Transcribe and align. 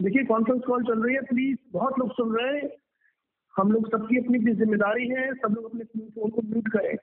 देखिए 0.00 0.24
conference 0.24 0.62
call 0.66 0.82
चल 0.84 1.02
रही 1.02 1.14
है 1.14 1.20
प्लीज़ 1.22 1.58
बहुत 1.72 1.98
लोग 1.98 2.12
सुन 2.12 2.34
रहे 2.36 2.58
हैं। 2.58 2.68
हम 3.54 3.72
लोग 3.72 3.86
सबकी 3.90 4.18
अपनी 4.18 4.38
अपनी 4.38 4.52
ज़िम्मेदारी 4.54 5.08
है, 5.08 5.32
सब 5.34 5.54
लोग 5.54 5.64
अपने 5.64 5.84
फ़ोन 5.84 6.30
को 6.30 6.42
म्यूट 6.42 6.68
करें। 6.68 6.96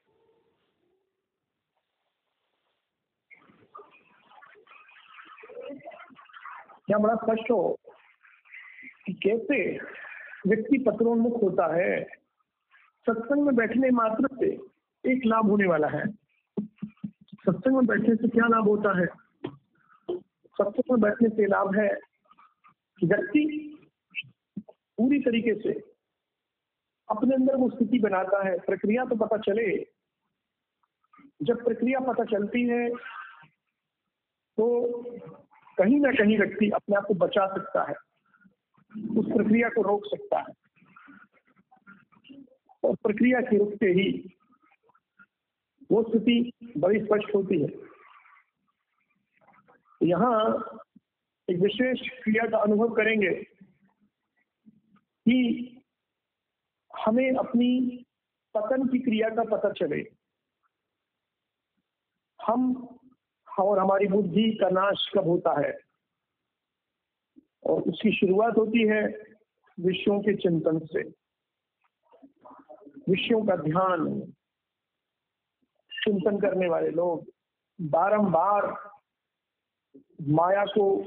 क्या 6.88 6.98
बड़ा 6.98 7.16
स्पष्ट 7.16 7.52
हो 7.52 7.78
कि 9.06 9.14
कैसे 9.24 9.60
व्यक्ति 10.48 10.78
पत्रोन्मुख 10.88 11.42
होता 11.44 11.74
है, 11.76 12.04
सत्संग 13.08 13.46
में 13.46 13.56
बैठने 13.56 13.90
मात्र 13.92 14.36
से 14.36 14.54
एक 15.04 15.26
लाभ 15.26 15.50
होने 15.50 15.68
वाला 15.68 15.88
है। 15.88 16.08
सत्संग 16.58 17.76
में 17.76 17.86
बैठने 17.86 18.16
से 18.16 18.28
क्या 18.28 18.48
लाभ 18.48 18.68
होता 18.68 18.98
है? 19.00 19.06
सत्संग 20.10 20.92
में 20.92 21.00
बैठने 21.02 21.30
से 21.30 21.48
लाभ 21.48 21.76
है 21.76 21.90
व्यक्ति 23.04 23.44
पूरी 24.98 25.20
तरीके 25.20 25.54
से 25.62 25.80
अपने 27.10 27.36
अंदर 27.36 27.56
वो 27.56 27.70
स्थिति 27.70 28.00
बनाता 28.00 28.48
है। 28.48 28.58
प्रक्रिया 28.60 29.06
तो 29.06 29.16
पता 29.16 29.38
चले। 29.38 29.66
जब 31.42 31.64
प्रक्रिया 31.66 32.00
पता 32.00 32.24
चलती 32.24 32.62
है 32.68 32.90
तो 34.58 34.66
कहीं 35.78 36.00
ना 36.00 36.12
कहीं 36.12 36.38
व्यक्ति 36.38 36.70
अपने 36.70 36.96
आप 36.96 37.06
को 37.08 37.14
बचा 37.16 37.46
सकता 37.48 37.84
है, 37.84 37.96
उस 39.18 39.26
प्रक्रिया 39.28 39.70
को 39.70 39.82
रोक 39.82 40.06
सकता 40.06 40.40
है। 40.40 40.54
और 42.84 42.96
प्रक्रिया 42.96 43.42
के 43.42 43.58
रुकते 43.58 43.86
ही 43.88 44.08
वो 45.92 46.04
स्थिति 46.04 46.52
बड़ी 46.78 47.00
स्पष्ट 47.00 47.36
होती 47.36 47.62
है। 47.62 47.70
यहाँ 50.02 50.34
एक 51.50 51.60
विशेष 51.60 52.10
क्रिया 52.24 52.50
का 52.50 52.58
अनुभव 52.58 52.94
करेंगे 52.94 53.44
कि 55.26 55.72
हमें 57.06 57.36
अपनी 57.36 58.06
पतन 58.54 58.88
की 58.88 59.00
क्रिया 59.00 59.30
का 59.30 59.44
पता 59.44 59.72
चले। 59.72 60.12
हम 62.42 62.88
और 63.60 63.80
हमारी 63.80 64.08
बुद्धि 64.08 64.58
का 64.62 64.70
नाश 64.70 65.12
कब 65.16 65.28
होता 65.28 65.68
है? 65.68 65.80
और 67.66 67.82
उसकी 67.82 68.12
शुरुआत 68.16 68.58
होती 68.58 68.88
है 68.88 69.04
विषयों 69.80 70.20
के 70.20 70.36
चिंतन 70.36 70.80
से। 70.80 71.04
विषयों 73.12 73.46
का 73.46 73.56
ध्यान, 73.56 74.22
चिंतन 75.92 76.38
करने 76.38 76.70
वाले 76.70 76.90
लोग 76.90 77.26
बारंबार 77.82 78.92
माया 80.22 80.66
को 80.66 81.04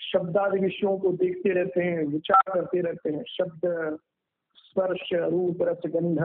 शब्दादि 0.00 0.58
विषयों 0.58 0.98
को 0.98 1.12
देखते 1.12 1.50
रहते 1.50 1.80
हैं, 1.80 2.04
विचार 2.04 2.42
करते 2.54 2.80
रहते 2.80 3.10
हैं। 3.10 3.24
शब्द, 3.24 3.60
स्पर्श, 4.54 5.12
रूप, 5.12 5.58
रस, 5.62 5.78
गंध, 5.86 6.18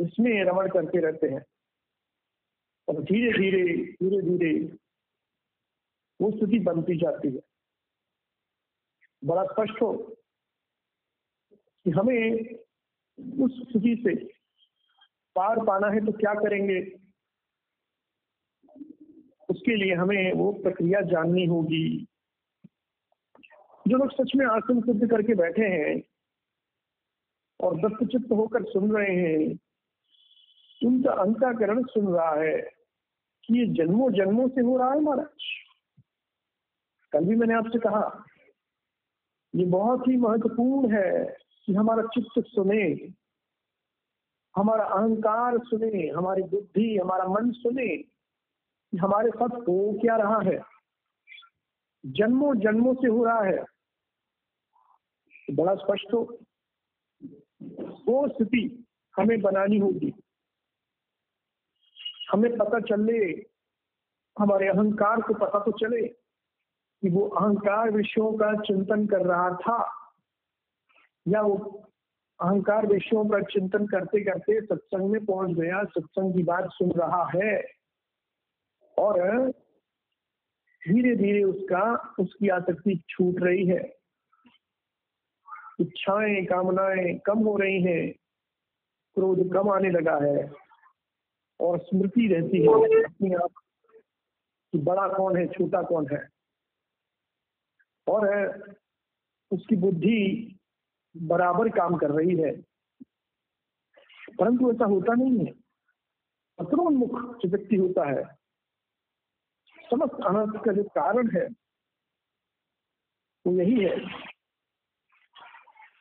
इसमें 0.00 0.44
रमण 0.44 0.68
करते 0.68 0.98
रहते 0.98 1.28
हैं। 1.28 1.44
और 2.88 3.02
धीरे 3.02 3.38
धीरे 3.38 3.84
धीरे 3.84 4.22
धीरे 4.22 4.76
वो 6.20 6.30
स्थिति 6.30 6.58
बनती 6.58 6.96
जाती 6.96 7.28
है। 7.28 7.40
बड़ा 9.24 9.44
स्पष्ट 9.44 9.82
हो 9.82 10.16
कि 11.84 11.90
हमें 11.90 12.32
उस 13.44 13.62
स्थिति 13.70 14.02
से 14.06 14.24
पार 15.36 15.64
पाना 15.64 15.86
है 15.86 16.06
तो 16.06 16.12
क्या 16.12 16.34
करेंगे? 16.34 17.00
उसके 19.50 19.76
लिए 19.76 19.94
हमें 19.94 20.32
वो 20.32 20.52
प्रक्रिया 20.52 21.00
जाननी 21.00 21.44
होगी। 21.46 22.06
जो 23.88 23.96
लोग 23.96 24.12
सच 24.12 24.32
में 24.36 24.46
आसन 24.46 24.80
सिद्ध 24.80 25.10
करके 25.10 25.34
बैठे 25.34 25.62
हैं 25.62 26.02
और 27.60 27.76
दत्तचित्त 27.76 28.32
होकर 28.32 28.64
सुन 28.64 28.96
रहे 28.96 29.16
हैं, 29.16 29.58
उनका 30.86 31.12
अंताकरण 31.12 31.82
सुन 31.82 32.08
रहा 32.14 32.34
है 32.34 32.56
कि 33.44 33.58
ये 33.58 33.66
जन्मों 33.66 34.10
जन्मों 34.12 34.48
से 34.48 34.60
हो 34.60 34.78
रहा 34.78 34.92
है 34.92 35.00
महाराज। 35.00 35.44
कल 37.12 37.24
भी 37.24 37.36
मैंने 37.36 37.54
आपसे 37.54 37.78
कहा, 37.78 38.24
ये 39.54 39.64
बहुत 39.64 40.08
ही 40.08 40.16
महत्वपूर्ण 40.16 40.94
है 40.94 41.36
कि 41.66 41.74
हमारा 41.74 42.02
चित्त 42.02 42.44
सुने, 42.46 43.12
हमारा 44.56 44.84
अहंकार 44.84 45.58
सुने, 45.58 46.08
हमारी 46.08 46.42
बुद्धि, 46.42 46.98
हमारा 46.98 47.24
मन 47.24 47.50
सुने 47.50 48.04
हमारे 49.00 49.30
साथ 49.30 49.48
हो 49.48 49.98
क्या 50.00 50.16
रहा 50.16 50.40
है। 50.40 50.60
जन्मों 52.06 52.54
जन्मों 52.54 52.94
से 52.94 53.08
हो 53.08 53.24
रहा 53.24 53.42
है। 53.42 53.77
बड़ा 55.52 55.74
स्पष्ट 55.74 56.14
हो। 56.14 56.38
वो 58.08 58.28
स्थिति 58.28 58.86
हमें 59.16 59.40
बनानी 59.40 59.78
होगी। 59.78 60.14
हमें 62.32 62.56
पता 62.56 62.80
चले, 62.80 63.46
हमारे 64.38 64.68
अहंकार 64.68 65.20
को 65.20 65.34
पता 65.34 65.58
तो 65.58 65.72
चले 65.72 66.08
कि 67.02 67.10
वो 67.10 67.28
अहंकार 67.28 67.90
विषयों 67.90 68.32
का 68.32 68.54
चिंतन 68.54 69.06
कर 69.06 69.26
रहा 69.26 69.50
था 69.50 69.92
या 71.28 71.40
वो 71.40 71.56
अहंकार 72.40 72.86
विषयों 72.86 73.24
का 73.24 73.40
चिंतन 73.40 73.86
करते 73.86 74.24
करते 74.24 74.60
सत्संग 74.60 75.10
में 75.10 75.24
पहुँच 75.24 75.50
गया, 75.50 75.84
सत्संग 75.84 76.34
की 76.34 76.42
बात 76.42 76.68
सुन 76.72 76.90
रहा 76.90 77.30
है 77.34 77.62
और 78.98 79.50
धीरे 80.88 81.16
धीरे 81.16 81.42
उसका, 81.42 82.14
उसकी 82.20 82.48
आसक्ति 82.48 83.04
छूट 83.08 83.34
रही 83.38 83.66
है। 83.66 83.97
इच्छाएँ, 85.80 86.44
कामनाएँ 86.44 87.18
कम 87.18 87.38
हो 87.38 87.56
रही 87.56 87.82
हैं, 87.82 88.12
क्रोध 89.14 89.52
कम 89.52 89.70
आने 89.70 89.90
लगा 89.90 90.16
है 90.16 90.52
और 91.60 91.78
स्मृति 91.78 92.28
रहती 92.28 92.62
है 92.62 92.68
अपने 93.04 93.34
आप 93.34 93.50
कि 94.72 94.78
बड़ा 94.78 95.08
कौन 95.08 95.36
है, 95.36 95.46
छोटा 95.46 95.82
कौन 95.82 96.06
है। 96.12 96.28
और 98.08 98.34
है 98.34 98.48
उसकी 99.50 99.76
बुद्धि 99.76 100.54
बराबर 101.16 101.68
काम 101.68 101.96
कर 101.96 102.10
रही 102.10 102.36
है। 102.36 102.56
परंतु 104.38 104.72
ऐसा 104.72 104.84
होता 104.84 105.14
नहीं 105.14 105.46
है। 105.46 105.52
पत्रोन्मुख 106.58 107.38
जो 107.38 107.48
व्यक्ति 107.48 107.76
होता 107.76 108.10
है। 108.10 108.24
समस्त 109.90 110.14
अनर्थ 110.26 110.64
का 110.64 110.72
जो 110.72 110.84
कारण 110.84 111.30
है, 111.36 111.46
वो 113.46 113.52
यही 113.52 113.84
है 113.84 114.27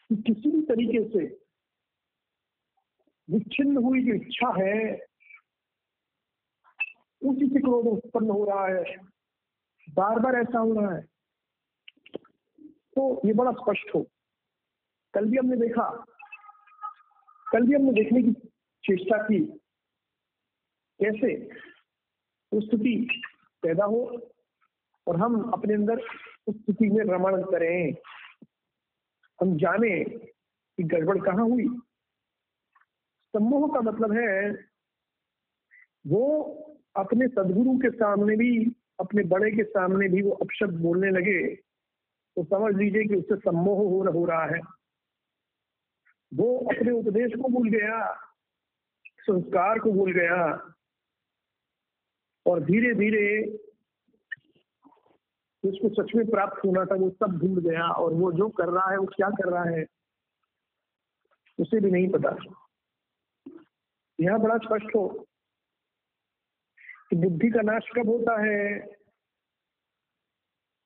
कि 0.10 0.34
किसी 0.34 0.52
भी 0.52 0.62
तरीके 0.62 1.04
से 1.10 1.26
विच्छिन्न 3.30 3.78
हुई 3.78 4.04
जो 4.04 4.14
इच्छा 4.14 4.54
है, 4.64 4.94
उसी 7.24 7.48
से 7.50 7.60
क्रोध 7.60 7.86
उत्पन्न 7.88 8.30
हो 8.30 8.46
रहा 8.46 8.68
है। 8.68 8.98
बार 9.90 10.20
बार 10.20 10.36
ऐसा 10.36 10.60
हो 10.60 10.74
रहा 10.74 10.96
है। 10.96 11.02
तो 12.96 13.22
ये 13.26 13.34
बड़ा 13.34 13.52
स्पष्ट 13.52 13.96
हो। 13.96 14.08
कल 15.14 15.26
भी 15.26 15.38
हमने 15.38 15.58
देखा, 15.58 16.06
कल 17.52 17.68
भी 17.68 17.76
हमने 17.76 17.92
देखने 17.92 18.22
की 18.24 18.32
चेष्टा 18.84 19.18
की, 19.24 19.40
कैसे 21.00 21.50
स्थिति 22.52 23.22
पैदा 23.64 23.86
हो 23.86 24.32
और 25.08 25.16
हम 25.16 25.52
अपने 25.52 25.74
अंदर 25.74 26.00
उस 26.48 26.56
स्थिति 26.56 26.90
में 26.90 27.06
रमण 27.06 27.44
करें। 27.44 27.94
हम 29.42 29.58
जाने 29.58 30.04
कि 30.04 30.84
गड़बड़ 30.84 31.18
कहाँ 31.26 31.46
हुई। 31.46 31.68
सम्मोह 33.34 33.68
का 33.74 33.82
मतलब 33.82 34.12
है 34.12 34.52
वो 36.08 36.24
अपने 36.96 37.28
सदगुरु 37.28 37.78
के 37.78 37.90
सामने 37.90 38.36
भी 38.36 38.52
अपने 39.00 39.24
बड़े 39.24 39.52
के 39.52 39.64
सामने 39.64 40.08
भी 40.10 40.22
वो 40.22 40.32
अपशब्द 40.32 40.80
बोलने 40.82 41.10
लगे 41.10 41.56
तो 41.56 42.44
समझ 42.44 42.76
लीजिए 42.76 43.04
कि 43.04 43.16
उससे 43.16 43.36
सम्मोह 43.36 43.78
हो, 43.78 44.12
हो 44.12 44.26
रहा 44.26 44.46
है। 44.46 44.60
वो 46.34 46.58
अपने 46.60 46.92
उपदेश 46.92 47.32
को 47.32 47.50
भूल 47.50 47.70
गया 47.70 48.14
संस्कार 49.20 49.80
को 49.80 49.92
भूल 49.92 50.12
गया 50.14 50.42
और 52.46 52.64
धीरे 52.64 52.94
धीरे 52.94 53.28
जिसको 55.72 56.04
सच 56.04 56.16
में 56.16 56.26
प्राप्त 56.30 56.66
होना 56.66 56.86
था, 56.86 56.96
वो 56.96 57.10
सब 57.10 57.38
भूल 57.38 57.70
गया 57.70 57.88
और 57.88 58.14
वो 58.14 58.32
जो 58.32 58.50
कर 58.50 58.68
रहा 58.68 58.92
है, 58.92 58.98
वो 58.98 59.06
क्या 59.06 59.30
कर 59.30 59.50
रहा 59.52 59.64
है, 59.64 59.86
उसे 61.60 61.80
भी 61.80 61.92
नहीं 61.92 62.10
पता 62.10 62.36
यह 64.20 64.38
बड़ा 64.38 64.58
स्पष्ट 64.58 64.96
हो 64.96 65.28
कि 67.10 67.16
बुद्धि 67.16 67.50
का 67.50 67.62
नाश 67.62 67.90
कब 67.96 68.10
होता 68.10 68.42
है? 68.42 68.80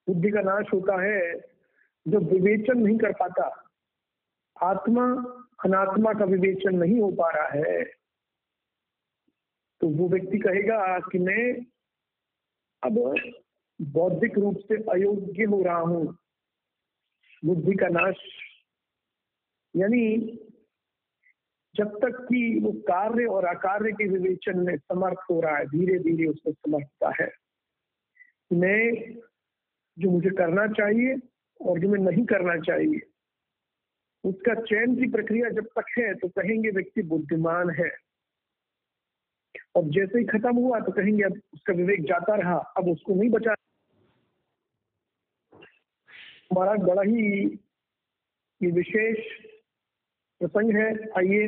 बुद्धि 0.07 0.31
का 0.31 0.41
नाश 0.41 0.65
होता 0.73 1.01
है 1.01 1.39
जो 2.07 2.19
विवेचन 2.19 2.77
नहीं 2.77 2.97
कर 2.97 3.11
पाता। 3.11 3.43
आत्मा 4.61 5.05
अनात्मा 5.65 6.13
का 6.13 6.25
विवेचन 6.25 6.75
नहीं 6.75 7.01
हो 7.01 7.11
पा 7.11 7.29
रहा 7.29 7.47
है। 7.47 7.83
तो 9.81 9.87
वो 9.87 10.09
व्यक्ति 10.09 10.37
कहेगा 10.37 10.99
कि 10.99 11.19
मैं 11.19 11.65
अब 12.83 13.15
बौद्धिक 13.81 14.37
रूप 14.37 14.57
से 14.61 14.75
अयोग्य 14.91 15.43
हो 15.43 15.61
रहा 15.63 15.79
हूँ। 15.79 16.17
बुद्धि 17.45 17.73
का 17.73 17.87
नाश। 17.87 18.15
यानी 19.75 20.17
जब 21.75 21.97
तक 21.97 22.17
कि 22.21 22.59
वो 22.59 22.71
कार्य 22.87 23.25
और 23.25 23.45
अकार्य 23.45 23.91
के 23.91 24.07
विवेचन 24.07 24.59
में 24.59 24.75
समर्थ 24.77 25.19
हो 25.31 25.39
रहा 25.41 25.57
है 25.57 25.65
धीरे 25.65 25.99
धीरे 25.99 26.25
उसको 26.25 26.51
समझता 26.51 27.11
है 27.21 27.29
मैं 28.51 29.13
जो 29.97 30.09
मुझे 30.11 30.29
करना 30.29 30.67
चाहिए 30.67 31.15
और 31.59 31.79
जो 31.79 31.89
मैं 31.89 31.99
नहीं 31.99 32.25
करना 32.25 32.55
चाहिए, 32.57 32.99
उसका 34.23 34.53
चयन 34.61 34.95
की 34.95 35.07
प्रक्रिया 35.11 35.49
जब 35.49 35.65
तक 35.79 35.85
है 35.97 36.13
तो 36.15 36.27
कहेंगे 36.29 36.69
व्यक्ति 36.69 37.01
बुद्धिमान 37.03 37.69
है। 37.69 37.89
और 39.75 39.83
जैसे 39.89 40.19
ही 40.19 40.25
खत्म 40.25 40.55
हुआ 40.55 40.79
तो 40.79 40.91
कहेंगे 40.91 41.23
अब 41.23 41.39
उसका 41.53 41.73
विवेक 41.73 42.03
जाता 42.03 42.35
रहा, 42.35 42.57
अब 42.77 42.87
उसको 42.87 43.15
नहीं 43.15 43.29
बचा 43.29 43.55
हमारा 46.51 46.73
बड़ा 46.85 47.01
ही 47.01 47.21
ये 48.61 48.69
विशेष 48.71 49.17
प्रसंग 50.41 50.75
है। 50.75 50.89
आइए 51.17 51.45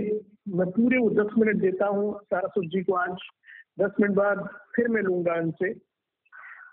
मैं 0.57 0.69
पूरे 0.71 0.97
वो 0.97 1.09
दस 1.11 1.33
मिनट 1.38 1.61
देता 1.61 1.88
हूँ। 1.88 2.13
सारस्वत 2.23 2.65
जी 2.65 2.83
को 2.83 2.94
आज 2.95 3.25
दस 3.79 3.91
मिनट 4.00 4.15
बाद 4.15 4.47
फिर 4.75 4.88
मैं 4.88 5.01
लूँगा 5.01 5.35
इनसे। 5.38 5.71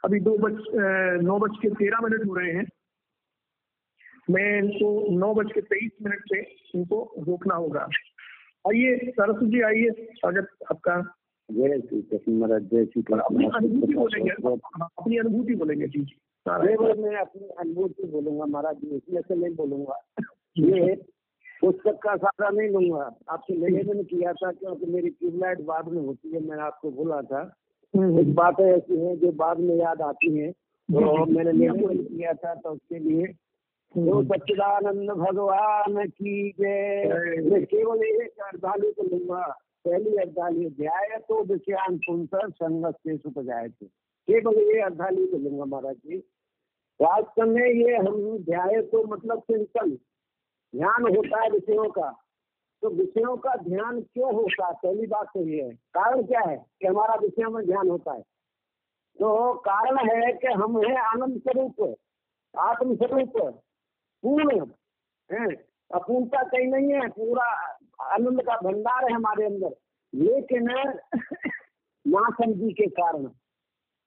अभी 0.04 0.20
दो 0.20 0.36
बज 0.38 0.62
नौ 1.24 1.38
बज 1.38 1.56
के 1.62 1.70
तेरह 1.74 2.00
मिनट 2.02 2.26
हो 2.26 2.34
रहे 2.34 2.52
हैं। 2.52 2.66
मैं 4.30 4.46
इनको 4.58 5.18
नौ 5.18 5.32
बज 5.34 5.52
के 5.52 5.60
तेईस 5.60 5.92
मिनट 6.02 6.22
से 6.28 6.40
इनको 6.74 7.02
रोकना 7.18 7.54
होगा। 7.54 7.88
आइए 8.64 8.96
सरस्वती 9.10 9.50
जी 9.50 9.60
आइए। 9.62 9.90
स्वागत 10.14 10.48
आपका। 10.70 11.00
जय 11.48 11.80
श्री 11.80 12.00
कृष्ण 12.02 12.32
महाराज 12.32 12.62
जय 12.72 12.84
श्री 12.84 13.02
अपनी 13.12 13.46
अनुभूति 13.46 13.94
बोलेंगे। 13.94 14.30
अपनी 14.30 15.16
अनुभूति 15.18 15.54
बोलेंगे 15.54 15.86
जी 15.86 16.00
जी। 16.00 16.16
जी 16.58 17.02
मैं 17.02 17.16
अपनी 17.16 17.48
अनुभूति 17.58 18.06
बोलूँगा 18.12 18.46
महाराज 18.46 18.76
जी 18.76 18.96
इसमें 18.96 19.20
से 19.20 19.34
नहीं 19.34 19.54
बोलूँगा। 19.56 19.96
ये 20.58 20.94
पुस्तक 21.62 21.98
का 22.02 22.16
सहारा 22.16 22.48
नहीं 22.50 22.68
लूँगा। 22.70 23.04
आपसे 23.30 23.54
निवेदन 23.56 24.02
किया 24.04 24.32
था 24.32 24.50
क्योंकि 24.52 24.86
मेरी 24.92 25.10
ट्यूबलाइट 25.10 25.60
बाद 25.66 25.88
में 25.88 26.00
होती 26.02 26.32
है 26.32 26.40
मैंने 26.46 26.62
आपको 26.62 26.90
बोला 26.90 27.20
था। 27.22 27.42
कुछ 27.94 28.26
बातें 28.34 28.64
ऐसी 28.64 28.96
हैं 28.96 29.18
जो 29.20 29.32
बाद 29.34 29.60
में 29.60 29.74
याद 29.76 30.02
आती 30.02 30.36
हैं 30.38 30.50
तो 30.52 31.24
मैंने 31.26 31.52
निवेदन 31.52 32.02
किया 32.04 32.32
था 32.34 32.54
तो 32.54 32.70
उसके 32.70 32.98
लिए। 32.98 33.26
तो 33.94 34.22
सच्चिदानंद 34.24 35.10
भगवान 35.10 36.06
की 36.08 36.50
जय। 36.60 37.40
मैं 37.50 37.64
केवल 37.66 38.04
एक 38.04 38.40
अर्धाली 38.42 38.92
को 38.92 39.02
लूँगा। 39.04 39.46
पहली 39.84 40.16
अर्धाली 40.16 40.68
ध्याय 40.70 41.18
तो 41.28 41.42
विषयान 41.44 41.96
सुनकर 41.98 42.50
संगत 42.50 42.96
से 43.06 43.16
सुख 43.16 43.42
जाए 43.44 43.68
थे। 43.68 43.86
केवल 44.28 44.58
ये 44.58 44.80
अर्धाली 44.82 45.26
को 45.26 45.36
लूँगा 45.38 45.64
महाराज 45.64 45.96
जी। 45.96 46.22
वास्तव 47.02 47.42
में 47.42 47.66
ये 47.66 47.96
हम 47.96 48.38
ध्याय 48.38 48.82
तो 48.82 49.04
मतलब 49.04 49.40
चिंतन। 49.40 49.90
ध्यान 50.76 51.16
होता 51.16 51.42
है 51.42 51.50
विषयों 51.50 51.90
का। 51.90 52.10
तो 52.82 52.90
विषयों 52.90 53.36
का 53.36 53.54
ध्यान 53.56 54.00
क्यों 54.00 54.34
होता 54.34 54.66
है? 54.66 54.74
पहली 54.74 55.06
बात 55.06 55.26
तो 55.26 55.40
ये 55.40 55.62
है। 55.62 55.70
कारण 55.70 56.22
क्या 56.22 56.40
है? 56.40 56.66
कि 56.80 56.86
हमारा 56.86 57.14
विषयों 57.14 57.50
में 57.50 57.66
ध्यान 57.66 57.88
होता 57.88 58.12
है। 58.12 58.22
तो 59.18 59.54
कारण 59.54 59.98
है 59.98 60.32
कि 60.32 60.46
हम 60.46 60.80
है 60.84 60.96
आनंद 60.96 61.38
स्वरूप 61.38 61.96
आत्म 62.58 62.96
स्वरूप 62.96 63.32
पूर्ण, 64.22 64.66
है? 65.32 65.54
अपूर्णता 65.94 66.42
कहीं 66.42 66.66
नहीं 66.66 66.92
है, 66.92 67.08
पूरा 67.08 67.44
आनंद 68.00 68.42
का 68.42 68.56
भंडार 68.56 69.04
है 69.04 69.12
हमारे 69.12 69.44
अंदर। 69.44 69.76
लेकिन 70.14 70.64
नासमझी 72.06 72.72
के 72.72 72.86
कारण 72.86 73.22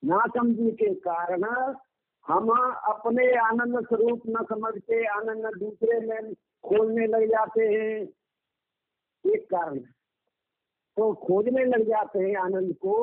नासमझी 0.06 0.72
के 0.72 0.96
कारण 0.96 1.44
हम 2.28 2.50
अपने 2.90 3.26
आनंद 3.38 3.86
स्वरूप 3.86 4.22
न 4.28 4.44
समझ 4.50 4.74
के 4.82 5.06
आनंद 5.08 5.46
दूसरे 5.60 6.00
में 6.00 6.34
खोजने 6.64 7.08
लग 7.08 7.26
जाते 7.30 7.68
हैं। 7.68 7.98
एक 9.26 9.44
कारण 9.46 9.80
तो 10.98 11.14
खोजने 11.24 11.66
लग 11.66 11.84
जाते 11.88 12.20
हैं 12.20 12.36
आनंद 12.38 12.74
को 12.82 12.96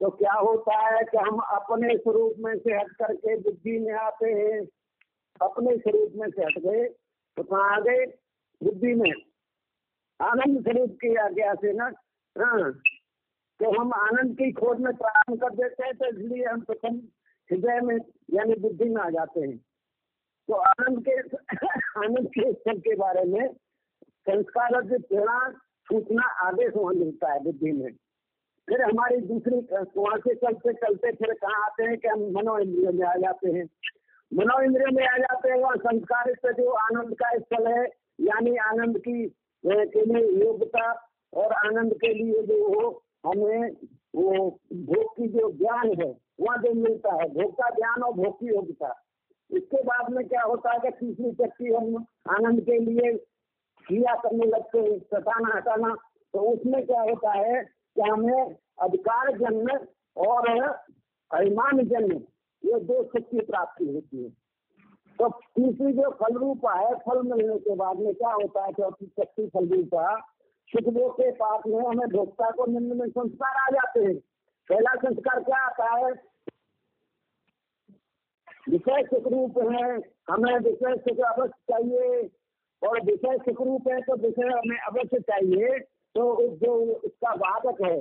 तो 0.00 0.10
क्या 0.10 0.32
होता 0.32 0.76
है 0.78 1.02
कि 1.04 1.18
हम 1.18 1.38
अपने 1.50 1.96
स्वरूप 1.96 2.34
में 2.38 2.56
से 2.58 2.74
हट 2.74 2.90
करके 2.92 3.36
बुद्धि 3.40 3.78
में 3.78 3.92
आते 3.94 4.32
हैं। 4.32 4.60
अपने 5.40 5.76
स्वरूप 5.76 6.12
में 6.16 6.28
से 6.30 6.42
हट 6.42 6.58
गए 6.58 6.84
तो 7.36 7.42
कहाँ 7.42 7.76
आ 7.76 7.80
गए? 7.80 8.04
बुद्धि 8.60 8.94
में। 8.94 9.12
आनंद 10.20 10.62
स्वरूप 10.62 10.98
की 11.00 11.14
आज्ञा 11.16 11.54
से 11.54 11.72
ना? 11.72 11.90
हाँ। 12.36 12.70
तो 13.60 13.70
हम 13.80 13.92
आनंद 13.94 14.34
की 14.34 14.50
खोज 14.52 14.80
में 14.80 14.92
प्रारंभ 14.96 15.40
कर 15.40 15.54
देते 15.54 15.84
हैं 15.84 15.94
तो 15.96 16.06
इसलिए 16.06 16.44
हम 16.44 16.60
प्रथम 16.60 16.96
हृदय 17.50 17.80
में 17.80 17.98
यानी 18.36 18.54
बुद्धि 18.60 18.84
में 18.84 19.00
आ 19.02 19.08
जाते 19.10 19.40
हैं। 19.40 19.56
तो 20.48 20.54
आनंद 20.54 21.04
के 21.08 21.20
आनंद 22.00 22.26
के 22.28 22.52
स्तर 22.52 22.78
के 22.78 22.94
बारे 22.96 23.24
में 23.24 23.46
संस्कार 24.28 24.80
प्रेरणा 24.82 25.38
सूचना 25.88 26.26
आदेश 26.46 26.72
वहाँ 26.76 26.92
मिलता 26.94 27.32
है 27.32 27.42
बुद्धि 27.44 27.72
में। 27.72 27.90
फिर 28.68 28.82
हमारी 28.82 29.16
दूसरी 29.22 29.56
वहाँ 29.72 30.18
से 30.18 30.34
चलते 30.34 30.72
चलते 30.72 31.12
फिर 31.12 31.32
कहाँ 31.34 31.64
आते 31.64 31.82
हैं 31.82 31.96
कि 31.98 32.08
हम 32.08 32.20
मनो 32.32 32.58
इंद्रियों 32.58 32.92
में 32.92 33.06
आ 33.06 33.14
जाते 33.16 33.50
हैं। 33.52 33.64
मनो 34.32 34.60
इंद्रियों 34.62 34.92
में 34.92 35.06
आ 35.06 35.16
जाते 35.18 35.50
हैं 35.50 35.58
वहाँ 35.58 35.76
संस्कार 35.76 36.32
से 36.34 36.52
जो 36.52 36.70
आनंद 36.70 37.14
का 37.14 37.30
स्थल 37.38 37.66
है, 37.66 37.84
यानी 38.20 38.56
आनंद 38.66 38.98
की 38.98 39.26
के 39.64 40.04
लिए 40.04 40.44
योग्यता 40.44 40.92
और 41.32 41.52
आनंद 41.52 41.92
के 41.94 42.12
लिए 42.14 42.42
जो 42.42 42.58
हो 42.68 42.90
हमें, 43.26 43.70
वो 44.14 44.60
भोग 44.72 45.16
की 45.16 45.28
जो 45.28 45.50
ज्ञान 45.52 45.92
है 46.00 46.12
वहाँ 46.40 46.58
जो 46.58 46.72
मिलता 46.74 47.14
है 47.14 47.28
का 47.28 47.70
ज्ञान 47.70 48.02
और 48.02 48.30
की 48.30 48.46
योग्यता। 48.46 49.02
इसके 49.50 49.82
बाद 49.82 50.10
में 50.10 50.28
क्या 50.28 50.42
होता 50.42 50.72
है 50.72 50.78
कि 50.78 50.90
तीसरी 50.90 51.32
शक्ति 51.32 51.64
हम 51.64 52.06
आनंद 52.30 52.60
के 52.60 52.78
लिए 52.78 53.12
क्रिया 53.86 54.14
करने 54.14 54.46
लगते 54.46 54.78
हैं 54.78 54.98
सटाना 54.98 55.56
हटाना। 55.56 55.94
तो 56.34 56.40
उसमें 56.40 56.86
क्या 56.86 57.00
होता 57.00 57.32
है 57.32 57.62
कि 57.64 58.02
हमें 58.02 58.54
अधिकार 58.82 59.36
जन्म 59.38 59.70
और 60.16 60.62
अभिमान 61.30 61.86
जन्म, 61.86 62.12
ये 62.64 62.80
दो 62.80 63.02
शक्ति 63.04 63.40
प्राप्ति 63.40 63.84
होती 63.84 64.24
है। 64.24 64.30
तो 65.18 65.28
तीसरी 65.28 65.92
जो 65.92 66.10
फल 66.10 66.34
रूपा 66.34 66.72
है, 66.72 66.94
फल 66.94 67.22
मिलने 67.22 67.58
के 67.58 67.74
बाद 67.74 67.98
में 67.98 68.14
क्या 68.14 68.32
होता 68.32 68.64
है, 68.64 68.72
चौथी 68.72 69.06
शक्ति 69.06 69.46
फल 69.46 69.68
रूपा 69.68 70.20
सुखदेव 70.68 71.08
के 71.08 71.30
पास 71.30 71.62
में 71.66 71.80
हमें 71.84 72.08
भोक्ता 72.08 72.50
को 72.50 72.66
निम्न 72.66 72.96
में 72.96 73.08
संस्कार 73.08 73.56
आ 73.56 73.70
जाते 73.70 74.00
हैं। 74.00 74.16
पहला 74.68 74.94
संस्कार 74.94 75.42
क्या 75.42 75.58
आता 75.66 75.90
है? 75.96 76.12
विषय 78.70 79.02
सुख 79.02 79.26
रूप 79.32 79.58
है, 79.58 79.90
हमें 80.30 80.58
विषय 80.58 80.96
सुख 80.96 81.18
अवश्य 81.26 81.72
चाहिए। 81.72 82.30
और 82.82 83.00
विषय 83.02 83.36
सुख 83.38 83.60
रूप 83.66 83.88
है 83.88 84.00
तो 84.00 84.16
विषय 84.16 84.48
हमें 84.48 84.78
अवश्य 84.78 85.18
चाहिए। 85.20 85.78
तो 86.14 86.24
जो 86.56 86.74
उसका 86.94 87.32
वादक 87.34 87.82
है 87.82 88.00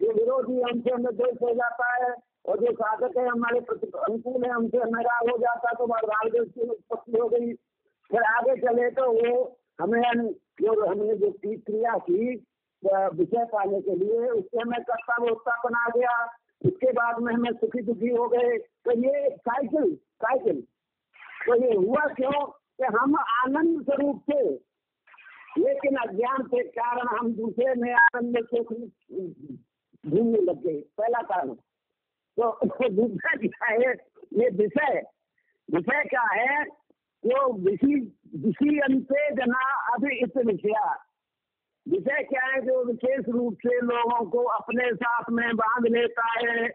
जो 0.00 0.12
विरोधी 0.12 0.60
हमसे 0.62 0.90
हमें 0.90 1.16
द्वेष 1.16 1.36
हो 1.42 1.54
जाता 1.54 1.92
है। 1.94 2.10
और 2.46 2.58
जो 2.58 2.72
साधक 2.72 3.16
है, 3.16 3.26
हमारे 3.28 3.60
प्रति 3.60 3.86
अनुकूल 3.98 4.44
है, 4.44 4.50
हमसे 4.50 4.78
नाराज़ 4.78 5.30
हो 5.30 5.38
जाता 5.38 5.68
है 5.68 5.74
तो 5.74 5.86
राग 6.06 6.44
की 6.48 6.68
उत्पत्ति 6.68 7.18
हो 7.18 7.28
गई। 7.28 7.52
फिर 8.10 8.22
आगे 8.22 8.54
चले 8.56 8.90
तो 8.90 9.10
वो 9.12 9.58
हमें, 9.80 10.32
जो 10.32 10.86
हमने 10.86 11.14
जो 11.14 11.30
क्रिया 11.46 11.96
की 11.98 12.36
विषय 12.86 13.44
पाने 13.44 13.80
के 13.80 13.90
लिए। 13.90 14.18
उससे 14.18 14.60
हमें 14.60 14.80
कर्ता 14.82 15.18
भोक्ता 15.18 15.62
बना 15.64 15.88
गया। 15.96 16.24
उसके 16.66 16.92
बाद 16.92 17.22
में 17.22 17.34
हमें 17.34 17.52
सुखी 17.52 17.82
दुखी 17.82 18.08
हो 18.08 18.28
गए। 18.28 18.58
तो 18.58 18.92
ये 18.92 19.36
साइकिल 19.36 19.94
साइकिल। 19.94 20.60
तो 21.46 21.54
ये 21.54 21.74
हुआ 21.74 22.06
क्यों 22.06 22.46
कि 22.46 22.84
हम 22.84 23.16
आनंद 23.16 23.82
स्वरूप 23.82 24.22
थे। 24.28 24.68
लेकिन 25.58 25.96
अज्ञान 25.96 26.42
के 26.42 26.62
कारण 26.62 27.06
हम 27.08 27.32
दूसरे 27.34 27.74
में 27.74 27.94
आनंद 27.94 28.38
सुख 28.38 28.72
ढूँढने 30.10 30.40
लग 30.40 30.62
गए। 30.66 30.80
पहला 30.98 31.22
कारण। 31.22 31.54
तो 32.40 32.60
दूसरा 32.88 33.36
क्या 33.36 33.66
है? 33.66 33.94
ये 34.32 34.48
विषय। 34.50 35.02
विषय 35.74 36.04
क्या 36.04 36.22
है? 36.22 36.64
जो 37.26 37.52
विषि 37.52 38.18
विषि 38.36 38.78
अंते 38.78 39.30
जना 39.30 39.92
अभी 39.94 40.14
इस 40.14 40.36
विषया। 40.36 41.07
विषय 41.90 42.22
क्या 42.22 42.44
है 42.46 42.60
जो 42.60 42.84
विशेष 42.84 43.28
रूप 43.28 43.54
से 43.66 43.80
लोगों 43.80 44.24
को 44.30 44.42
अपने 44.54 44.86
साथ 44.94 45.30
में 45.30 45.56
बाँध 45.56 45.86
लेता 45.92 46.24
है। 46.32 46.68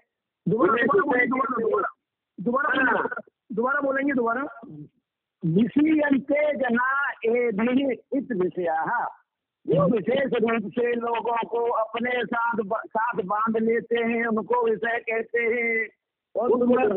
दोबारा 3.50 3.80
बोलेंगे 3.82 4.14
दोबारा 4.14 4.44
विषयंते 5.44 6.42
जना 6.58 6.88
ए 7.26 7.50
इस 8.18 8.32
विषय 8.32 8.70
जो 9.66 9.86
विशेष 9.88 10.32
रूप 10.34 10.72
से 10.72 10.94
लोगों 10.94 11.38
को 11.50 11.60
अपने 11.82 12.14
साथ 12.24 12.62
साथ 12.88 13.22
बाँध 13.26 13.58
लेते 13.64 14.00
हैं 14.04 14.26
उनको 14.26 14.64
विषय 14.66 14.98
कहते 15.10 15.44
हैं 15.44 15.88
बहुत 16.36 16.50
सुंदर 16.52 16.88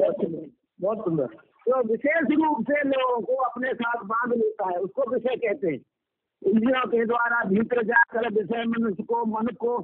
बहुत 0.80 0.99
सुंदर। 1.04 1.28
जो 1.68 1.82
विशेष 1.82 2.25
रूप 2.32 2.62
से 2.62 2.78
लोगों 2.88 3.20
को 3.20 3.35
अपने 3.44 3.75
साथ 3.75 3.99
बाँध 4.04 4.32
लेता 4.32 4.64
है 4.70 4.76
उसको 4.78 5.11
विषय 5.12 5.37
कहते 5.37 5.66
हैं। 5.66 5.80
इंद्रियों 6.43 6.87
के 6.87 7.05
द्वारा 7.05 7.43
भीतर 7.45 7.83
जाकर 7.83 8.28
विषय 8.35 8.64
मनुष्य 8.64 9.02
को 9.02 9.25
मन 9.25 9.47
को, 9.61 9.78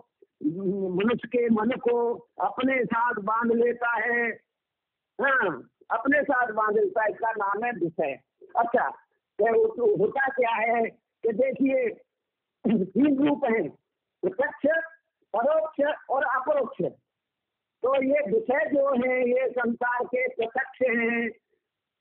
मनुष्य 0.97 1.29
के 1.29 1.49
मन 1.49 1.71
को 1.85 1.97
अपने 2.41 2.85
साथ 2.85 3.21
बाँध 3.23 3.53
लेता 3.53 3.91
है। 3.99 4.27
हाँ 5.19 5.69
अपने 5.91 6.23
साथ 6.23 6.53
बाँध 6.53 6.77
लेता 6.77 7.03
है, 7.03 7.11
इसका 7.11 7.31
नाम 7.33 7.65
है 7.65 7.71
विषय। 7.73 8.19
अच्छा 8.59 8.89
तो 9.39 9.97
होता 9.97 10.29
क्या 10.29 10.51
है 10.51 10.85
कि 11.25 11.33
देखिए, 11.33 11.89
तीन 12.65 13.17
रूप 13.19 13.45
है, 13.45 13.69
प्रत्यक्ष, 14.23 14.67
परोक्ष 15.35 15.81
और 16.11 16.25
अपरोक्ष। 16.25 16.83
तो 17.83 17.95
ये 18.03 18.21
विषय 18.31 18.69
जो 18.71 18.89
है, 19.03 19.21
ये 19.31 19.49
संसार 19.51 20.05
के 20.05 20.27
प्रत्यक्ष 20.29 20.83
है, 20.83 21.29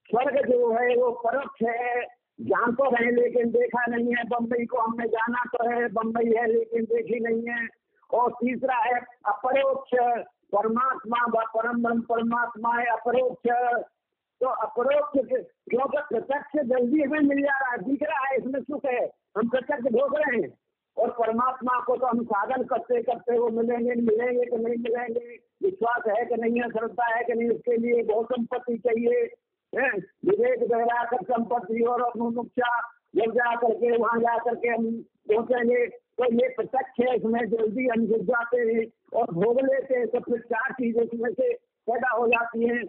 स्वर्ग 0.10 0.46
जो 0.50 0.72
है, 0.74 0.96
वो 0.96 1.12
परोक्ष 1.26 1.64
है। 1.64 2.21
जान 2.42 2.72
तो 2.72 2.96
रहे 2.96 3.12
लेकिन 3.12 3.52
देखा 3.52 3.86
नहीं 3.86 4.16
है। 4.16 4.24
बम्बई 4.24 4.66
को 4.66 4.78
हमने 4.78 5.08
जाना 5.08 5.44
तो 5.46 5.70
है 5.70 5.88
बम्बई 5.88 6.34
है, 6.38 6.48
लेकिन 6.48 6.84
देखी 6.84 7.20
नहीं 7.20 7.44
है। 7.50 7.68
और 8.14 8.32
तीसरा 8.32 8.76
है, 8.76 9.00
अपरोक्ष 9.26 9.92
परमात्मा 10.56 11.18
व 11.28 11.44
परम 11.58 11.84
ब्रह्म 11.84 12.02
परमात्मा 12.02 12.74
है 12.80 12.86
अपरोक्ष। 12.86 13.50
तो 14.42 14.48
अपरोक्ष 14.48 15.30
क्योंकि 15.70 16.16
प्रत्यक्ष 16.16 16.62
जल्दी 16.64 17.02
हमें 17.02 17.20
मिल 17.20 17.42
जा 17.42 17.60
रहा 17.60 17.72
है, 17.72 17.78
दिख 17.78 18.04
रहा 18.04 18.28
है, 18.28 18.38
इसमें 18.38 18.62
सुख 18.62 18.86
है। 18.86 19.06
हम 19.38 19.50
प्रत्यक्ष 19.50 19.84
भोग 19.84 20.16
रहे 20.16 20.42
हैं। 20.42 20.54
और 20.98 21.12
परमात्मा 21.12 21.80
को 21.80 21.96
तो 21.96 22.06
हम 22.06 22.24
साधन 22.24 22.64
करते 22.64 23.04
करते 23.04 23.40
वो 23.40 23.50
मिलेंगे 23.50 24.02
मिलेंगे 24.02 24.46
कि 24.46 24.58
नहीं 24.58 24.76
मिलेंगे? 24.78 25.38
विश्वास 25.64 26.18
है 26.18 26.26
कि 26.26 26.36
नहीं 26.36 26.62
है, 26.62 26.70
श्रद्धा 26.70 27.16
है 27.16 27.24
कि 27.24 27.34
नहीं, 27.34 27.50
उसके 27.50 27.78
लिए 27.78 28.04
बहुत 28.04 28.26
संपत्ति 28.26 28.78
चाहिए। 28.78 29.30
विवेक 29.74 30.64
वैराकर 30.72 31.24
संपत्ति 31.26 31.82
और 31.90 32.12
मुमुक्षा 32.18 32.72
जब 33.16 33.32
जा 33.34 33.56
करके 33.56 33.98
वहाँ 33.98 34.20
जा 34.20 34.38
करके 34.38 34.70
हम 34.70 34.92
पहुँचेंगे 35.30 35.86
तो 35.88 36.26
ये 36.34 36.48
प्रत्यक्ष 36.56 37.00
है, 37.00 37.16
इसमें 37.16 37.40
जल्दी 37.50 37.88
हम 37.88 38.06
जुट 38.08 38.22
जाते 38.24 38.58
हैं 38.60 38.86
और 39.20 39.32
भोग 39.34 39.60
लेते 39.62 39.98
हैं। 39.98 40.08
तो 40.08 40.20
फिर 40.20 40.40
चार 40.52 40.72
चीज़ें 40.74 41.02
इसमें 41.04 41.30
से 41.32 41.54
पैदा 41.88 42.10
हो 42.16 42.28
जाती 42.28 42.68
हैं। 42.68 42.84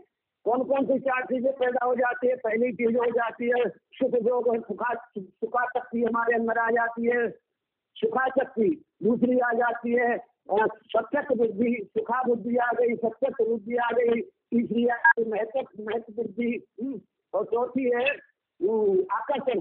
कौन 0.46 0.62
कौन 0.64 0.86
सी 0.86 0.98
चार 0.98 1.24
चीज़ें 1.24 1.52
पैदा 1.52 1.84
हो 1.86 1.94
जाती 1.94 2.28
है? 2.28 2.36
पहली 2.36 2.72
चीज़ 2.72 2.96
हो 2.96 3.06
जाती 3.12 3.48
है 3.48 3.68
सुख 3.98 4.18
जोग 4.24 4.54
सुखा 4.66 4.92
सुखा 5.16 5.64
शक्ति 5.68 6.02
हमारे 6.02 6.34
अंदर 6.34 6.58
आ 6.58 6.68
जाती 6.70 7.06
है। 7.06 7.28
सुखा 7.96 8.26
शक्ति 8.38 8.68
दूसरी 9.02 9.38
आ 9.38 9.52
जाती 9.54 9.92
है 9.92 10.16
सत्यक 10.50 11.32
बुद्धि, 11.32 11.74
सुखा 11.88 12.22
बुद्धि 12.22 12.56
आ 12.56 12.70
गई, 12.78 12.94
सत्यक 12.96 13.42
बुद्धि 13.48 13.76
आ 13.76 13.90
गई। 13.92 14.20
तीसरी 14.52 14.86
गई 14.86 15.28
महत्व 15.28 15.82
महत्व 15.82 16.12
बुद्धि 16.12 16.50
और 17.34 17.44
चौथी 17.44 17.84
है 17.90 18.08
आकर्षण 19.12 19.60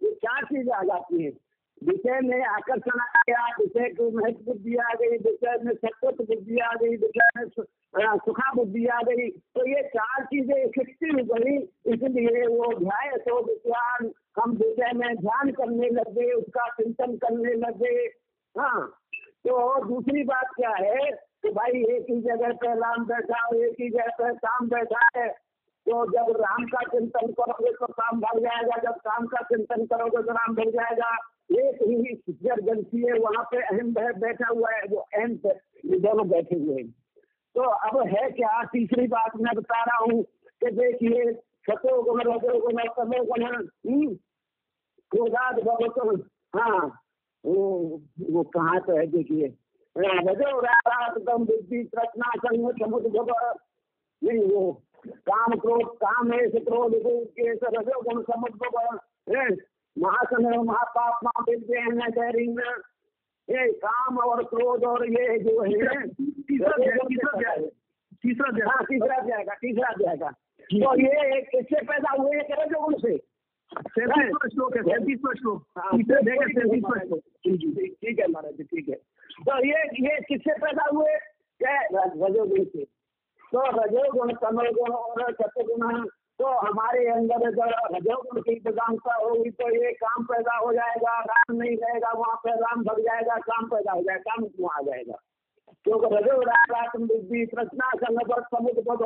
ये 0.00 0.12
चार 0.16 0.44
चीज़ें 0.44 0.72
आ 0.72 0.82
जाती 0.82 1.24
है 1.24 1.30
विषय 1.82 2.20
में 2.20 2.44
आकर्षण 2.46 3.00
आ 3.00 3.22
गया 3.28 3.46
विषय 3.60 3.88
को 3.94 4.10
महत्व 4.10 4.44
बुद्धि 4.44 4.76
आ 4.76 4.92
गई 5.00 5.16
विषय 5.18 5.58
में 5.64 5.72
सत्व 5.74 6.10
बुद्धि 6.20 6.58
आ 6.60 6.72
गई 6.82 6.96
विषय 6.96 7.30
में 7.36 7.48
सुखा 8.18 8.52
बुद्धि 8.52 8.86
आ 8.86 9.00
गई 9.00 9.28
तो 9.30 9.66
ये 9.68 9.82
चार 9.88 10.24
चीज़ें 10.24 10.56
इकट्ठी 10.64 11.10
हो 11.12 11.56
इसलिए 11.94 12.46
वो 12.46 12.72
ध्याय 12.78 13.16
तो 13.18 13.40
विज्ञान 13.42 14.10
हम 14.38 14.52
विषय 14.52 14.92
में 14.92 15.14
ध्यान 15.16 15.50
करने 15.52 15.88
लगे 15.90 16.32
उसका 16.32 16.68
चिंतन 16.70 17.16
करने 17.16 17.54
लगे 17.66 17.94
हाँ 18.56 18.86
तो 19.46 19.84
दूसरी 19.84 20.22
बात 20.24 20.50
क्या 20.56 20.70
है? 20.70 21.10
कि 21.42 21.50
भाई 21.50 21.70
एक 21.70 22.06
ही 22.10 22.20
जगह 22.20 22.52
पे 22.52 22.74
राम 22.74 23.04
बैठा 23.04 23.48
एक 23.56 23.76
ही 23.80 23.90
जगह 23.90 24.06
पे 24.06 24.34
काम 24.34 24.68
बैठा 24.68 25.20
है 25.20 25.28
तो 25.86 26.06
जब 26.06 26.36
राम 26.40 26.64
का 26.64 26.82
चिंतन 26.82 27.32
करोगे 27.32 27.70
तो 27.72 27.86
काम 27.86 28.20
भर 28.20 28.40
जाएगा 28.40 28.82
जब 28.82 28.96
काम 28.96 29.26
का 29.26 29.42
चिंतन 29.42 29.86
करोगे 29.86 30.22
तो 30.22 30.32
राम 30.32 30.54
भर 30.54 30.70
जाएगा। 30.70 31.16
एक 31.52 31.78
ही 31.82 32.14
जगसी 32.32 33.06
है 33.06 33.18
वहाँ 33.18 33.44
पे 33.44 33.62
अहम 33.62 33.92
बैठा 33.94 34.48
हुआ 34.54 34.70
है 34.70 34.82
वो 34.90 34.96
अहम 34.96 35.34
दोनों 35.98 36.28
बैठे 36.28 36.56
हुए 36.56 36.82
हैं। 36.82 36.90
तो 37.54 37.60
अब 37.60 38.06
है 38.06 38.30
क्या? 38.30 38.64
तीसरी 38.64 39.06
बात 39.06 39.36
मैं 39.36 39.54
बता 39.56 39.82
रहा 39.82 40.04
हूँ 40.04 40.22
कि 40.60 40.70
देखिए 40.70 41.32
सतो 41.32 42.02
गुण 42.02 42.20
रजो 42.20 42.60
गुण 42.60 42.72
गुण 43.26 43.42
हम्म, 43.90 44.16
भगवत 45.12 46.24
हाँ 46.56 47.00
वो 47.44 48.00
वो 48.30 48.42
कहाँ 48.42 48.80
तो 48.80 48.96
है 48.96 49.06
देखिए। 49.06 49.54
रजो 49.96 50.60
रातम 50.60 51.44
बुद्धि 51.44 51.82
प्रश्ना 51.84 52.30
संग 52.36 52.70
समुद्र 52.72 53.54
नहीं 54.22 54.38
वो 54.38 54.72
काम 55.06 55.54
क्रोध 55.54 55.88
काम 55.96 56.32
है 56.32 56.46
क्रोध 56.48 56.94
रजो 56.94 58.00
गुण 58.00 58.22
समुद्र 58.22 59.48
महासमय 59.96 60.56
महापापमा 60.58 61.30
विद्य 61.48 61.78
हैं 61.78 62.10
ये 63.48 63.72
काम 63.72 64.18
और 64.18 64.42
क्रोध 64.44 64.84
और 64.84 65.06
ये 65.08 65.38
जो 65.38 65.62
है 65.62 66.06
तीसरा 68.22 68.66
हाँ 68.66 68.84
तीसरा 68.84 69.18
जाएगा 69.28 69.54
तीसरा 69.54 69.92
जाएगा 70.00 70.30
तो 70.70 70.94
ये 71.00 71.40
किससे 71.42 71.84
पैदा 71.84 72.22
हुए 72.22 72.36
हैं 72.36 72.44
करे 72.44 72.66
जो 72.66 72.80
श्लोक 73.72 74.76
है 74.76 74.82
श्लोक। 75.34 75.64
हाँ, 75.78 75.98
ठीक 75.98 76.10
है 78.20 78.26
महाराज 78.28 78.54
जी 78.56 78.64
ठीक 78.64 78.88
है। 78.88 78.94
तो 79.46 79.58
ये 79.66 79.78
ये 80.06 80.20
किससे 80.28 80.54
पैदा 80.58 80.88
हुए? 80.92 81.14
रजोगुण 81.60 82.64
से। 82.64 82.84
तो 83.52 83.62
रजोगुण 83.78 84.32
कमल 84.42 84.68
गुण 84.70 84.92
और 84.92 85.32
सत्यगुण 85.32 86.04
तो 86.40 86.46
हमारे 86.58 87.06
अंदर 87.10 87.46
अगर 87.46 87.74
रजोगुण 87.96 88.40
की 88.40 88.54
प्रधानता 88.60 89.14
होगी 89.14 89.50
तो 89.50 89.68
ये 89.74 89.92
काम 89.92 90.24
पैदा 90.24 90.56
हो 90.56 90.72
जाएगा 90.72 91.18
राम 91.32 91.56
नहीं 91.56 91.76
रहेगा 91.76 92.12
वहाँ 92.18 92.36
पे 92.44 92.54
राम 92.60 92.82
भग 92.84 93.00
जाएगा 93.00 93.36
काम 93.48 93.68
पैदा 93.68 93.92
हो 93.92 94.02
जाएगा 94.02 94.30
काम 94.30 94.46
वहाँ 94.60 94.78
आ 94.78 94.82
जाएगा। 94.86 95.18
क्योंकि 95.84 96.06
रजो 96.16 96.40
राम 96.40 97.06
बुद्धि 97.06 97.44
प्रश्ना 97.54 97.90
संगत 97.96 98.48
समुद्र 98.54 98.96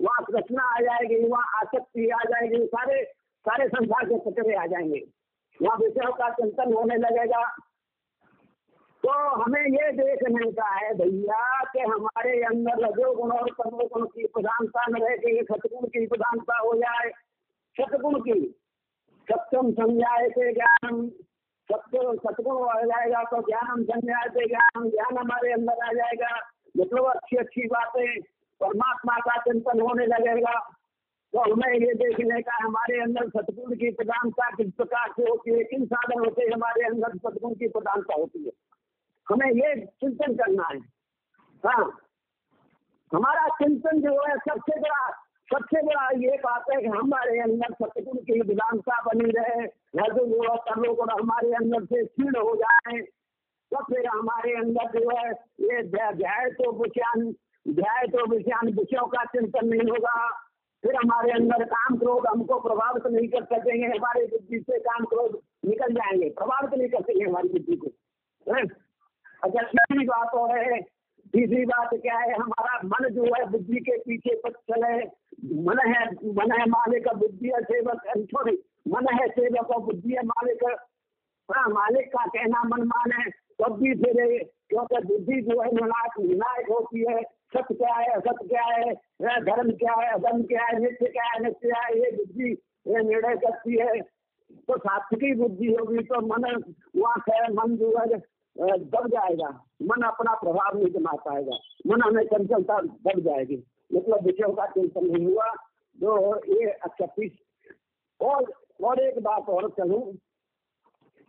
वहाँ 0.00 0.22
प्रश्ना 0.30 0.62
आ 0.76 0.80
जाएगी 0.80 1.24
वहाँ 1.28 1.60
आसक्ति 1.60 2.08
आ 2.10 2.18
जाएगी 2.24 2.66
सारे 2.66 3.02
सारे 3.40 3.68
संसार 3.68 4.04
के 4.04 4.30
कचरे 4.30 4.54
आ 4.54 4.66
जाएँगे। 4.66 5.04
वहाँ 5.62 5.78
विषयों 5.78 6.12
का 6.12 6.30
चिंतन 6.30 6.72
होने 6.72 6.96
लगेगा। 6.96 7.56
तो 9.02 9.08
हमें 9.42 9.60
ये 9.60 9.92
देखने 9.92 10.52
का 10.52 10.68
है 10.68 10.94
भैया 10.94 11.64
कि 11.64 11.78
हमारे 11.78 12.42
अंदर 12.42 12.86
रजोगुण 12.86 13.30
और 13.32 13.50
तमोगुण 13.50 14.06
की 14.06 14.26
प्रधानता 14.26 14.86
न 14.86 14.94
रहे 14.94 15.18
कि 15.18 15.46
सतगुण 15.52 15.86
की 15.86 16.06
प्रधानता 16.06 16.58
हो 16.58 16.74
जाए। 16.74 17.10
सतगुण 17.80 18.20
की 18.20 18.56
सत्यम 19.32 19.72
संज्ञाए 19.72 20.28
से 20.28 20.52
ज्ञान। 20.52 21.08
सत्य 21.72 21.98
सतगुण 22.02 22.54
हो 22.54 22.86
जाएगा 22.86 23.22
तो 23.22 23.42
ज्ञान 23.42 23.84
संज्ञाए 23.84 24.28
से 24.28 24.46
ज्ञान। 24.46 24.90
ज्ञान 24.90 25.18
हमारे 25.18 25.52
अंदर 25.52 25.84
आ 25.84 25.92
जाएगा। 25.92 26.50
मतलब 26.76 27.04
अच्छी 27.04 27.36
अच्छी 27.36 27.66
बातें 27.66 28.20
परमात्मा 28.60 29.16
का 29.16 29.36
चिंतन 29.36 29.80
होने 29.80 30.06
लगेगा। 30.06 30.79
तो 31.32 31.52
हमें 31.52 31.72
ये 31.72 31.94
देखने 31.94 32.42
का 32.42 32.64
हमारे 32.64 33.00
अंदर 33.00 33.28
सतगुण 33.28 33.74
की 33.74 33.90
प्रधानता 33.90 34.50
किस 34.50 34.72
प्रकार 34.72 35.08
से 35.16 35.22
होती 35.22 35.50
है, 35.50 35.64
किन 35.64 35.86
साधन 35.86 36.18
होते 36.18 36.42
हमारे 36.42 36.86
अंदर 36.86 37.16
सतगुण 37.16 37.54
की 37.54 37.68
प्रधानता 37.68 38.14
होती 38.14 38.44
है। 38.44 38.50
हमें 39.28 39.50
ये 39.50 39.86
चिंतन 39.86 40.34
करना 40.34 40.68
है। 40.72 40.78
हाँ। 41.66 42.00
हमारा 43.12 43.48
चिंतन 43.48 44.00
जो 44.00 44.22
है 44.22 44.36
सबसे 44.36 44.80
बड़ा 44.80 45.10
सबसे 45.52 45.82
बड़ा 45.82 46.08
ये 46.10 46.36
बात 46.36 46.64
है 46.72 46.80
कि 46.80 46.86
हमारे 46.86 47.40
अंदर 47.40 47.72
सतगुण 47.72 48.18
की 48.18 48.40
विधानता 48.40 49.02
बनी 49.02 49.30
रहे 49.30 49.66
और 49.66 51.20
हमारे 51.20 51.52
अंदर 51.52 51.84
से 51.84 52.04
क्षीण 52.04 52.36
हो 52.36 52.56
जाए 52.56 53.00
तो 53.72 53.82
फिर 53.84 54.06
हमारे 54.06 54.52
अंदर 54.52 55.00
जो 55.00 55.10
है 55.10 55.30
ये 55.60 55.82
ध्याय 55.82 56.50
तो 56.50 56.72
विषयान, 56.72 57.32
ध्याय 57.68 58.06
तो 58.06 58.26
विषयान 58.26 58.66
विषयों 58.66 59.06
का 59.06 59.24
चिंतन 59.24 59.66
नहीं 59.66 59.90
होगा। 59.90 60.49
फिर 60.84 60.94
हमारे 60.96 61.32
अंदर 61.32 61.64
काम 61.64 61.96
क्रोध 61.98 62.26
हमको 62.26 62.58
प्रभावित 62.60 63.06
नहीं 63.06 63.28
कर 63.28 63.44
सकेंगे 63.44 63.86
हमारे 63.86 64.26
बुद्धि 64.26 64.58
से 64.60 64.78
काम 64.80 65.04
क्रोध 65.04 65.40
निकल 65.64 65.92
जाएँगे, 65.94 66.28
प्रभावित 66.30 66.78
नहीं 66.78 66.88
कर 66.88 67.02
सकेंगे 67.02 67.24
हमारी 67.24 67.48
बुद्धि 67.48 67.76
को। 67.76 67.90
अच्छा 69.42 69.62
तीसरी 69.62 70.04
बात 70.06 70.34
और 70.34 70.58
है, 70.58 70.80
तीसरी 71.34 71.64
बात 71.64 71.90
क्या 71.94 72.18
है, 72.18 72.34
हमारा 72.34 72.80
मन 72.84 73.08
जो 73.08 73.24
है 73.24 73.44
बुद्धि 73.50 73.80
के 73.80 73.96
पीछे 73.98 74.34
पथ 74.44 74.56
चले 74.70 74.94
मन 75.64 75.78
है 75.88 76.04
मन 76.38 76.52
है 76.52 76.66
मालिक 76.68 77.08
बुद्धि 77.18 77.48
है 77.48 77.62
सेवक 77.62 78.02
सॉरी 78.18 78.56
मन 78.88 79.06
है 79.14 79.28
सेवक 79.28 79.70
और 79.70 79.82
बुद्धि 79.82 80.12
है 80.12 80.22
मालिक। 80.26 80.64
हाँ 81.48 81.68
मालिक 81.68 82.08
का 82.08 82.24
कहना 82.26 82.62
मन 82.64 82.82
मान 82.86 83.12
है, 83.12 83.30
तब 83.60 83.78
भी 83.78 83.94
फिर 83.94 84.16
क्योंकि 84.70 85.00
बुद्धि 85.06 85.40
जो 85.42 85.60
है 85.60 85.70
निर्णायक 85.72 86.18
निर्णायक 86.20 86.70
होती 86.70 87.04
है। 87.08 87.22
सत्य 87.52 87.74
क्या 87.74 87.94
है 87.94 88.06
असत्य 88.14 88.46
क्या 88.48 88.64
है 88.64 88.94
धर्म 89.44 89.70
क्या 89.76 89.94
है, 89.94 90.08
अधर्म 90.12 90.42
क्या 90.44 90.64
है, 90.64 90.78
नित्य 90.80 91.06
क्या 91.06 91.24
है, 91.24 91.42
नित्य 91.42 91.68
क्या 91.68 91.80
है, 91.80 91.98
ये 91.98 92.10
बुद्धि, 92.16 92.50
ये 92.86 93.02
निर्णय 93.04 93.36
करती 93.36 93.78
है। 93.78 94.00
तो 94.68 94.76
सात्विकी 94.78 95.34
बुद्धि 95.34 95.66
होगी 95.70 96.02
तो 96.04 96.20
मन 96.26 96.44
वहाँ 96.96 97.48
मन 97.52 97.76
जो 97.76 97.90
है 97.98 98.06
दब 98.60 99.06
जाएगा। 99.08 99.48
मन 99.82 100.02
अपना 100.06 100.34
प्रभाव 100.36 100.78
नहीं 100.78 100.90
जमा 100.92 101.12
पाएगा। 101.26 101.58
मन 101.86 102.02
हमें 102.02 102.24
चंचलता 102.24 102.80
बढ़ 103.04 103.20
जाएगी। 103.20 103.62
मतलब 103.90 104.26
विषयों 104.26 104.52
का 104.54 104.66
चिंतन 104.68 105.06
नहीं 105.06 105.26
हुआ, 105.26 105.52
जो 105.98 106.10
ये 106.54 106.70
अच्छा 106.70 107.06
पीस 107.06 107.32
और 108.20 108.52
और 108.84 109.00
एक 109.00 109.18
बात 109.22 109.48
और 109.48 109.68
चलूँ 109.70 110.02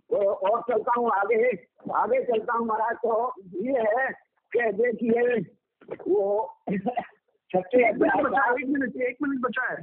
तो 0.09 0.17
और 0.31 0.61
चलता 0.61 0.99
हूँ 0.99 1.09
आगे 1.11 1.37
आगे 1.95 2.23
चलता 2.23 2.53
हूँ 2.53 2.65
महाराज 2.67 2.95
तो 2.97 3.33
ये 3.63 3.83
है 3.89 4.11
कि 4.51 4.71
देखिए 4.77 5.39
वो 6.07 6.23
छठे 7.51 7.83
अध्याय 7.83 8.51
एक 8.53 9.17
मिनट 9.21 9.39
बचा 9.41 9.63
है। 9.71 9.81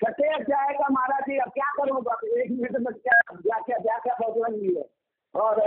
छठे 0.00 0.28
अध्याय 0.34 0.72
का 0.74 0.88
महाराज 0.90 1.22
जी 1.28 1.38
अब 1.38 1.50
क्या 1.54 1.70
करूँगा? 1.76 2.14
एक 2.42 2.50
मिनट 2.50 2.76
में 2.78 2.92
क्या 2.94 3.20
क्या 3.32 3.58
क्या 3.60 3.78
क्या 3.78 3.96
क्या 3.98 4.14
प्रॉब्लम 4.14 4.54
हुई 4.54 4.74
है। 4.76 4.84
और 5.34 5.60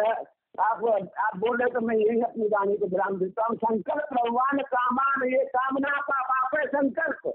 आप 0.59 0.83
आप 1.21 1.36
बोल 1.38 1.57
रहे 1.57 1.69
तो 1.71 1.79
मैं 1.88 1.95
यही 1.95 2.21
अपनी 2.21 2.47
वाणी 2.47 2.77
को 2.77 2.86
विराम 2.86 3.17
देता 3.19 3.45
हूँ। 3.45 3.55
संकल्प 3.57 4.13
भगवान 4.13 4.62
कामान 4.74 5.27
ये 5.29 5.43
कामना 5.55 5.95
का 6.09 6.21
बाप 6.29 6.55
है 6.59 6.65
संकल्प। 6.67 7.27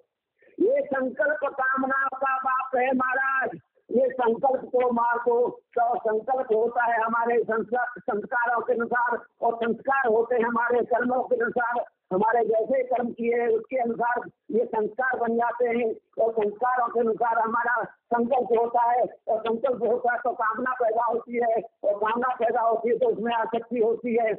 ये 0.59 0.81
संकल्प 0.87 1.45
कामना 1.61 2.07
का 2.15 2.37
बाप 2.39 2.77
है 2.77 2.87
महाराज। 2.97 3.51
ये 3.91 4.09
संकल्प 4.11 4.65
को 4.73 4.91
मार 4.93 5.19
को 5.19 5.35
सौ 5.77 5.87
तो 5.89 5.99
संकल्प 6.01 6.53
होता 6.55 6.85
है 6.85 7.01
हमारे 7.03 7.39
संस्कारों 7.45 8.61
के 8.61 8.73
अनुसार 8.73 9.17
और 9.47 9.57
संस्कार 9.57 10.07
होते 10.07 10.37
हैं 10.37 10.45
हमारे 10.45 10.81
कर्मों 10.93 11.23
के 11.23 11.37
अनुसार। 11.37 11.81
हमारे 12.13 12.45
जैसे 12.45 12.83
कर्म 12.85 13.11
किए 13.11 13.35
हैं, 13.41 13.49
उसके 13.49 13.77
अनुसार 13.77 14.23
ये 14.51 14.65
संस्कार 14.65 15.19
बन 15.19 15.37
जाते 15.37 15.67
हैं। 15.69 15.91
और 16.23 16.33
संस्कारों 16.33 16.87
के 16.89 17.01
अनुसार 17.01 17.39
हमारा 17.39 17.83
संकल्प 17.85 18.49
होता 18.59 18.83
है। 18.91 19.03
और 19.29 19.39
संकल्प 19.41 19.83
होता 19.83 20.13
है 20.13 20.19
तो 20.19 20.33
कामना 20.41 20.73
पैदा 20.83 21.05
होती 21.05 21.37
है। 21.37 21.55
और 21.85 21.95
कामना 21.99 22.35
पैदा 22.41 22.61
होती 22.61 22.89
है 22.89 22.99
तो 22.99 23.09
उसमें 23.09 23.33
आसक्ति 23.35 23.79
होती 23.79 24.17
है। 24.17 24.33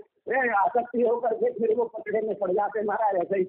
आसक्ति 0.57 1.01
होकर 1.01 1.33
के 1.35 1.49
फिर 1.51 1.75
वो 1.77 1.85
पकड़े 1.97 2.21
में 2.21 2.35
पड़ 2.39 2.51
जाते 2.51 2.79
हैं। 2.79 2.85
महाराज, 2.87 3.15
ऐसे 3.23 3.43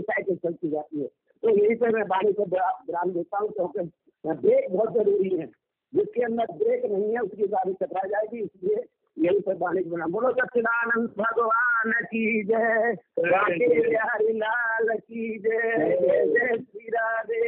साइकिल 0.00 0.36
चलती 0.36 0.70
जाती 0.70 1.00
है। 1.00 1.06
तो 1.42 1.50
यही 1.50 1.74
पे 1.74 1.88
मैं 1.88 2.02
वाणी 2.10 2.32
को 2.32 2.44
विराम 2.44 3.10
देता 3.12 3.38
हूँ, 3.38 3.48
क्योंकि 3.50 3.80
ब्रेक 4.26 4.72
बहुत 4.76 4.92
ज़रूरी 4.94 5.36
है। 5.36 5.46
जिसके 5.92 6.22
अंदर 6.22 6.46
ब्रेक 6.52 6.84
नहीं 6.84 7.12
है, 7.12 7.20
उसकी 7.20 7.46
गाड़ी 7.48 7.72
टकरा 7.80 8.02
जाएगी। 8.08 8.42
इसलिए 8.42 8.84
यही 9.18 9.40
सब 9.40 9.58
वाणी 9.60 9.82
बना 9.90 10.06
बोलो 10.06 10.30
सच्चिदानंद 10.32 11.08
भगवान 11.18 11.92
की 12.10 12.24
जय 12.44 12.94
बिहारी 13.18 14.32
लाल 14.38 14.88
की 14.96 15.38
जय 15.38 15.72
जय 16.02 16.56
श्री 16.56 16.86
राधे 16.88 17.40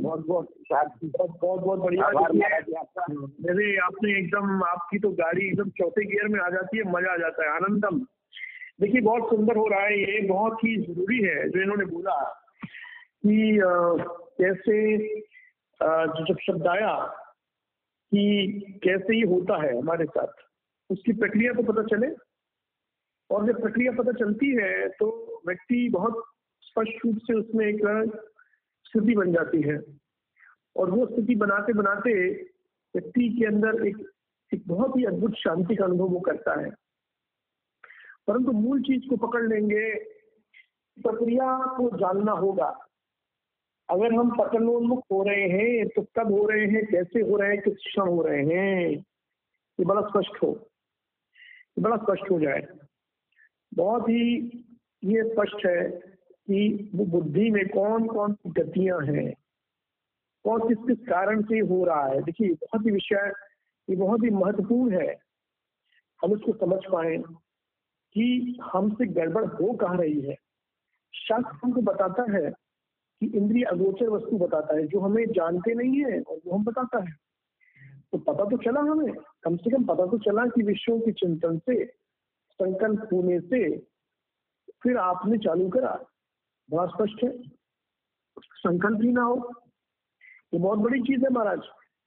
बहुत 0.00 0.26
बहुत 0.26 0.48
बहुत 1.40 1.60
बहुत 1.60 1.80
बढ़िया। 1.80 2.04
आपने 3.84 4.18
एकदम 4.18 4.62
आपकी 4.64 4.98
तो 4.98 5.10
गाड़ी 5.10 5.46
एकदम 5.46 5.68
चौथे 5.78 6.04
गियर 6.04 6.28
में 6.28 6.40
आ 6.40 6.48
जाती 6.50 6.78
है 6.78 6.84
मज़ा 6.92 7.12
आ 7.12 7.16
जाता 7.16 7.44
है 7.44 7.50
आनंदम। 7.56 7.98
देखिए 8.80 9.00
बहुत 9.00 9.28
सुंदर 9.30 9.56
हो 9.56 9.66
रहा 9.68 9.80
है 9.80 9.98
ये 10.00 10.20
बहुत 10.28 10.64
ही 10.64 10.76
ज़रूरी 10.76 11.18
है 11.24 11.48
जो 11.50 11.60
इन्होंने 11.62 11.84
बोला 11.84 12.22
कि 13.26 13.36
कैसे 14.40 14.76
जो 15.80 16.24
जब 16.26 16.38
शब्द 16.42 16.66
आया 16.68 16.94
कि 18.14 18.80
कैसे 18.84 19.16
ये 19.16 19.26
होता 19.26 19.62
है 19.62 19.78
हमारे 19.78 20.04
साथ। 20.04 20.32
उसकी 20.90 21.12
प्रक्रिया 21.12 21.52
तो 21.52 21.72
पता 21.72 21.82
चले। 21.82 22.14
और 23.30 23.46
जब 23.46 23.62
प्रक्रिया 23.62 23.92
पता 23.92 24.12
चलती 24.12 24.56
है 24.56 24.88
तो 24.88 25.08
व्यक्ति 25.46 25.88
बहुत 25.88 26.24
स्पष्ट 26.60 27.04
रूप 27.04 27.18
से 27.18 27.34
उसमें 27.34 27.66
एक 27.66 27.82
स्थिति 28.84 29.14
बन 29.14 29.32
जाती 29.32 29.62
है। 29.62 29.78
और 30.76 30.90
वो 30.90 31.06
स्थिति 31.06 31.34
बनाते 31.34 31.72
बनाते 31.72 32.32
व्यक्ति 32.94 33.28
के 33.28 33.46
अंदर 33.46 33.86
एक 33.86 34.10
एक 34.54 34.62
बहुत 34.66 34.96
ही 34.96 35.04
अद्भुत 35.04 35.34
शांति 35.34 35.76
का 35.76 35.84
अनुभव 35.84 36.08
वो 36.08 36.20
करता 36.20 36.60
है। 36.60 36.70
परंतु 38.28 38.52
मूल 38.52 38.82
चीज़ 38.82 39.10
को 39.10 39.16
पकड़ 39.16 39.48
लेंगे, 39.48 39.94
प्रक्रिया 41.02 41.76
को 41.76 41.96
जानना 41.96 42.32
होगा। 42.32 42.86
अगर 43.88 44.12
हम 44.14 44.30
पतनोन्मुख 44.36 45.04
हो 45.12 45.22
रहे 45.22 45.48
हैं 45.48 45.86
तो 45.88 46.02
कब 46.16 46.32
हो 46.32 46.46
रहे 46.48 46.66
हैं, 46.66 46.84
कैसे 46.86 47.20
हो 47.20 47.36
रहे 47.36 47.50
हैं, 47.50 47.60
किस 47.62 47.74
क्षण 47.76 48.08
हो 48.08 48.22
रहे 48.22 48.42
हैं, 48.44 48.88
ये 49.78 49.84
बड़ा 49.84 50.00
स्पष्ट 50.00 50.42
हो, 50.42 50.50
ये 51.78 51.82
बड़ा 51.82 51.96
स्पष्ट 51.96 52.30
हो 52.30 52.38
जाए। 52.40 52.66
बहुत 53.72 54.08
ही 54.08 54.24
ये 55.04 55.22
स्पष्ट 55.24 55.66
है 55.66 55.88
कि 55.90 56.90
वो 56.94 57.04
बुद्धि 57.06 57.50
में 57.50 57.66
कौन 57.68 58.06
कौन 58.06 58.34
सी 58.34 58.50
गतियाँ 58.52 59.00
हैं 59.02 59.32
कौन 60.44 60.68
किस 60.68 60.78
किस 60.78 61.06
कारण 61.08 61.42
से 61.42 61.58
हो 61.58 61.84
रहा 61.84 62.06
है। 62.06 62.22
देखिए 62.22 62.52
बहुत 62.54 62.86
ही 62.86 62.90
विषय, 62.90 63.32
ये 63.88 63.96
बहुत 63.96 64.24
ही 64.24 64.30
महत्वपूर्ण 64.30 65.00
है। 65.00 65.14
हम 66.22 66.32
इसको 66.32 66.52
समझ 66.52 66.78
पाए 66.92 67.16
कि 68.16 68.58
हमसे 68.72 69.06
गड़बड़ 69.06 69.44
हो 69.44 69.72
कहा 69.76 69.94
रही 69.94 70.20
है। 70.20 70.34
शास्त्र 71.14 71.58
हमको 71.62 71.80
बताता 71.82 72.30
है 72.32 72.50
कि 73.20 73.26
इंद्रिय 73.26 73.64
अगोचर 73.64 74.08
वस्तु 74.08 74.38
बताता 74.38 74.74
है, 74.74 74.86
जो 74.86 75.00
हमें 75.00 75.26
जानते 75.26 75.74
नहीं 75.74 76.04
है 76.04 76.20
और 76.20 76.36
वो 76.46 76.56
हम 76.56 76.64
बताता 76.64 76.98
है। 76.98 77.12
तो 78.12 78.18
पता 78.18 78.44
तो 78.44 78.56
चला 78.56 78.80
हमें, 78.80 79.14
कम 79.14 79.56
से 79.56 79.70
कम 79.70 79.84
पता 79.84 80.06
तो 80.06 80.18
चला 80.18 80.46
कि 80.46 80.62
विषयों 80.62 81.00
के 81.00 81.12
चिंतन 81.12 81.58
से, 81.58 81.84
संकल्प 82.50 83.08
होने 83.12 83.40
से 83.40 83.78
फिर 84.82 84.96
आपने 84.96 85.38
चालू 85.38 85.68
करा। 85.68 86.04
बड़ा 86.70 86.86
स्पष्ट 86.86 87.24
है? 87.24 87.42
संकल्प 88.38 89.02
ही 89.02 89.12
ना 89.12 89.22
हो। 89.22 89.52
ये 90.54 90.60
बहुत 90.60 90.78
बड़ी 90.78 91.00
चीज़ 91.00 91.24
है 91.24 91.30
महाराज। 91.30 91.60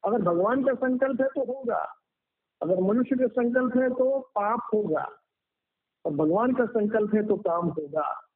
अगर 0.06 0.22
भगवान 0.22 0.64
का 0.64 0.74
संकल्प 0.74 1.22
है 1.22 1.28
तो 1.28 1.54
होगा। 1.54 1.94
अगर 2.62 2.80
मनुष्य 2.80 3.16
का 3.16 3.28
संकल्प 3.28 3.78
है 3.78 3.90
तो 3.90 4.20
पाप 4.20 4.60
होगा। 4.74 5.10
और 6.06 6.12
भगवान 6.12 6.54
का 6.54 6.66
संकल्प 6.66 7.16
है 7.16 7.28
तो 7.28 7.38
काम 7.38 7.68
होगा। 7.68 8.27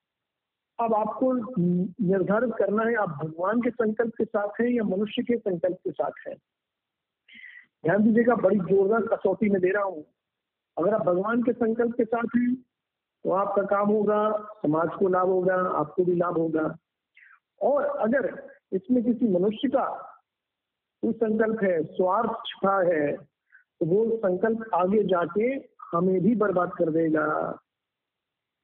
अब 0.81 0.93
आपको 0.93 1.33
निर्धारित 1.33 2.51
करना 2.59 2.83
है, 2.83 2.95
आप 2.95 3.09
भगवान 3.23 3.61
के 3.61 3.69
संकल्प 3.69 4.13
के 4.17 4.25
साथ 4.25 4.61
हैं 4.61 4.67
या 4.67 4.83
मनुष्य 4.85 5.23
के 5.23 5.37
संकल्प 5.37 5.77
के 5.77 5.91
साथ 5.91 6.27
हैं? 6.27 6.35
ध्यान 7.83 8.03
दीजिएगा, 8.03 8.35
बड़ी 8.35 8.57
जोरदार 8.57 9.07
कसौटी 9.07 9.49
में 9.49 9.61
दे 9.61 9.69
रहा 9.69 9.83
हूँ। 9.83 10.03
अगर 10.77 10.93
आप 10.93 11.01
भगवान 11.01 11.41
के 11.43 11.53
संकल्प 11.53 11.95
के 11.97 12.05
साथ 12.05 12.37
हैं 12.37 12.53
तो 13.25 13.31
आपका 13.31 13.61
काम 13.63 13.89
होगा, 13.89 14.21
समाज 14.61 14.89
को 14.99 15.07
लाभ 15.07 15.27
होगा, 15.27 15.55
आपको 15.79 16.03
भी 16.03 16.15
लाभ 16.15 16.37
होगा। 16.37 16.77
और 17.61 17.83
अगर 17.83 18.49
इसमें 18.73 19.03
किसी 19.03 19.27
मनुष्य 19.29 19.67
का 19.67 19.85
कोई 21.03 21.13
संकल्प 21.13 21.63
है, 21.63 21.83
स्वार्थ 21.83 22.31
छिपा 22.45 22.77
है 22.83 23.11
तो 23.11 23.85
वो 23.85 24.05
संकल्प 24.17 24.69
आगे 24.75 25.03
जाके 25.05 25.47
हमें 25.91 26.19
भी 26.21 26.35
बर्बाद 26.35 26.71
कर 26.77 26.91
देगा। 26.91 27.27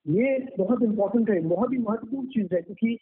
ये 0.07 0.55
बहुत 0.57 0.83
इंपॉर्टेंट 0.83 1.29
है, 1.29 1.39
बहुत 1.41 1.71
ही 1.71 1.77
महत्वपूर्ण 1.77 2.27
चीज़ 2.27 2.55
है, 2.55 2.61
क्योंकि 2.61 2.97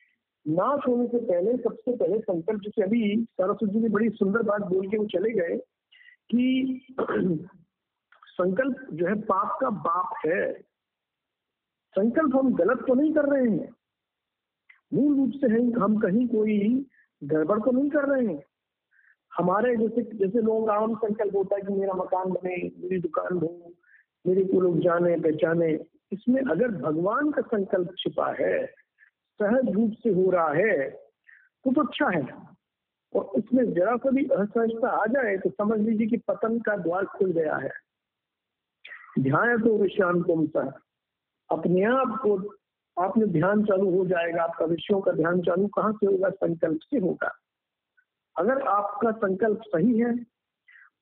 नाश 0.47 0.87
होने 0.87 1.07
से 1.07 1.17
पहले, 1.17 1.57
सबसे 1.57 1.95
पहले 1.95 2.19
संकल्प 2.19 2.61
जैसे 2.61 2.83
अभी 2.83 3.23
सरस्वती 3.23 3.73
जी 3.73 3.79
ने 3.79 3.89
बड़ी 3.89 4.09
सुंदर 4.09 4.41
बात 4.41 4.61
बोल 4.61 4.87
के 4.89 4.97
वो 4.97 5.05
चले 5.05 5.31
गए 5.31 5.57
कि 6.29 6.81
संकल्प 8.27 8.87
जो 8.93 9.07
है 9.07 9.15
पाप 9.21 9.57
का 9.61 9.69
बाप 9.69 10.13
है। 10.25 10.53
संकल्प 11.95 12.35
हम 12.35 12.53
गलत 12.53 12.83
तो 12.87 12.93
नहीं 12.93 13.13
कर 13.13 13.25
रहे 13.25 13.49
हैं। 13.49 13.69
मूल 14.93 15.15
रूप 15.17 15.31
से 15.31 15.47
है, 15.47 15.71
हम 15.71 15.97
कहीं 15.97 16.27
कोई 16.27 16.85
गड़बड़ 17.23 17.59
तो 17.59 17.71
नहीं 17.71 17.89
कर 17.89 18.05
रहे 18.05 18.27
हैं। 18.27 18.43
हमारे 19.37 19.75
जैसे 19.77 20.01
जैसे 20.01 20.41
लोग 20.41 20.69
आम 20.69 20.95
संकल्प 20.95 21.35
होता 21.35 21.55
है 21.55 21.61
कि 21.61 21.73
मेरा 21.73 21.93
मकान 21.93 22.29
बने, 22.29 22.55
मेरी 22.79 22.99
दुकान 23.01 23.37
हो, 23.37 23.73
मेरे 24.27 24.43
को 24.43 24.61
लोग 24.61 24.79
जाने, 24.79 25.15
पहचाने 25.15 25.77
इसमें 26.11 26.41
अगर 26.41 26.71
भगवान 26.71 27.31
का 27.31 27.41
संकल्प 27.41 27.93
छिपा 27.97 28.31
है, 28.39 28.65
सहज 29.39 29.71
रूप 29.71 29.93
से 30.03 30.09
हो 30.09 30.29
रहा 30.31 30.49
है 30.49 30.89
तो 30.89 31.71
तो 31.71 31.81
अच्छा 31.81 32.09
है 32.09 32.21
और 33.13 33.31
इसमें 33.37 33.73
जरा 33.73 33.95
सा 33.97 34.09
भी 34.09 34.25
असहजता 34.25 34.89
आ 34.89 35.05
जाए 35.05 35.37
तो 35.37 35.49
समझ 35.49 35.79
लीजिए 35.79 36.07
कि 36.07 36.17
पतन 36.17 36.59
का 36.59 36.75
द्वार 36.77 37.05
खुल 37.05 37.31
गया 37.31 37.55
है। 37.55 37.71
ध्यान 39.19 39.61
तो 39.61 39.77
विषयान 39.77 40.21
तुम 40.23 40.45
सर 40.47 40.71
अपने 41.49 41.83
आप 41.83 42.19
को, 42.21 42.37
आपने 42.97 43.25
ध्यान 43.25 43.63
चालू 43.63 43.89
हो 43.97 44.05
जाएगा, 44.05 44.43
आपका 44.43 44.65
विषयों 44.65 44.99
का 45.01 45.11
ध्यान 45.11 45.41
चालू 45.41 45.67
कहाँ 45.67 45.91
से 45.93 46.05
होगा? 46.05 46.29
संकल्प 46.29 46.79
से 46.81 46.99
होगा। 46.99 47.31
अगर 48.35 48.61
आपका 48.67 49.11
संकल्प 49.11 49.61
सही 49.65 49.99
है, 49.99 50.13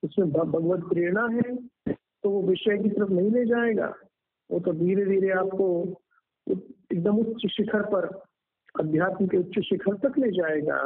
उसमें 0.04 0.32
भगवत 0.32 0.84
प्रेरणा 0.90 1.28
है 1.32 1.56
तो 1.94 2.30
वो 2.30 2.42
विषय 2.42 2.78
की 2.78 2.90
तरफ़ 2.90 3.10
नहीं 3.10 3.32
ले 3.32 3.46
जाएगा। 3.46 3.94
वो 4.50 4.60
तो 4.60 4.74
धीरे 4.74 5.06
धीरे 5.06 5.30
आपको 5.32 5.68
एकदम 6.48 7.18
उच्च 7.18 7.48
शिखर 7.52 7.84
पर, 7.86 8.06
अध्यात्म 8.76 9.28
के 9.28 9.38
उच्च 9.38 9.60
शिखर 9.60 9.98
तक 10.00 10.18
ले 10.20 10.32
जाएगा। 10.32 10.80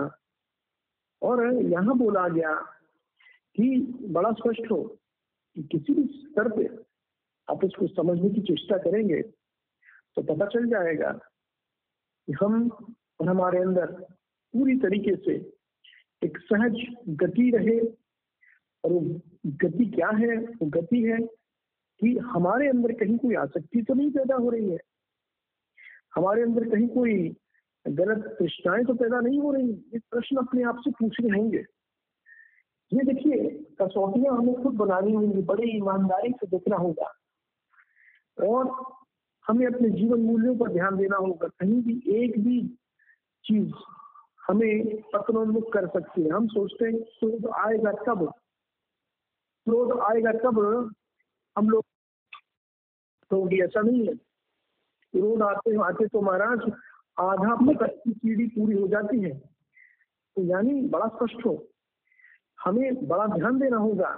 और 1.21 1.43
यहाँ 1.53 1.97
बोला 1.97 2.27
गया 2.27 2.53
कि 3.55 3.69
बड़ा 4.09 4.31
स्पष्ट 4.31 4.71
हो 4.71 4.83
कि 5.55 5.63
किसी 5.63 5.93
भी 5.93 6.03
स्तर 6.15 6.49
पे 6.55 6.65
आप 7.47 7.63
इसको 7.65 7.87
समझने 7.87 8.29
की 8.29 8.41
चेष्टा 8.41 8.77
करेंगे 8.77 9.21
तो 9.21 10.21
पता 10.23 10.45
चल 10.45 10.69
जाएगा 10.69 11.11
कि 11.11 12.33
हम 12.41 12.69
और 13.19 13.27
हमारे 13.29 13.59
अंदर 13.59 13.91
पूरी 14.53 14.75
तरीके 14.79 15.15
से 15.15 15.35
एक 16.21 16.37
सहज 16.39 16.75
गति 17.21 17.49
रहे। 17.51 17.79
और 18.83 18.91
वो 18.91 18.99
गति 19.63 19.85
क्या 19.85 20.09
है? 20.09 20.35
वो 20.37 20.65
गति 20.69 21.01
है 21.03 21.17
कि 21.99 22.17
हमारे 22.17 22.69
अंदर 22.69 22.91
कहीं 22.91 23.17
कोई 23.17 23.35
आसक्ति 23.35 23.81
तो 23.81 23.93
नहीं 23.93 24.11
पैदा 24.11 24.35
हो 24.35 24.49
रही 24.49 24.69
है? 24.69 24.79
हमारे 26.15 26.41
अंदर 26.41 26.69
कहीं 26.69 26.87
कोई 26.87 27.37
गलत 27.87 28.35
तृष्णाएँ 28.39 28.85
तो 28.85 28.93
पैदा 28.93 29.19
नहीं 29.19 29.39
हो 29.39 29.51
रही? 29.51 29.71
ये 29.71 29.99
प्रश्न 29.99 30.37
अपने 30.37 30.63
आप 30.63 30.77
से 30.79 30.91
पूछने 30.91 31.37
होंगे। 31.37 31.65
ये 32.93 33.13
देखिए, 33.13 33.49
कसौटियाँ 33.81 34.37
हमें 34.37 34.63
खुद 34.63 34.73
बनानी 34.73 35.11
होंगी, 35.11 35.41
बड़े 35.41 35.77
ईमानदारी 35.77 36.31
से 36.31 36.47
देखना 36.47 36.75
होगा। 36.75 37.13
और 38.47 38.93
हमें 39.47 39.67
अपने 39.67 39.89
जीवन 39.89 40.19
मूल्यों 40.19 40.57
पर 40.57 40.71
ध्यान 40.71 40.97
देना 40.97 41.17
होगा। 41.17 41.47
कहीं 41.47 41.81
भी 41.81 42.03
एक 42.07 42.39
भी 42.39 42.79
चीज़ 43.43 43.73
हमें 44.47 45.01
पत्रोन्मुख 45.01 45.73
कर 45.73 45.87
सकती 45.87 46.21
है। 46.23 46.29
हम 46.29 46.47
सोचते 46.47 46.85
हैं 46.85 46.99
क्रोध 46.99 47.43
तो 47.43 47.49
आएगा 47.49 47.91
तब 47.91 48.33
क्रोध 49.65 49.89
तो 49.93 49.99
आएगा 49.99 50.31
तब 50.31 50.93
हम 51.57 51.69
लोग 51.69 51.83
होगी 53.31 53.61
ऐसा 53.63 53.81
नहीं 53.81 54.07
है। 54.07 54.13
रोड 55.13 55.41
आते 55.43 55.75
आते 55.83 56.07
तो 56.07 56.21
महाराज 56.21 56.71
आधा 57.19 57.55
पकड़ 57.57 57.87
की 57.89 58.11
सीढ़ी 58.11 58.45
पूरी 58.47 58.75
हो 58.75 58.87
जाती 58.87 59.19
है। 59.21 59.33
तो 59.33 60.43
यानी 60.43 60.81
बड़ा 60.89 61.07
स्पष्ट 61.07 61.45
हो, 61.45 61.53
हमें 62.59 63.07
बड़ा 63.07 63.25
ध्यान 63.27 63.59
देना 63.59 63.77
होगा। 63.77 64.09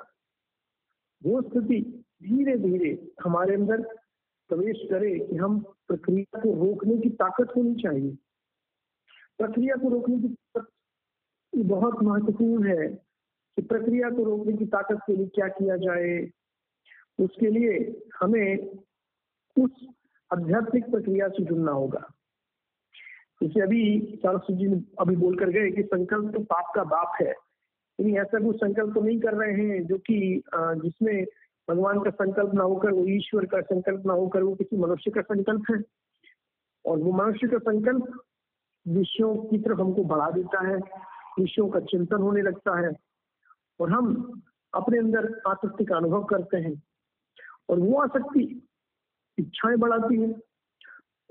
वो 1.21 1.41
स्थिति 1.41 1.81
धीरे 2.23 2.57
धीरे 2.57 2.91
हमारे 3.23 3.55
अंदर 3.55 3.81
प्रवेश 4.49 4.77
करे 4.89 5.17
कि 5.19 5.35
हम 5.35 5.59
प्रक्रिया 5.87 6.39
को 6.39 6.53
रोकने 6.55 6.97
की 6.97 7.09
ताकत 7.15 7.55
होनी 7.55 7.75
चाहिए। 7.81 8.11
प्रक्रिया 9.39 9.75
को 9.75 9.89
रोकने 9.89 10.17
की 10.19 10.27
ताकत 10.27 10.67
बहुत 11.53 12.01
महत्वपूर्ण 12.03 12.67
है 12.69 12.87
कि 12.87 13.61
प्रक्रिया 13.61 14.09
को 14.09 14.23
रोकने 14.23 14.53
की 14.57 14.65
ताकत 14.67 14.99
के 15.07 15.15
लिए 15.15 15.27
क्या 15.27 15.47
किया 15.49 15.77
जाए 15.77 16.19
उसके 17.19 17.49
लिए 17.49 17.77
हमें 18.21 18.69
उस 19.55 19.85
आध्यात्मिक 20.31 20.89
प्रक्रिया 20.91 21.27
से 21.27 21.43
जुड़ना 21.43 21.71
होगा। 21.71 22.01
जैसे 23.41 23.61
अभी 23.61 23.81
सरस्वती 24.15 24.55
जी 24.57 24.65
अभी 24.99 25.15
बोल 25.15 25.37
कर 25.39 25.49
गए 25.49 25.69
कि 25.71 25.83
संकल्प 25.83 26.33
तो 26.33 26.39
पाप 26.43 26.71
का 26.75 26.83
बाप 26.85 27.13
है 27.21 27.29
यानी 27.29 28.15
ऐसा 28.17 28.39
कुछ 28.39 28.55
संकल्प 28.55 28.93
तो 28.93 29.01
नहीं 29.01 29.19
कर 29.19 29.33
रहे 29.33 29.53
हैं 29.53 29.85
जो 29.87 29.97
कि 29.97 30.41
जिसमें 30.55 31.25
भगवान 31.67 31.99
का 31.99 32.09
संकल्प 32.09 32.53
ना 32.53 32.63
होकर, 32.63 32.91
वो 32.91 33.05
ईश्वर 33.07 33.45
का 33.45 33.61
संकल्प 33.61 34.05
ना 34.05 34.13
होकर, 34.13 34.43
वो 34.43 34.55
किसी 34.55 34.77
मनुष्य 34.77 35.11
का 35.11 35.21
संकल्प 35.21 35.63
है। 35.71 35.77
और 36.85 36.97
वो 36.97 37.11
मनुष्य 37.11 37.47
का 37.47 37.57
संकल्प 37.57 38.21
विषयों 38.85 39.35
की 39.35 39.57
तरफ़ 39.57 39.81
हमको 39.81 40.03
बढ़ा 40.03 40.29
देता 40.31 40.67
है, 40.67 40.77
विषयों 41.39 41.67
का 41.69 41.79
चिंतन 41.79 42.15
होने 42.15 42.41
लगता 42.41 42.79
है, 42.79 42.91
और 43.79 43.91
हम 43.91 44.41
अपने 44.73 44.97
अंदर 44.97 45.41
आसक्ति 45.47 45.85
का 45.85 45.97
अनुभव 45.97 46.23
करते 46.23 46.57
हैं। 46.57 46.73
और 47.69 47.79
वो 47.79 48.01
आसक्ति 48.01 48.67
इच्छाएँ 49.39 49.77
बढ़ाती 49.77 50.21
है। 50.21 50.35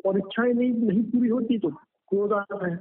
और 0.06 0.18
इच्छाएँ 0.18 0.52
नहीं 0.52 0.72
नहीं 0.72 1.02
पूरी 1.02 1.28
होती 1.28 1.58
तो 1.58 1.70
क्रोध 2.08 2.32
आता 2.32 2.66
है। 2.70 2.76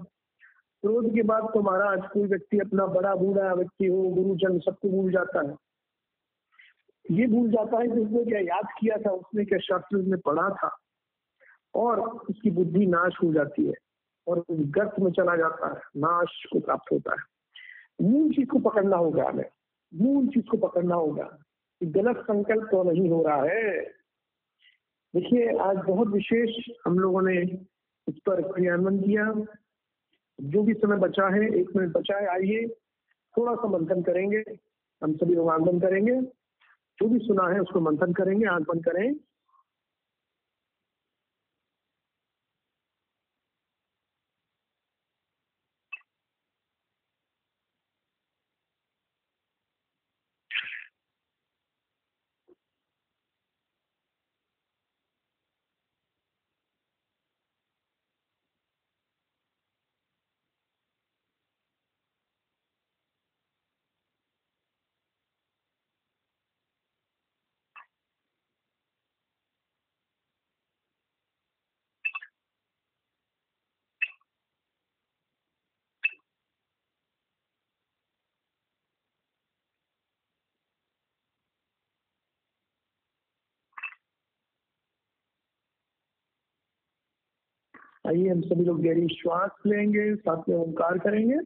क्रोध 0.82 1.14
के 1.14 1.24
बाद 1.24 1.44
तो 1.54 1.62
महाराज 1.62 2.02
कोई 2.14 2.24
व्यक्ति 2.24 2.60
अपना 2.60 2.86
बड़ा 2.86 3.16
बूढ़ा 3.16 3.54
व्यक्ति 3.54 3.86
हो, 3.86 4.02
गुरुजन, 4.02 4.60
सबको 4.60 4.90
भूल 4.90 5.12
जाता 5.12 5.48
है। 5.48 5.58
ये 7.12 7.28
भूल 7.28 7.52
जाता 7.52 7.78
है 7.78 7.88
कि 7.88 7.94
उसने 7.94 8.26
क्या 8.26 8.40
याद 8.40 8.68
किया 8.80 8.98
था, 8.98 9.12
उसने 9.12 9.46
क्या 9.46 9.60
शास्त्र 9.60 9.98
में 9.98 10.20
पढ़ा 10.20 10.50
था। 10.50 10.78
और 11.76 12.00
उसकी 12.02 12.52
बुद्धि 12.52 12.86
नाश 12.86 13.14
हो 13.24 13.34
जाती 13.34 13.66
है 13.66 13.74
और 14.28 14.46
गर्त 14.52 15.00
में 15.00 15.12
चला 15.12 15.36
जाता 15.36 15.68
है। 15.68 15.82
नाश 15.98 16.46
को 16.54 16.60
प्राप्त 16.60 16.92
होता 16.92 17.12
है। 17.12 17.38
मूल 18.08 18.32
चीज़ 18.34 18.48
को 18.48 18.60
पकड़ना 18.60 18.98
होगा 18.98 19.30
हमें। 19.30 19.50
मूल 19.96 20.28
चीज़ 20.28 20.46
को 20.46 20.58
पकड़ना 20.58 20.96
होगा। 20.96 21.38
गलत 21.84 22.18
संकल्प 22.18 22.64
तो 22.64 22.92
नहीं 22.92 23.10
हो 23.10 23.24
रहा 23.24 23.44
है। 23.44 23.82
देखिए, 25.16 25.58
आज 25.58 25.78
बहुत 25.78 26.08
विशेष 26.08 26.70
हम 26.86 27.00
लोगों 27.00 27.22
ने 27.22 27.42
इस 28.08 28.16
पर 28.26 28.42
क्रियान्वयन 28.42 29.00
किया। 29.00 29.46
जो 30.42 30.64
भी 30.64 30.74
समय 30.74 30.98
बचा 30.98 31.36
है, 31.36 31.56
एक 31.56 31.76
मिनट 31.76 31.92
बचा 31.94 32.18
है 32.18 32.28
आइए 32.28 32.68
थोड़ा 33.38 33.56
सा 33.56 33.68
मंथन 33.68 34.02
करेंगे। 34.02 34.44
हम 35.04 35.14
सभी 35.14 35.36
लोग 35.36 35.50
आंदोलन 35.50 35.80
करेंगे। 35.80 36.22
जो 37.00 37.08
भी 37.08 37.20
सुना 37.20 37.54
है, 37.54 37.60
उसको 37.60 37.80
मंथन 37.80 38.14
करेंगे 38.14 38.46
आँख 38.46 38.66
करें। 38.70 39.16
आइए 88.08 88.28
हम 88.30 88.42
सभी 88.42 88.66
लोग 88.66 88.82
गहरी 88.84 89.08
श्वास 89.08 89.52
लेंगे 89.66 90.16
साथ 90.16 90.50
में 90.50 90.56
ओंकार 90.58 90.98
करेंगे। 90.98 91.40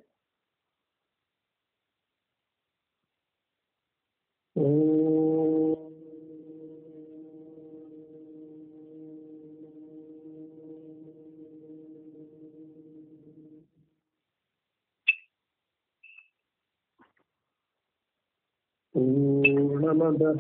पूर्णमदः 18.96 20.40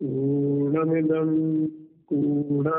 पूर्णमिदं 0.00 1.30
पूर्णा 2.10 2.78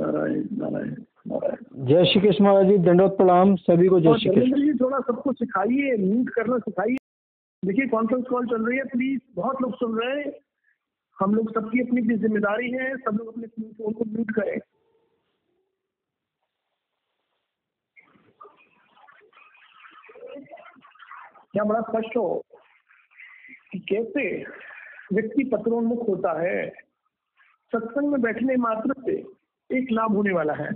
नारायण 0.00 0.44
नारायण 0.58 0.90
नारायण। 1.28 1.86
जय 1.86 2.04
श्री 2.10 2.20
कृष्ण 2.20 2.44
महाराज 2.44 2.66
जी 2.66 2.76
दंडोत 2.84 3.16
प्रणाम 3.16 3.54
सभी 3.58 3.88
को 3.88 4.00
जय 4.00 4.18
श्री 4.18 4.30
कृष्ण। 4.34 4.60
जी 4.60 4.72
थोड़ा 4.78 4.98
सबको 5.06 5.32
सिखाइए 5.32 5.96
म्यूट 5.98 6.30
करना 6.34 6.58
सिखाइए। 6.58 6.96
देखिए 7.62 7.86
कॉन्फ्रेंस 7.88 8.24
कॉल 8.30 8.46
चल 8.46 8.64
रही 8.66 8.78
है 8.78 8.84
प्लीज़ 8.88 9.20
बहुत 9.36 9.62
लोग 9.62 9.74
सुन 9.76 9.98
रहे 10.00 10.20
हैं। 10.20 10.32
हम 11.18 11.34
लोग 11.34 11.50
सबकी 11.54 11.80
अपनी 11.80 12.00
अपनी 12.00 12.16
ज़िम्मेदारी 12.18 12.70
है 12.70 12.96
सब 12.96 13.16
लोग 13.18 13.28
अपने 13.28 13.44
अपने 13.44 13.66
फ़ोन 13.78 13.92
को 13.92 14.04
म्यूट 14.04 14.30
करें। 14.34 14.58
क्या 21.52 21.64
बड़ा 21.64 21.80
स्पष्ट 21.80 22.16
हो 22.16 22.44
कि 23.72 23.78
कैसे 23.88 24.24
व्यक्ति 25.12 25.44
पत्रोन्मुख 25.52 26.08
होता 26.08 26.32
है? 26.40 26.68
सत्संग 27.72 28.10
में 28.10 28.20
बैठने 28.22 28.56
मात्र 28.58 28.94
से 29.00 29.16
एक 29.72 29.92
लाभ 29.92 30.12
होने 30.12 30.32
वाला 30.32 30.52
है। 30.52 30.72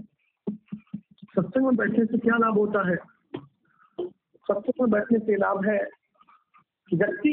सत्संग 1.36 1.64
में 1.64 1.76
बैठने 1.76 2.04
से 2.04 2.18
क्या 2.18 2.36
लाभ 2.36 2.54
होता 2.54 2.88
है? 2.88 2.96
सत्संग 4.16 4.80
में 4.80 4.90
बैठने 4.90 5.18
से 5.18 5.36
लाभ 5.36 5.64
है 5.66 5.78
व्यक्ति 6.94 7.32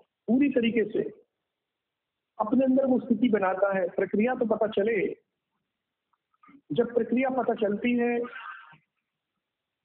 पूरी 0.00 0.48
तरीके 0.48 0.84
से 0.84 1.02
अपने 2.38 2.64
अंदर 2.64 2.86
वो 2.86 2.98
स्थिति 3.00 3.28
बनाता 3.28 3.78
है। 3.78 3.88
प्रक्रिया 3.88 4.34
तो 4.34 4.46
पता 4.46 4.66
चले। 4.66 5.16
जब 6.72 6.94
प्रक्रिया 6.94 7.28
पता 7.30 7.54
चलती 7.54 7.98
है 7.98 8.18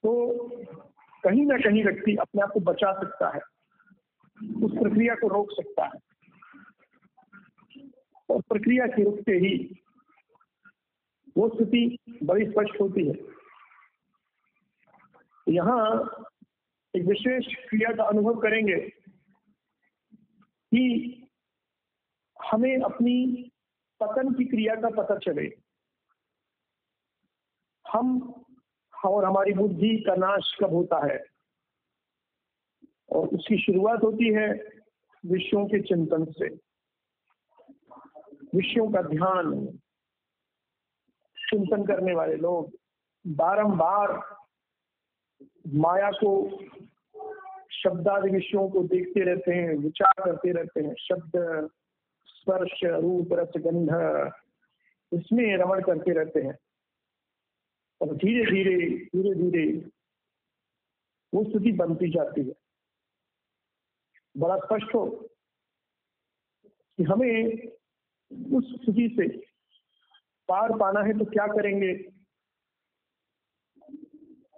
तो 0.02 0.38
कहीं 1.24 1.46
ना 1.46 1.56
कहीं 1.56 1.84
व्यक्ति 1.84 2.16
अपने 2.16 2.42
आप 2.42 2.50
को 2.54 2.60
बचा 2.60 2.92
सकता 2.92 3.28
है। 3.28 3.40
उस 4.64 4.72
प्रक्रिया 4.72 5.14
को 5.14 5.28
रोक 5.28 5.50
सकता 5.50 5.84
है। 5.84 5.98
और 8.30 8.40
प्रक्रिया 8.40 8.86
के 8.86 9.04
रुकते 9.04 9.32
ही 9.32 9.82
वो 11.36 11.48
स्थिति 11.48 11.98
बड़ी 12.22 12.46
स्पष्ट 12.46 12.80
होती 12.80 13.08
है। 13.08 13.14
यहाँ 15.48 16.04
एक 16.96 17.04
विशेष 17.04 17.54
क्रिया 17.54 17.96
का 17.96 18.04
अनुभव 18.04 18.40
करेंगे 18.40 18.80
कि 20.72 21.16
हमें 22.52 22.80
अपनी 22.80 23.50
पतन 24.00 24.32
की 24.32 24.44
क्रिया 24.44 24.74
का 24.74 25.02
पता 25.02 25.18
चले। 25.18 25.58
हम 27.92 28.34
और 29.04 29.24
हमारी 29.24 29.52
बुद्धि 29.52 30.04
का 30.06 30.14
नाश 30.14 30.56
कब 30.60 30.70
होता 30.70 31.12
है? 31.12 31.24
और 33.12 33.28
उसकी 33.28 33.58
शुरुआत 33.58 34.02
होती 34.02 34.32
है 34.32 34.48
विषयों 35.26 35.66
के 35.66 35.80
चिंतन 35.80 36.24
से। 36.24 36.48
विषयों 38.54 38.92
का 38.92 39.02
ध्यान 39.02 39.78
चिंतन 41.50 41.86
करने 41.86 42.14
वाले 42.14 42.36
लोग 42.36 42.72
बारंबार 43.26 44.36
माया 45.66 46.10
को, 46.10 46.50
शब्दादि 47.70 48.30
विषयों 48.30 48.70
को 48.70 48.82
देखते 48.82 49.20
रहते 49.20 49.52
हैं, 49.52 49.74
विचार 49.74 50.12
करते 50.24 50.52
रहते 50.52 50.80
हैं, 50.80 50.94
शब्द, 50.94 51.32
स्पर्श, 52.26 52.84
रूप, 52.84 53.28
रस, 53.32 53.48
गंध, 53.56 53.90
इसमें 55.12 55.56
रमण 55.56 55.80
करते 55.80 56.12
रहते 56.12 56.40
हैं। 56.40 56.58
और 58.00 58.16
धीरे 58.16 58.50
धीरे 58.50 58.96
धीरे 58.96 59.34
धीरे 59.34 59.90
वो 61.34 61.44
स्थिति 61.44 61.72
बनती 61.72 62.10
जाती 62.10 62.48
है। 62.48 62.54
बड़ा 64.36 64.58
स्पष्ट 64.58 64.94
हो 64.94 65.28
कि 66.96 67.02
हमें 67.02 67.46
उस 68.56 68.74
स्थिति 68.82 69.16
से 69.18 69.49
पार 70.50 70.76
पाना 70.76 71.00
है 71.00 71.18
तो 71.18 71.24
क्या 71.24 71.46
करेंगे? 71.46 71.92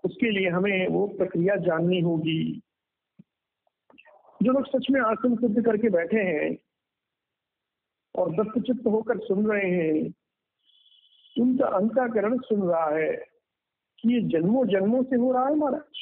उसके 0.05 0.31
लिए 0.31 0.49
हमें 0.49 0.89
वो 0.89 1.07
प्रक्रिया 1.19 1.57
जाननी 1.63 2.01
होगी। 2.01 2.43
जो 4.41 4.53
लोग 4.53 4.67
सच 4.67 4.87
में 4.91 5.01
आसन 5.01 5.37
सिद्ध 5.37 5.65
करके 5.65 5.89
बैठे 5.91 6.23
हैं 6.23 6.57
और 8.15 8.31
दत्तचित्त 8.35 8.87
होकर 8.87 9.19
सुन 9.19 9.47
रहे 9.47 9.71
हैं, 9.71 10.15
उनका 11.37 11.67
अंताकरण 11.77 12.39
सुन 12.39 12.63
रहा 12.63 12.89
है 12.89 13.13
कि 13.99 14.15
ये 14.15 14.21
जन्मों 14.31 14.67
जन्मों 14.67 15.03
से 15.03 15.17
हो 15.17 15.33
रहा 15.33 15.47
है 15.49 15.55
महाराज। 15.55 16.01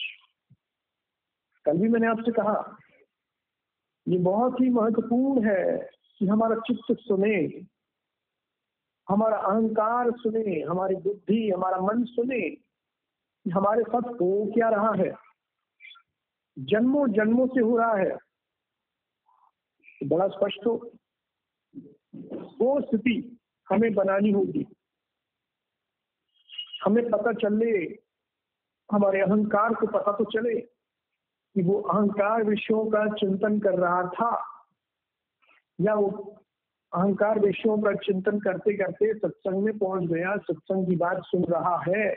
कल 1.67 1.79
भी 1.79 1.89
मैंने 1.89 2.07
आपसे 2.07 2.33
कहा, 2.33 2.77
ये 4.07 4.19
बहुत 4.19 4.61
ही 4.61 4.69
महत्वपूर्ण 4.71 5.45
है 5.47 5.91
कि 6.21 6.27
हमारा 6.27 6.57
चित्त 6.67 6.97
सुने। 7.01 7.37
हमारा 9.09 9.37
अहंकार 9.37 10.11
सुने, 10.11 10.61
हमारी 10.61 10.95
बुद्धि, 10.95 11.51
हमारा 11.51 11.77
मन 11.77 12.05
सुने, 12.05 12.57
हमारे 13.55 13.83
साथ 13.83 14.03
हो 14.03 14.51
क्या 14.55 14.69
रहा 14.69 14.93
है? 14.95 15.15
जन्मों 16.59 17.09
जन्मों 17.09 17.47
से 17.47 17.61
हो 17.61 17.77
रहा 17.79 17.95
है। 17.95 18.19
बड़ा 20.07 20.29
स्पष्ट 20.29 20.67
हो। 20.67 20.93
वो 22.61 22.81
स्थिति 22.81 23.39
हमें 23.69 23.95
बनानी 23.95 24.31
होगी। 24.31 24.67
हमें 26.85 27.11
पता 27.11 27.33
चले, 27.33 27.99
हमारे 28.93 29.21
अहंकार 29.21 29.75
को 29.75 29.87
पता 29.87 30.13
तो 30.13 30.25
चले 30.25 30.61
कि 31.55 31.63
वो 31.63 31.81
अहंकार 31.81 32.43
विषयों 32.43 32.85
का 32.87 33.07
चिंतन 33.07 33.61
कर 33.61 33.75
रहा 33.75 34.03
था, 34.03 34.45
या 35.81 35.95
वो 35.95 36.40
अहंकार 36.95 37.39
विषयों 37.39 37.83
पर 37.83 37.97
चिंतन 37.97 38.39
करते 38.39 38.77
करते 38.77 39.15
सत्संग 39.15 39.63
में 39.63 39.79
पहुँच 39.79 40.11
गया, 40.11 40.37
सत्संग 40.37 40.87
की 40.87 40.97
बात 40.97 41.23
सुन 41.25 41.45
रहा 41.45 41.85
है। 41.89 42.17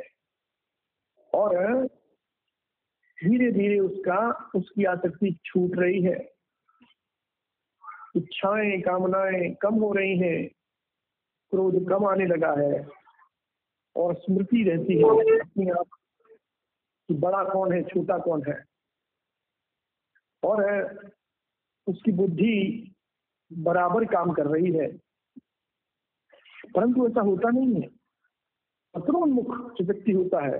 और 1.33 1.85
धीरे 3.23 3.51
धीरे 3.51 3.79
उसका, 3.79 4.51
उसकी 4.55 4.85
आसक्ति 4.85 5.39
छूट 5.45 5.71
रही 5.75 6.01
है। 6.01 6.33
इच्छाएँ, 8.15 8.81
कामनाएँ 8.81 9.53
कम 9.53 9.75
हो 9.75 9.93
रही 9.93 10.17
हैं, 10.17 10.47
क्रोध 11.51 11.89
कम 11.89 12.05
आने 12.05 12.25
लगा 12.25 12.51
है 12.51 12.87
और 13.95 14.15
स्मृति 14.15 14.63
रहती 14.63 14.97
है 14.97 15.39
अपने 15.39 15.71
आप 15.71 15.87
कि 17.07 17.13
बड़ा 17.13 17.43
कौन 17.43 17.73
है, 17.73 17.83
छोटा 17.83 18.17
कौन 18.17 18.43
है। 18.47 18.65
और 20.43 20.69
है 20.69 20.83
उसकी 21.87 22.11
बुद्धि 22.11 22.89
बराबर 23.57 24.05
काम 24.05 24.33
कर 24.33 24.45
रही 24.45 24.71
है। 24.71 24.97
परंतु 26.75 27.07
ऐसा 27.07 27.21
होता 27.21 27.49
नहीं 27.49 27.81
है। 27.81 27.87
पत्रोन्मुख 28.93 29.73
जो 29.73 29.85
व्यक्ति 29.85 30.11
होता 30.11 30.45
है। 30.45 30.59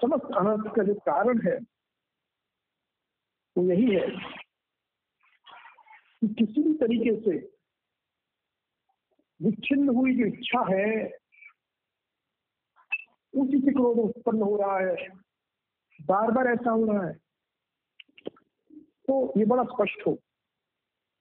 समस्त 0.00 0.24
अनर्थ 0.36 0.74
का 0.76 0.82
जो 0.82 0.94
कारण 0.94 1.40
है, 1.46 1.58
वो 3.56 3.64
यही 3.64 3.94
है 3.94 4.10
कि 6.20 6.46
किसी 6.46 6.62
भी 6.62 6.74
तरीके 6.74 7.20
से 7.20 7.58
विच्छिन्न 9.42 9.88
हुई 9.88 10.16
जो 10.16 10.24
इच्छा 10.26 10.60
है, 10.74 11.10
उसी 13.34 13.60
से 13.60 13.72
क्रोध 13.72 13.98
उत्पन्न 13.98 14.42
हो 14.42 14.56
रहा 14.56 14.78
है। 14.78 15.08
बार 16.06 16.30
बार 16.30 16.46
ऐसा 16.46 16.70
हो 16.70 16.92
रहा 16.92 17.06
है। 17.06 17.18
तो 18.78 19.32
ये 19.36 19.44
बड़ा 19.44 19.64
स्पष्ट 19.64 20.06
हो। 20.06 20.18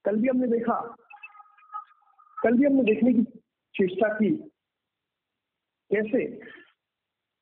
कल 0.08 0.16
भी 0.16 0.28
हमने 0.28 0.48
देखा। 0.48 0.96
कल 2.44 2.58
भी 2.58 2.66
हमने 2.66 2.84
देखने 2.84 3.14
की 3.14 3.24
चेष्टा 3.76 4.14
की। 4.14 4.36
कैसे? 5.94 6.42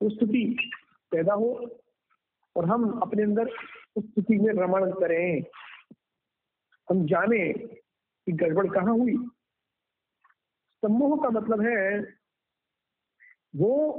उस 0.01 0.15
स्थिति 0.15 0.71
पैदा 1.11 1.33
हो 1.33 1.79
और 2.55 2.65
हम 2.65 2.99
अपने 2.99 3.23
अंदर 3.23 3.47
उस 3.95 4.03
स्थिति 4.05 4.37
में 4.37 4.53
रमण 4.53 4.91
करें 4.91 5.43
हम 6.89 7.05
जाने 7.05 7.53
कि 8.25 8.31
गड़बड़ 8.31 8.67
कहाँ 8.67 8.97
हुई। 8.97 9.17
सम्मोह 10.75 11.23
का 11.23 11.29
मतलब 11.29 11.61
है, 11.61 11.99
वो 13.55 13.91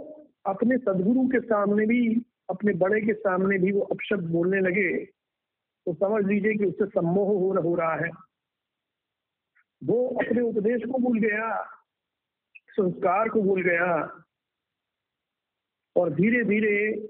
अपने 0.46 0.78
सदगुरु 0.78 1.28
के 1.28 1.40
सामने 1.40 1.86
भी, 1.86 2.22
अपने 2.50 2.72
बड़े 2.72 3.00
के 3.00 3.14
सामने 3.14 3.58
भी 3.58 3.72
वो 3.72 3.80
अपशब्द 3.80 4.30
बोलने 4.30 4.60
लगे। 4.60 5.04
तो 5.86 5.94
समझ 5.94 6.24
लीजिए 6.24 6.54
कि 6.54 6.64
उससे 6.64 6.86
सम्मोह 6.86 7.60
हो 7.62 7.74
रहा 7.74 7.94
है। 7.94 8.25
वो 9.84 10.08
अपने 10.08 10.40
उपदेश 10.40 10.82
को 10.82 10.98
भूल 10.98 11.18
गया, 11.18 11.64
संस्कार 12.70 13.28
को 13.28 13.42
भूल 13.42 13.62
गया 13.62 14.22
और 15.96 16.10
धीरे 16.10 16.44
धीरे 16.44 17.08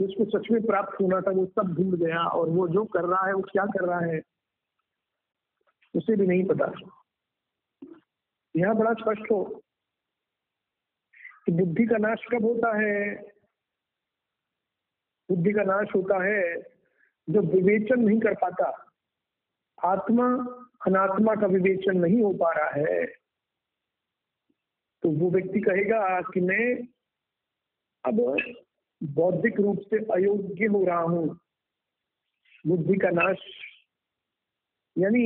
जिसको 0.00 0.24
सच 0.24 0.50
में 0.50 0.62
प्राप्त 0.66 1.00
होना 1.00 1.20
था, 1.20 1.30
वो 1.30 1.46
सब 1.46 1.74
भूल 1.74 1.96
गया 2.06 2.24
और 2.24 2.48
वो 2.48 2.68
जो 2.68 2.84
कर 2.84 3.04
रहा 3.04 3.26
है, 3.26 3.32
वो 3.32 3.42
क्या 3.42 3.64
कर 3.66 3.84
रहा 3.86 4.00
है, 4.00 4.22
उसे 5.96 6.16
भी 6.16 6.26
नहीं 6.26 6.44
पता 6.44 6.72
यह 8.56 8.72
बड़ा 8.72 8.92
स्पष्ट 8.92 9.30
हो 9.30 9.44
कि 11.46 11.52
बुद्धि 11.52 11.86
का 11.86 11.96
नाश 11.96 12.24
कब 12.32 12.44
होता 12.44 12.76
है? 12.76 13.14
बुद्धि 15.28 15.52
का 15.52 15.62
नाश 15.62 15.88
होता 15.94 16.24
है 16.24 16.62
जो 17.28 17.40
विवेचन 17.40 18.00
नहीं 18.00 18.20
कर 18.20 18.34
पाता। 18.34 18.91
आत्मा, 19.84 20.26
अनात्मा 20.86 21.34
का 21.34 21.46
विवेचन 21.46 21.98
नहीं 21.98 22.22
हो 22.22 22.32
पा 22.32 22.50
रहा 22.52 22.70
है 22.70 23.04
तो 25.02 25.10
वो 25.10 25.30
व्यक्ति 25.30 25.60
कहेगा 25.60 26.20
कि 26.22 26.40
मैं 26.40 26.66
अब 28.04 28.20
बौद्धिक 29.02 29.60
रूप 29.60 29.80
से 29.90 29.98
अयोग्य 30.14 30.66
हो 30.66 30.84
रहा 30.84 31.00
हूँ। 31.00 31.38
बुद्धि 32.66 32.94
का 32.94 33.10
नाश, 33.10 33.38
यानी 34.96 35.24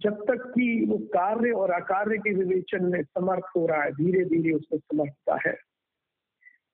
जब 0.00 0.22
तक 0.24 0.46
कि 0.54 0.84
वो 0.88 0.98
कार्य 1.14 1.50
और 1.50 1.70
अकार्य 1.70 2.18
के 2.18 2.34
विवेचन 2.34 2.84
में 2.84 3.02
समर्थ 3.02 3.44
हो 3.56 3.66
रहा 3.66 3.82
है 3.82 3.92
धीरे 3.92 4.24
धीरे 4.24 4.52
उसको 4.52 4.78
समझता 4.78 5.38
है 5.46 5.56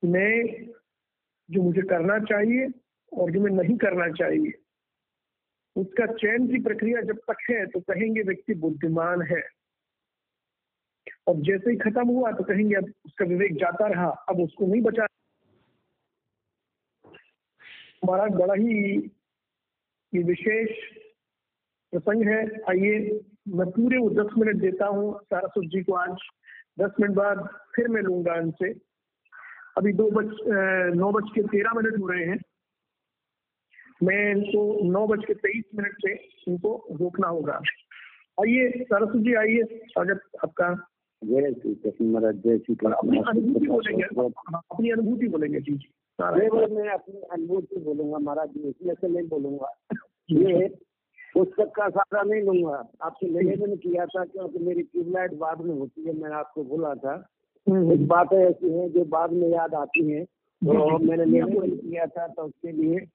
मैं 0.03 0.67
जो 1.49 1.63
मुझे 1.63 1.83
करना 1.83 2.19
चाहिए 2.25 2.67
और 3.13 3.31
जो 3.31 3.41
मैं 3.41 3.51
नहीं 3.51 3.77
करना 3.77 4.09
चाहिए 4.09 4.62
उसका 5.77 6.07
चयन 6.15 6.47
की 6.49 6.61
प्रक्रिया 6.63 7.01
जब 7.03 7.19
तक 7.31 7.37
है 7.51 7.65
तो 7.67 7.81
कहेंगे 7.83 8.23
व्यक्ति 8.23 8.55
बुद्धिमान 8.57 9.23
है। 9.31 9.43
और 11.29 11.37
जैसे 11.43 11.71
ही 11.71 11.77
खत्म 11.79 12.07
हुआ 12.09 12.31
तो 12.33 12.45
कहेंगे 12.45 12.75
अब 12.75 12.93
उसका 13.07 13.25
विवेक 13.25 13.55
जाता 13.57 13.87
रहा, 13.89 14.09
अब 14.29 14.41
उसको 14.41 14.67
नहीं 14.67 14.83
बचा। 14.83 15.07
हमारा 18.03 18.27
बड़ा 18.37 18.55
ही 18.55 18.97
ये 20.13 20.23
विशेष 20.23 20.71
प्रसंग 21.93 22.29
है। 22.29 22.43
आइए, 22.71 23.21
मैं 23.49 23.71
पूरे 23.71 23.99
वो 23.99 24.11
दस 24.13 24.33
मिनट 24.39 24.57
देता 24.61 24.87
हूँ। 24.87 25.19
सारस्वत 25.25 25.69
जी 25.73 25.83
को 25.83 25.93
आज 25.97 26.17
दस 26.81 26.95
मिनट 27.01 27.15
बाद 27.17 27.49
फिर 27.75 27.89
मैं 27.89 28.03
लूँगा 28.03 28.35
इनसे। 28.41 28.73
अभी 29.79 29.93
दो 29.93 30.11
बज 30.11 30.35
नौ 30.97 31.11
बज 31.13 31.31
के 31.35 31.43
तेरह 31.49 31.75
मिनट 31.77 31.99
हो 32.01 32.09
रहे 32.09 32.25
हैं। 32.25 32.39
मैं 34.03 34.31
इनको 34.31 34.63
नौ 34.93 35.07
बज 35.07 35.25
के 35.27 35.35
तेईस 35.35 35.65
मिनट 35.77 35.93
से 36.05 36.13
इनको 36.49 36.71
रोकना 36.93 37.29
होगा। 37.29 37.61
आइए 38.39 38.71
सरस्वती 38.71 39.19
जी 39.25 39.35
आइए 39.35 39.63
स्वागत 39.91 40.23
आपका। 40.45 40.71
जय 41.23 41.53
श्री 41.53 41.75
कृष्ण 41.75 42.07
महाराज 42.07 42.41
जय 42.47 42.59
श्री 42.59 42.75
अपनी 42.87 43.19
अनुभूति 43.19 43.67
बोलेंगे। 43.67 44.05
अपनी 44.05 44.91
अनुभूति 44.91 45.29
बोलेंगे 45.29 45.61
जी 45.61 45.75
जी। 45.75 45.89
मैं 46.19 46.89
अपनी 46.89 47.21
अनुभूति 47.33 47.81
बोलूँगा 47.85 48.19
महाराज 48.19 48.49
जी 48.49 48.69
इसमें 48.69 48.95
से 48.95 49.09
नहीं 49.09 49.29
बोलूँगा। 49.29 49.73
ये 50.33 50.69
पुस्तक 51.35 51.73
का 51.77 51.89
सहारा 51.89 52.23
नहीं 52.23 52.43
लूँगा। 52.43 52.83
आपसे 53.03 53.29
निवेदन 53.29 53.77
किया 53.77 54.07
था 54.07 54.25
क्योंकि 54.25 54.65
मेरी 54.65 54.83
ट्यूबलाइट 54.83 55.35
बाद 55.39 55.61
में 55.61 55.75
होती 55.79 56.05
है 56.07 56.19
मैंने 56.21 56.35
आपको 56.35 56.65
बोला 56.75 56.95
था। 57.07 57.17
कुछ 57.67 58.01
बातें 58.11 58.39
ऐसी 58.39 58.73
हैं 58.73 58.93
जो 58.93 59.05
बाद 59.17 59.33
में 59.33 59.49
याद 59.49 59.75
आती 59.87 60.11
हैं। 60.11 60.25
तो 60.25 60.99
मैंने 60.99 61.25
निवेदन 61.25 61.77
किया 61.77 62.07
था 62.07 62.27
तो 62.29 62.43
उसके 62.43 62.73
लिए 62.73 63.07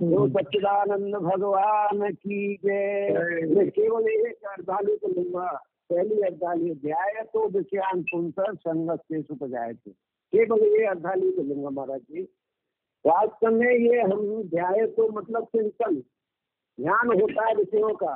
तो 0.00 0.28
सच्चिदानंद 0.28 1.14
भगवान 1.14 2.12
की 2.12 2.56
जय। 2.56 3.10
मैं 3.56 3.70
केवल 3.70 4.08
एक 4.08 4.44
अर्धाली 4.44 4.96
को 4.96 5.08
लूँगा। 5.08 5.64
पहली 5.90 6.20
अर्धाली 6.20 6.74
ध्याय 6.74 7.22
तो 7.24 7.48
विषयान 7.48 8.02
पुंसर 8.02 8.54
संगत 8.54 9.00
से 9.00 9.22
सुख 9.22 9.48
जाए 9.48 9.72
थे। 9.72 9.90
केवल 9.90 10.62
ये 10.62 10.86
अर्धाली 10.86 11.30
को 11.30 11.42
लूँगा 11.42 11.70
महाराज 11.70 12.00
जी। 12.00 12.22
वास्तव 13.06 13.50
में 13.50 13.70
ये 13.70 14.00
हम 14.00 14.42
ध्याय 14.42 14.86
तो 14.86 15.08
मतलब 15.08 15.44
चिंतन। 15.44 15.96
ध्यान 16.80 17.20
होता 17.20 17.48
है 17.48 17.54
विषयों 17.54 17.94
का। 17.94 18.14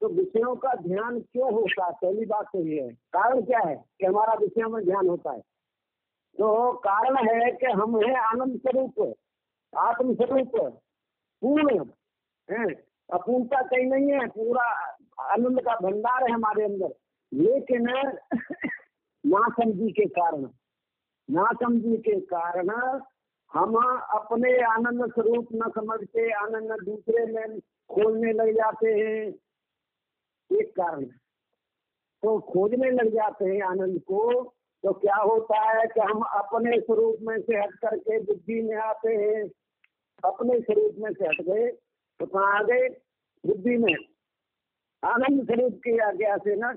तो 0.00 0.08
विषयों 0.08 0.56
का 0.56 0.74
ध्यान 0.74 1.20
क्यों 1.20 1.52
होता 1.52 1.86
है? 1.86 1.92
पहली 1.92 2.26
बात 2.26 2.44
तो 2.44 2.64
ये 2.66 2.82
है। 2.82 2.90
कारण 2.90 3.42
क्या 3.42 3.60
है? 3.60 3.84
कि 4.00 4.06
हमारा 4.06 4.34
विषयों 4.34 4.68
में 4.68 4.84
ध्यान 4.84 5.08
होता 5.08 5.32
है। 5.32 5.40
तो 6.38 6.72
कारण 6.72 7.16
है 7.16 7.52
कि 7.52 7.66
हम 7.66 8.00
है 8.00 8.14
आनंद 8.14 8.58
स्वरूप। 8.58 9.14
आत्म 9.76 10.14
स्वरूप 10.14 10.80
पूर्ण 11.42 11.84
है? 12.50 12.74
अपूर्णता 13.12 13.62
कहीं 13.62 13.86
नहीं 13.86 14.12
है 14.12 14.26
पूरा 14.26 14.64
आनंद 15.20 15.60
का 15.60 15.74
भंडार 15.74 16.22
है 16.22 16.32
हमारे 16.32 16.64
अंदर। 16.64 16.94
लेकिन 17.34 17.82
ना 19.26 19.48
समझी 19.48 19.92
के 19.92 20.06
कारण 20.08 20.42
ना 21.30 21.44
समझी 21.52 21.96
के 21.96 22.20
कारण 22.20 22.68
हम 23.52 23.74
अपने 24.14 24.64
आनंद 24.64 25.12
स्वरूप 25.12 25.48
न 25.52 25.70
समझ 25.70 26.00
के 26.04 26.32
आनंद 26.32 26.84
दूसरे 26.84 27.26
में 27.26 27.58
खोलने 27.90 28.32
लग 28.32 28.50
जाते 28.52 28.88
हैं। 28.88 29.34
एक 30.60 30.70
कारण 30.76 31.04
तो 32.22 32.40
खोजने 32.40 32.90
लग 32.90 33.08
जाते 33.08 33.44
हैं 33.44 33.62
आनंद 33.62 34.00
को 34.00 34.44
तो 34.82 34.92
क्या 34.92 35.16
होता 35.16 35.60
है 35.70 35.86
कि 35.86 36.00
हम 36.00 36.20
अपने 36.20 36.80
स्वरूप 36.80 37.16
में 37.22 37.40
से 37.42 37.56
हट 37.56 37.74
करके 37.74 38.20
बुद्धि 38.22 38.62
में 38.62 38.76
आते 38.76 39.14
हैं। 39.14 39.48
अपने 40.24 40.58
स्वरूप 40.60 40.94
में 40.98 41.12
से 41.12 41.26
हट 41.26 41.42
गए 41.42 41.70
तो 42.20 42.38
आ 42.38 42.62
गए, 42.62 42.88
बुद्धि 43.44 43.76
में। 43.76 43.94
आनंद 45.02 45.44
स्वरूप 45.46 45.74
की 45.84 45.98
आज्ञा 45.98 46.36
से 46.36 46.56
ना 46.56 46.72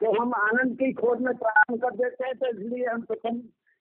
तो 0.00 0.10
हम 0.20 0.34
आनंद 0.34 0.74
की 0.78 0.92
खोज 0.92 1.20
में 1.20 1.36
प्रारंभ 1.36 1.80
कर 1.82 1.90
देते 1.96 2.24
हैं 2.24 2.34
तो 2.36 2.46
इसलिए 2.46 2.86
हम 2.86 3.02
प्रथम 3.02 3.36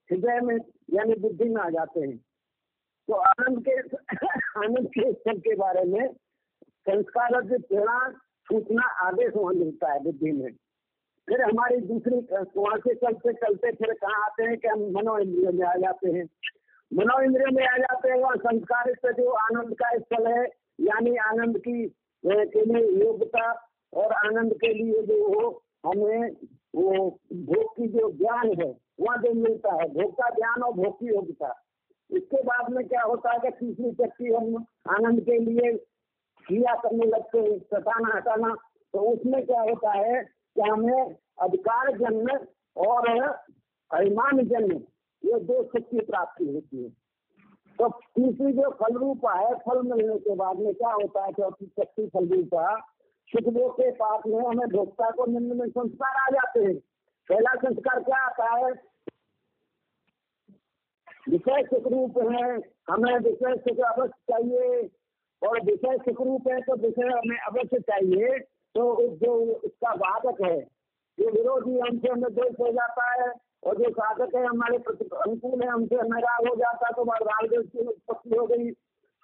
हृदय 0.10 0.40
में, 0.42 0.58
यानी 0.94 1.14
बुद्धि 1.20 1.46
में 1.46 1.62
आ 1.62 1.70
जाते 1.70 2.00
हैं। 2.00 2.18
तो 3.08 3.14
आनंद 3.14 3.64
के 3.70 3.72
आनंद 4.60 4.88
के 4.88 5.12
स्तर 5.14 5.38
के 5.40 5.56
बारे 5.56 5.84
में 5.84 6.08
संस्कार 6.88 7.42
प्रेरणा 7.42 7.98
सूचना 8.48 8.88
आदेश 9.08 9.34
वहाँ 9.36 9.54
मिलता 9.54 9.92
है 9.94 10.00
बुद्धि 10.04 10.32
में। 10.32 10.52
फिर 11.28 11.42
हमारी 11.42 11.78
दूसरी, 11.82 12.20
वहाँ 12.58 12.78
से 12.78 12.94
चलते 12.96 13.34
चलते 13.34 13.72
फिर 13.72 13.94
कहाँ 13.94 14.24
आते 14.26 14.44
हैं 14.44 14.58
कि 14.58 14.68
हम 14.68 14.80
मनो 14.98 15.18
इंद्रियों 15.20 15.54
में 15.54 15.66
आ 15.68 15.76
जाते 15.76 16.12
हैं। 16.12 16.26
मनो 16.94 17.22
इंद्रियों 17.22 17.52
में 17.52 17.68
आ 17.68 17.78
जाते 17.78 18.10
हैं, 18.10 18.18
वहाँ 18.18 18.36
संस्कार 18.36 18.94
से 18.94 19.14
जो 19.14 19.30
आनंद 19.32 19.74
का 19.74 19.98
स्थल 19.98 20.28
है, 20.28 20.46
यानी 20.80 21.16
आनंद 21.16 21.58
की 21.58 21.96
के 22.26 22.62
लिए 22.66 23.06
योग्यता 23.06 23.52
और 23.94 24.14
आनंद 24.14 24.54
के 24.54 24.74
लिए 24.74 25.02
जो 25.02 25.28
हो, 25.28 25.64
हमें 25.86 26.30
वो 26.76 27.20
भोग 27.34 27.78
की 27.78 27.88
जो 27.88 28.12
ज्ञान 28.12 28.48
है, 28.48 28.78
वह 29.00 29.16
जो 29.16 29.34
मिलता 29.34 29.74
है, 29.74 29.90
भोग 29.90 30.14
का 30.14 30.30
ज्ञान 30.30 30.64
और 30.64 30.74
भोग 30.74 31.00
की 31.00 31.06
योग्यता। 31.06 31.62
इसके 32.12 32.44
बाद 32.44 32.72
में 32.72 32.88
क्या 32.88 33.02
होता 33.02 33.32
है 33.32 33.40
कि 33.40 33.50
तीसरी 33.50 33.92
शक्ति 33.92 34.26
हम 34.26 34.56
आनंद 34.90 35.22
के 35.22 35.40
लिए 35.40 35.74
क्रिया 36.48 36.74
करने 36.76 37.06
लगते 37.06 37.40
हैं 37.40 37.60
सटाना 37.60 38.16
हटाना। 38.16 38.56
तो 38.94 39.00
उसमें 39.00 39.46
क्या 39.46 39.62
होता 39.62 39.92
है 39.92 40.24
कि 40.56 40.62
हमें 40.62 41.16
अधिकार 41.42 41.98
जन्म 41.98 42.40
और 42.78 43.22
अभिमान 43.92 44.46
जन्म 44.48 44.80
ये 45.26 45.40
दो 45.40 45.64
शक्ति 45.64 46.00
प्राप्ति 46.00 46.46
होती 46.46 46.84
है। 46.84 46.90
तो 47.80 47.90
तीसरी 47.90 48.54
जो 48.54 48.70
फल 48.70 48.98
रूपा 48.98 49.34
है, 49.34 49.54
फल 49.56 49.82
मिलने 49.82 50.18
के 50.20 50.36
बाद 50.36 50.60
में 50.60 50.74
क्या 50.74 50.92
होता 50.92 51.26
है 51.26 51.32
चौथी 51.32 51.66
शक्ति 51.66 52.08
फल 52.08 52.28
रूपा 52.28 52.80
सुखदेव 53.30 53.70
के 53.70 53.92
पास 53.92 54.22
में 54.28 54.40
हमें 54.40 54.68
भोक्ता 54.70 55.10
को 55.12 55.26
निम्न 55.26 55.58
में 55.58 55.68
संस्कार 55.70 56.16
आ 56.16 56.30
जाते 56.30 56.60
हैं। 56.60 56.76
पहला 57.30 57.54
संस्कार 57.56 58.04
क्या 58.04 58.26
आता 58.26 58.56
है? 58.56 58.72
विषय 61.30 61.64
सुख 61.64 61.88
रूप 61.92 62.18
है, 62.18 62.56
हमें 62.90 63.20
विषय 63.20 63.56
सुख 63.58 63.80
अवश्य 63.80 64.34
चाहिए। 64.34 64.90
और 65.42 65.62
विषय 65.62 65.98
सुख 65.98 66.22
रूप 66.22 66.48
है 66.48 66.62
तो 66.62 66.76
विषय 66.76 67.08
हमें 67.08 67.38
अवश्य 67.38 67.80
चाहिए। 67.80 68.40
तो 68.76 69.16
जो 69.16 69.34
उसका 69.56 69.92
वादक 69.94 70.42
है 70.42 70.60
जो 71.20 71.32
विरोधी 71.32 71.80
हमसे 71.80 72.08
हमें 72.08 72.34
द्वेष 72.34 72.60
हो 72.60 72.72
जाता 72.72 73.12
है। 73.12 73.30
और 73.64 73.78
जो 73.78 73.90
साधक 73.90 74.36
है, 74.36 74.46
हमारे 74.46 74.78
प्रति 74.78 75.06
अनुकूल 75.06 75.62
है, 75.62 75.70
हमसे 75.70 75.96
नाराज़ 75.96 76.48
हो 76.50 76.56
जाता 76.56 76.92
तो 76.92 77.04
राग 77.04 77.66
की 77.66 77.80
उत्पत्ति 77.80 78.36
हो 78.36 78.46
गई। 78.48 78.72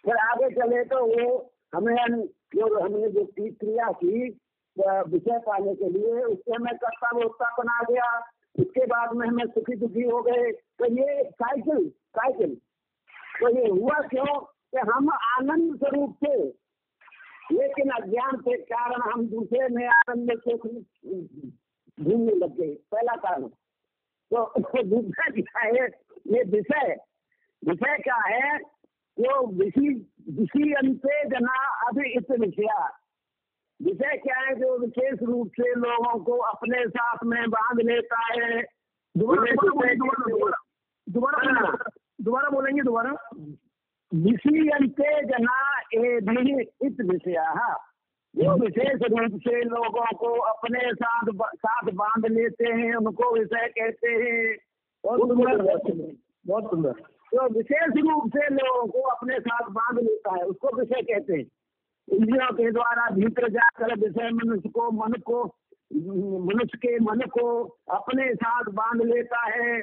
फिर 0.06 0.15
आगे 0.15 0.50
चले 0.50 0.84
तो 0.84 1.06
वो 1.06 1.54
हमें 1.76 2.26
जो 2.28 2.80
हमने 2.80 3.08
जो 3.10 3.26
क्रिया 3.39 3.91
की 3.91 4.30
विषय 4.80 5.39
पाने 5.39 5.76
के 5.76 5.89
लिए, 5.89 6.24
उससे 6.24 6.56
हमें 6.56 6.74
कर्ता 6.78 7.10
वोक्ता 7.17 7.56
बना 7.58 7.84
गया। 7.89 8.20
उसके 8.60 8.86
बाद 8.86 9.13
में 9.13 9.28
हमें 9.28 9.46
सुखी 9.46 9.76
दुखी 9.76 10.02
हो 10.02 10.22
गए। 10.22 10.52
तो 10.52 10.86
ये 10.86 11.24
साइकिल 11.30 11.89
साइकिल 11.89 12.56
तो 13.39 13.50
ये 13.50 13.70
हुआ 13.70 14.00
क्यों? 14.00 14.39
कि 14.39 14.78
हम 14.78 15.10
आनंद 15.10 15.78
स्वरूप 15.78 16.15
थे। 16.24 16.36
लेकिन 17.52 17.89
अज्ञान 17.89 18.36
के 18.38 18.58
कारण 18.58 19.02
हम 19.02 19.28
दूसरे 19.28 19.67
में 19.70 19.88
आनंद 19.88 20.32
सुख 20.39 20.65
ढूँढने 22.04 22.34
लग 22.34 22.56
गए। 22.58 22.74
पहला 22.91 23.15
कारण। 23.15 23.50
तो 24.34 24.84
दूसरा 24.84 25.30
क्या 25.30 25.60
है 25.60 25.89
ये 26.28 26.44
विषय। 26.44 26.98
विषय 27.67 27.98
क्या 27.98 28.15
है? 28.15 28.60
जो 29.20 29.48
विषि 29.48 30.10
विषि 30.30 30.74
अंते 30.74 31.26
जना 31.26 31.88
अभी 31.88 32.10
इस 32.10 32.39
विषया। 32.39 33.00
विषय 33.82 34.17
क्या 34.17 34.39
है? 34.39 34.56
जो 34.56 34.78
विशेष 34.78 35.20
रूप 35.24 35.48
से 35.48 35.76
लोगों 35.76 36.24
को 36.24 36.38
अपने 36.38 36.88
साथ 36.88 37.17
में 37.24 37.50
बाँध 37.50 37.82
लेता 37.82 38.22
है। 38.22 38.65
दोबारा 39.17 41.78
दोबारा 42.22 42.50
बोलेंगे 42.50 42.82
दोबारा। 42.82 43.15
विषयंते 44.13 45.26
जना 45.26 45.82
ए 45.94 46.20
इत 46.82 47.02
विषय 47.02 47.36
जो 48.36 48.54
विशेष 48.58 49.02
रूप 49.04 49.39
से 49.44 49.62
लोगों 49.62 50.06
को 50.17 50.28
अपने 50.50 50.91
साथ 50.94 51.32
साथ 51.56 51.91
बाँध 51.94 52.26
लेते 52.32 52.70
हैं 52.72 52.94
उनको 52.96 53.32
विषय 53.34 53.67
कहते 53.78 54.12
हैं। 54.12 54.56
बहुत 55.04 55.20
सुंदर 55.20 56.13
बहुत 56.48 56.70
सुंदर 56.70 57.02
तो 57.32 57.48
विशेष 57.50 57.98
रूप 57.98 58.30
से 58.30 58.48
लोगों 58.56 58.88
को 58.88 59.02
अपने 59.10 59.39
साथ 59.39 59.70
बाँध 59.72 60.00
लेता 60.00 60.36
है 60.36 60.44
उसको 60.46 60.76
विषय 60.78 61.02
कहते 61.02 61.34
हैं। 61.34 61.46
इंद्रियों 62.08 62.52
के 62.54 62.72
द्वारा 62.72 63.10
भीतर 63.15 63.50
जाकर 63.50 63.96
विषय 64.00 64.30
मनुष्य 64.34 64.70
को 64.70 64.89
मन 64.91 65.13
को 65.26 65.44
मनुष्य 66.48 66.78
के 66.78 66.98
मन 67.04 67.28
को 67.30 67.48
अपने 67.91 68.34
साथ 68.36 68.72
बाँध 68.74 69.02
लेता 69.06 69.46
है। 69.48 69.78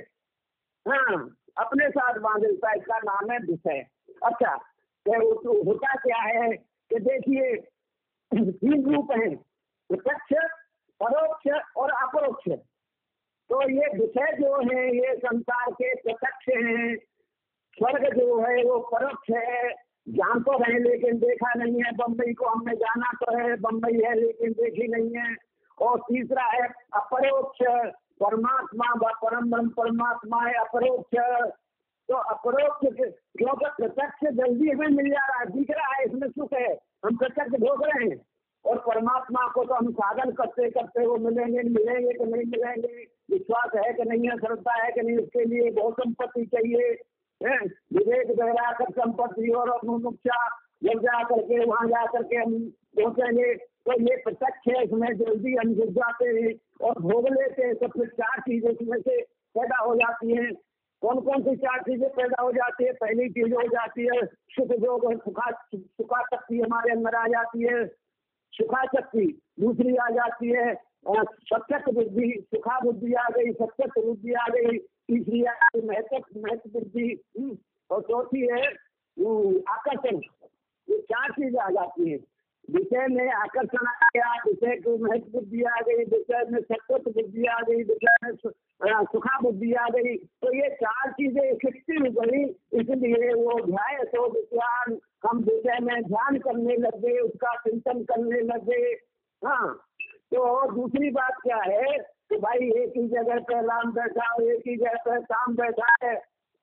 हाँ 0.87 1.17
अपने 1.57 1.89
साथ 1.91 2.19
बाँध 2.21 2.45
लेता 2.45 2.71
है 2.71 2.79
इसका 2.79 2.99
नाम 3.05 3.31
है 3.31 3.39
विषय। 3.47 3.87
अच्छा 4.25 4.57
तो 5.07 5.63
होता 5.65 5.95
क्या 5.97 6.23
है 6.23 6.51
कि 6.91 6.99
देखिए 7.01 7.57
तीन 8.35 8.95
रूप 8.95 9.13
है 9.13 9.35
प्रत्यक्ष 9.89 10.33
परोक्ष 11.03 11.63
और 11.77 11.91
अपरोक्ष। 11.91 12.53
तो 13.51 13.71
ये 13.71 13.87
विषय 13.99 14.37
जो 14.37 14.57
है, 14.57 14.97
ये 14.97 15.17
संसार 15.17 15.73
के 15.73 15.95
प्रत्यक्ष 15.95 16.49
हैं, 16.49 16.97
स्वर्ग 17.79 18.15
जो 18.19 18.41
है, 18.41 18.65
वो 18.65 18.79
परोक्ष 18.79 19.31
है। 19.37 19.73
जान 20.09 20.41
तो 20.41 20.65
रहे, 20.65 20.79
लेकिन 20.79 21.19
देखा 21.19 21.55
नहीं 21.55 21.83
है। 21.83 21.93
बम्बई 21.93 22.35
को 22.35 22.47
हमने 22.47 22.77
जाना 22.77 23.11
तो 23.13 23.39
है 23.39 23.57
बम्बई 23.57 24.01
है, 24.05 24.15
लेकिन 24.15 24.53
देखी 24.53 24.89
नहीं 24.89 25.11
है। 25.17 25.37
और 25.81 25.99
तीसरा 25.99 26.45
है, 26.45 26.69
अपरोक्ष। 26.95 27.59
परमात्मा 28.21 28.95
व 28.97 29.13
परम 29.15 29.51
ब्रह्म 29.51 29.69
परमात्मा 29.69 30.43
है 30.43 30.53
अपरोक्ष। 30.53 31.19
तो 32.09 32.15
अपरोक्ष 32.15 32.97
क्योंकि 33.37 33.65
प्रत्यक्ष 33.65 34.31
जल्दी 34.31 34.69
हमें 34.69 34.89
मिल 34.89 35.11
जा 35.11 35.27
रहा 35.27 35.39
है, 35.39 35.47
दिख 35.47 35.71
रहा 35.71 35.95
है, 35.95 36.05
इसमें 36.05 36.29
सुख 36.29 36.53
है। 36.53 36.88
हम 37.03 37.17
प्रत्यक्ष 37.17 37.61
भोग 37.61 37.85
रहे 37.85 38.09
हैं। 38.09 38.21
और 38.65 38.79
परमात्मा 38.87 39.47
को 39.53 39.65
तो 39.65 39.75
हम 39.75 39.91
साधन 39.93 40.31
करते 40.39 40.71
करते 40.71 41.07
वो 41.07 41.17
मिलेंगे 41.19 41.63
मिलेंगे 41.65 42.13
कि 42.13 42.25
नहीं 42.25 42.45
मिलेंगे? 42.47 43.05
विश्वास 43.31 43.71
है 43.77 43.93
कि 43.93 44.05
नहीं 44.05 44.29
है? 44.29 44.37
श्रद्धा 44.39 44.75
है 44.83 44.91
कि 44.93 45.01
नहीं? 45.01 45.17
उसके 45.19 45.45
लिए 45.45 45.71
बहुत 45.73 45.95
संपत्ति 46.01 46.45
चाहिए। 46.47 46.91
विवेक 47.41 48.31
गहरा 48.39 48.71
कर 48.73 48.91
संपत्ति 48.93 49.51
और 49.53 49.69
मुख्या 49.85 50.39
जब 50.85 51.01
जा 51.01 51.23
करके, 51.25 51.65
वहाँ 51.65 51.87
जा 51.89 52.05
करके 52.07 52.37
हम 52.37 52.59
पहुँचेंगे 52.99 53.55
तो 53.55 53.93
ये 54.03 54.17
प्रत्यक्ष 54.25 54.69
है, 54.69 54.83
इसमें 54.85 55.09
जल्दी 55.19 55.55
हम 55.55 55.73
जुट 55.75 55.91
जाते 55.93 56.27
हैं 56.29 56.53
और 56.81 56.99
भोग 57.03 57.29
लेते 57.29 57.63
हैं 57.63 57.75
तो 57.75 57.87
फिर 57.89 58.09
चार 58.11 58.41
चीज़ें 58.41 58.71
इसमें 58.71 58.99
से 58.99 59.21
पैदा 59.55 59.79
हो 59.85 59.95
जाती 59.97 60.37
हैं। 60.37 60.51
कौन 61.03 61.21
कौन 61.21 61.43
सी 61.43 61.55
चार 61.57 61.81
चीज़ें 61.81 62.09
पैदा 62.11 62.43
हो 62.43 62.51
जाती 62.53 62.85
है? 62.85 62.93
पहली 62.93 63.29
चीज़ 63.29 63.55
हो 63.55 63.63
जाती 63.63 64.03
है 64.03 64.25
सुख 64.27 64.69
जो 64.81 64.99
सुखा 65.19 65.51
सुखा 65.75 66.23
शक्ति 66.23 66.61
हमारे 66.61 66.93
अंदर 66.93 67.15
आ 67.15 67.27
जाती 67.27 67.63
है। 67.63 67.87
सुखा 68.53 68.83
शक्ति 68.85 69.27
दूसरी 69.61 69.97
आ 69.97 70.09
जाती 70.11 70.51
है 70.51 70.75
और 71.07 71.25
सत्यक 71.45 71.89
बुद्धि 71.95 72.33
सुखा 72.55 72.79
बुद्धि 72.81 73.13
आ 73.15 73.27
गई 73.37 73.53
सत्यक 73.53 73.99
बुद्धि 74.07 74.33
आ 74.33 74.47
गई 74.49 74.79
तीसरी 74.79 75.45
आ 75.45 75.53
गई 75.53 75.87
महत्व 75.87 76.41
महत्व 76.41 76.71
बुद्धि। 76.71 77.09
हम्म, 77.39 77.57
और 77.91 78.03
चौथी 78.03 78.41
है 78.53 78.65
आकर्षण। 79.75 80.17
ये 80.89 80.99
चार 80.99 81.31
चीज़ें 81.31 81.61
आ 81.61 81.69
जाती 81.71 82.11
है। 82.11 82.19
विषय 82.69 83.07
में 83.09 83.31
आकर्षण 83.33 83.87
आ 83.87 84.09
गया, 84.09 84.33
विषय 84.47 84.77
की 84.77 84.97
महत्व 85.03 85.31
बुद्धि 85.33 85.63
आ 85.65 85.81
गई, 85.81 86.05
विषय 86.07 86.45
में 86.51 86.61
सत्वत 86.63 87.09
बुद्धि 87.09 87.47
आ 87.47 87.59
गई, 87.69 87.83
विषय 87.85 88.17
में 88.25 89.05
सुखा 89.05 89.39
बुद्धि 89.41 89.73
आ 89.75 89.87
गई। 89.89 90.17
तो 90.17 90.55
ये 90.55 90.69
चार 90.77 91.11
चीज़ें 91.13 91.43
इकट्ठी 91.45 91.97
हो 91.97 92.11
गई 92.21 92.43
इसलिए 92.81 93.33
वो 93.35 93.59
ध्याय 93.67 94.05
तो 94.07 94.27
विज्ञान, 94.29 94.99
हम 95.27 95.39
विषय 95.41 95.79
में 95.81 96.03
ध्यान 96.03 96.39
करने 96.39 96.77
लगे, 96.77 97.19
उसका 97.21 97.55
चिंतन 97.59 98.03
करने 98.05 98.41
लगे। 98.53 98.83
हाँ 99.43 99.75
तो 100.33 100.71
दूसरी 100.73 101.11
बात 101.11 101.37
क्या 101.43 101.57
है 101.59 101.99
कि 102.31 102.37
भाई, 102.39 102.67
एक 102.79 102.93
ही 102.97 103.07
जगह 103.09 103.39
पे 103.49 103.61
राम 103.67 103.93
बैठा, 103.93 104.33
एक 104.45 104.63
ही 104.69 104.77
जगह 104.77 104.97
पे 105.05 105.21
काम 105.25 105.55
बैठा 105.57 105.93
है। 106.05 106.15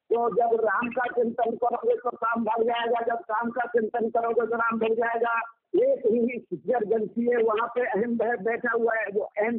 तो 0.10 0.30
जब 0.30 0.52
राम 0.62 0.90
का 0.90 1.06
चिंतन 1.14 1.56
करोगे 1.56 1.96
तो 1.96 2.10
काम 2.14 2.44
भर 2.44 2.64
जाएगा, 2.64 3.02
जब 3.06 3.22
काम 3.24 3.50
का 3.50 3.66
चिंतन 3.68 4.10
करोगे 4.10 4.46
तो 4.46 4.56
राम 4.56 4.80
भर 4.80 4.94
जाएगा। 4.96 5.34
एक 5.76 6.00
ही 6.06 6.38
जगंसी 6.54 7.30
है, 7.32 7.38
वहाँ 7.38 7.68
पे 7.68 7.82
अहम 7.82 8.18
बैठा 8.18 8.72
हुआ 8.72 8.94
है, 8.96 9.06
वो 9.14 9.22
अहम 9.22 9.56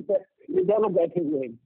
ये 0.51 0.65
दोनों 0.65 0.95
बैठे 0.95 1.21
हुए 1.21 1.47
हैं। 1.47 1.57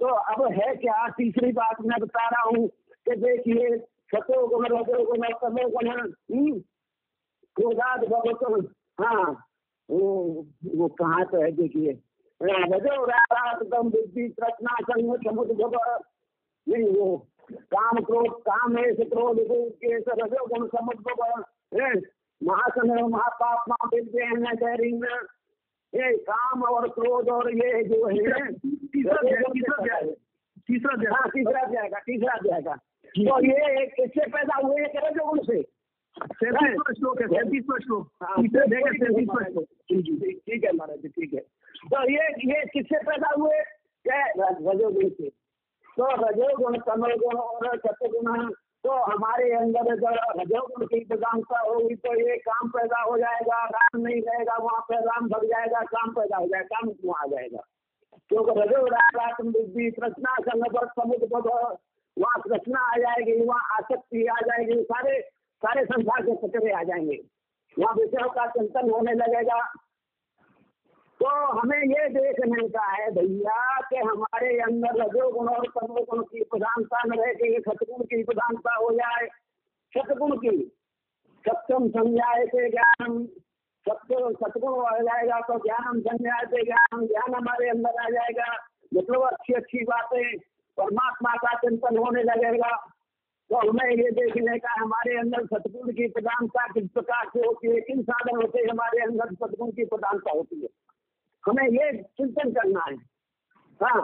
तो 0.00 0.06
अब 0.06 0.52
है 0.52 0.76
क्या? 0.76 1.08
तीसरी 1.08 1.52
बात 1.52 1.76
मैं 1.80 2.00
बता 2.00 2.28
रहा 2.28 2.42
हूँ 2.42 2.68
कि 2.68 3.16
देखिए, 3.16 3.78
सतो 3.78 4.46
गुण 4.46 4.66
रजो 4.66 5.04
गुण 5.06 5.18
तमो 5.18 5.68
गुण 5.68 6.06
क्रोधाद 7.56 8.00
भगवत 8.00 8.70
हाँ 9.00 9.46
वो 9.90 10.46
वो 10.74 10.88
कहाँ 10.88 11.26
तो 11.26 11.42
है 11.42 11.52
देखिए? 11.52 11.92
रजो 12.42 13.06
रात 13.06 13.62
दम 13.62 13.82
बुद्धि 13.82 14.28
तृष्णा 14.28 14.76
संग 14.82 15.16
समुद्र 15.16 15.98
नहीं, 16.68 17.00
वो, 17.00 17.26
काम 17.52 18.00
क्रोध, 18.00 18.40
काम 18.40 18.76
है, 18.76 18.92
क्रोध 18.92 19.36
के 19.72 19.96
रजो 19.96 20.46
गुण, 20.46 20.66
समुद्र 20.66 21.14
भव 21.14 22.00
महासन 22.40 22.90
महापाप 23.12 23.64
माँ 23.68 23.88
विद्य 23.94 24.24
है 24.24 24.54
डरिंग 24.56 25.04
ये 25.92 26.16
काम 26.28 26.62
और 26.64 26.88
क्रोध 26.96 27.28
और 27.30 27.50
ये 27.54 27.82
जो 27.84 28.06
है 28.06 28.52
तीसरा 28.52 29.20
तीसरा। 29.52 30.94
हाँ 31.12 31.28
तीसरा 31.30 31.62
जाएगा 31.72 31.98
तीसरा 32.06 32.36
जाएगा 32.46 32.74
तो 33.14 33.40
ये 33.44 33.84
इससे 33.84 34.26
पैदा 34.30 34.56
हुए 34.64 34.82
हैं 34.82 35.00
रजो 35.06 35.26
गुण 35.26 35.40
से 35.46 35.62
सैंतीसवां 36.16 36.92
श्लोक 36.94 37.20
है 37.20 37.26
सैंतीसवां 37.28 37.78
श्लोक। 37.80 38.08
हाँ, 38.22 38.36
तीसरे 38.36 38.62
अध्याय 38.62 38.82
का 38.82 38.90
सैंतीसवां 39.04 39.44
श्लोक। 39.44 39.64
जी 39.92 40.02
जी, 40.02 40.32
ठीक 40.32 40.64
है 40.64 40.72
महाराज 40.76 40.98
जी 40.98 41.08
ठीक 41.08 41.34
है। 41.34 41.40
तो 41.40 42.02
ये 42.10 42.28
ये 42.50 42.64
किससे 42.72 42.98
पैदा 43.06 43.30
हुए? 43.38 43.58
रजोगुण 44.04 45.08
से। 45.08 45.28
तो 45.96 46.06
रजोगुण 46.22 46.78
तमोगुण 46.86 47.36
और 47.38 47.76
सत्यगुण 47.78 48.26
तो 48.86 48.92
हमारे 48.92 49.52
अंदर 49.52 49.92
अगर 49.92 50.42
रजोगुण 50.42 50.86
की 50.86 51.04
प्रधानता 51.04 51.60
होगी 51.60 51.94
तो 51.94 52.30
ये 52.30 52.36
काम 52.36 52.68
पैदा 52.68 53.00
हो 53.02 53.18
जाएगा, 53.18 53.64
राम 53.64 54.00
नहीं 54.00 54.22
रहेगा, 54.22 54.56
वहाँ 54.56 54.80
पे 54.80 54.94
राम 54.94 55.28
भग 55.28 55.44
जाएगा, 55.44 55.80
काम 55.80 56.10
पैदा 56.10 56.36
हो 56.36 56.46
जाएगा, 56.46 56.80
काम 56.80 56.92
वहाँ 57.04 57.24
आ 57.24 57.26
जाएगा? 57.26 57.58
क्योंकि 58.28 58.60
रजो 58.60 58.86
राम 58.86 59.52
बुद्धि 59.52 59.90
कृष्णा 59.90 60.36
संगत 60.40 60.90
समुद्र 61.00 61.76
वहाँ 62.18 62.40
कृष्णा 62.40 62.80
आ 62.80 62.96
जाएगी, 62.96 63.44
वहाँ 63.44 63.76
आसक्ति 63.76 64.26
आ 64.26 64.34
जाएगी, 64.34 64.82
सारे 64.82 65.20
सारे 65.62 65.84
संसार 65.84 66.22
के 66.22 66.48
कचरे 66.48 66.72
आ 66.72 66.82
जाएँगे। 66.82 67.20
वहाँ 67.78 67.94
विषयों 67.94 68.28
का 68.28 68.46
चिंतन 68.46 68.90
होने 68.90 69.12
लगेगा 69.12 69.72
तो 71.20 71.26
हमें 71.58 71.78
ये 71.78 72.08
देखने 72.08 72.68
का 72.68 72.86
है 72.86 73.10
भैया 73.10 73.80
कि 73.80 73.96
हमारे 73.96 74.60
अंदर 74.60 75.02
रजोगुण 75.02 75.48
और 75.48 75.66
तमोगुण 75.66 76.22
की 76.22 76.42
प्रधानता 76.44 77.02
न 77.06 77.12
रह 77.12 77.32
के 77.32 77.60
सतगुण 77.60 78.04
की 78.04 78.22
प्रधानता 78.22 78.74
हो 78.74 78.90
जाए। 78.92 79.26
सतगुण 79.92 80.36
की 80.36 80.72
सत्यम 81.48 81.88
संज्ञाए 81.88 82.46
से 82.46 82.70
ज्ञान। 82.70 83.26
सत्य 83.86 84.16
सतगुण 84.32 84.84
आ 84.84 84.98
जाएगा 84.98 85.40
तो 85.40 85.58
ज्ञानम 85.58 86.00
संज्ञाए 86.00 86.46
से 86.46 86.64
ज्ञान। 86.64 87.06
ज्ञान 87.06 87.34
हमारे 87.34 87.68
अंदर 87.68 88.00
आ 88.00 88.08
जाएगा। 88.08 88.56
मतलब 88.94 89.22
अच्छी 89.22 89.52
अच्छी 89.52 89.84
बातें, 89.84 90.38
परमात्मा 90.78 91.34
का 91.34 91.54
चिंतन 91.58 91.96
होने 91.98 92.22
लगेगा। 92.22 92.76
तो 93.50 93.56
हमें 93.56 93.90
ये 93.90 94.10
देखने 94.10 94.58
का 94.58 94.74
हमारे 94.80 95.18
अंदर 95.18 95.46
सतगुण 95.46 95.92
की 95.92 96.08
प्रधानता 96.08 96.66
किस 96.66 96.90
प्रकार 96.90 97.24
से 97.24 97.40
होती 97.40 97.68
है, 97.68 97.80
किन 97.80 98.02
साधन 98.02 98.36
होते 98.36 98.58
हैं 98.58 98.68
हमारे 98.70 99.02
अंदर 99.02 99.34
सतगुण 99.34 99.70
की 99.70 99.84
प्रधानता 99.84 100.30
होती 100.30 100.60
है। 100.60 100.68
हमें 101.46 101.64
ये 101.64 101.90
चिंतन 102.02 102.50
करना 102.50 102.84
है। 102.84 102.96
हाँ। 103.80 104.00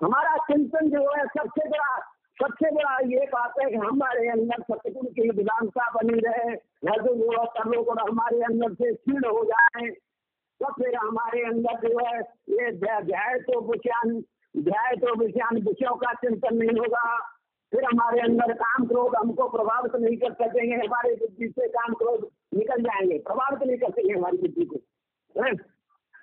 हमारा 0.00 0.36
चिंतन 0.36 0.88
जो 0.90 1.00
है, 1.10 1.24
सबसे 1.26 1.68
बड़ा 1.68 1.98
सबसे 2.38 2.70
बड़ा 2.70 2.98
ये 3.04 3.24
बात 3.26 3.54
है 3.60 3.68
कि 3.70 3.76
हमारे 3.76 4.28
अंदर 4.28 4.62
सतगुण 4.62 5.06
की 5.06 5.28
विधानता 5.30 5.90
बनी 5.90 6.18
रहे 6.20 6.54
और 6.90 8.00
हमारे 8.00 8.42
अंदर 8.42 8.74
से 8.74 8.92
क्षीण 8.94 9.24
हो 9.24 9.44
जाए 9.44 9.88
तो 10.60 10.70
फिर 10.72 10.94
हमारे 10.96 11.42
अंदर 11.44 11.88
जो 11.88 11.98
है, 11.98 12.20
ये 12.50 12.70
ध्याय 13.02 13.38
तो 13.38 13.60
विषयान 13.60 14.12
ध्याय 14.54 14.96
तो 14.96 15.14
विषयान 15.14 15.56
विषयों 15.56 15.94
का 15.96 16.12
चिंतन 16.12 16.56
नहीं 16.56 16.78
होगा। 16.78 17.16
फिर 17.72 17.84
हमारे 17.84 18.20
अंदर 18.20 18.52
काम 18.52 18.86
क्रोध 18.86 19.16
हमको 19.16 19.48
प्रभावित 19.48 19.94
नहीं 19.96 20.16
कर 20.16 20.32
सकेंगे, 20.32 20.74
हमारे 20.74 21.14
बुद्धि 21.14 21.48
से 21.48 21.68
काम 21.68 21.94
क्रोध 21.94 22.28
निकल 22.54 22.82
जाएँगे, 22.82 23.18
प्रभावित 23.18 23.66
नहीं 23.68 23.78
कर 23.78 23.90
सकेंगे 23.90 24.14
हमारी 24.14 24.38
बुद्धि 24.38 24.64
को? 24.64 24.80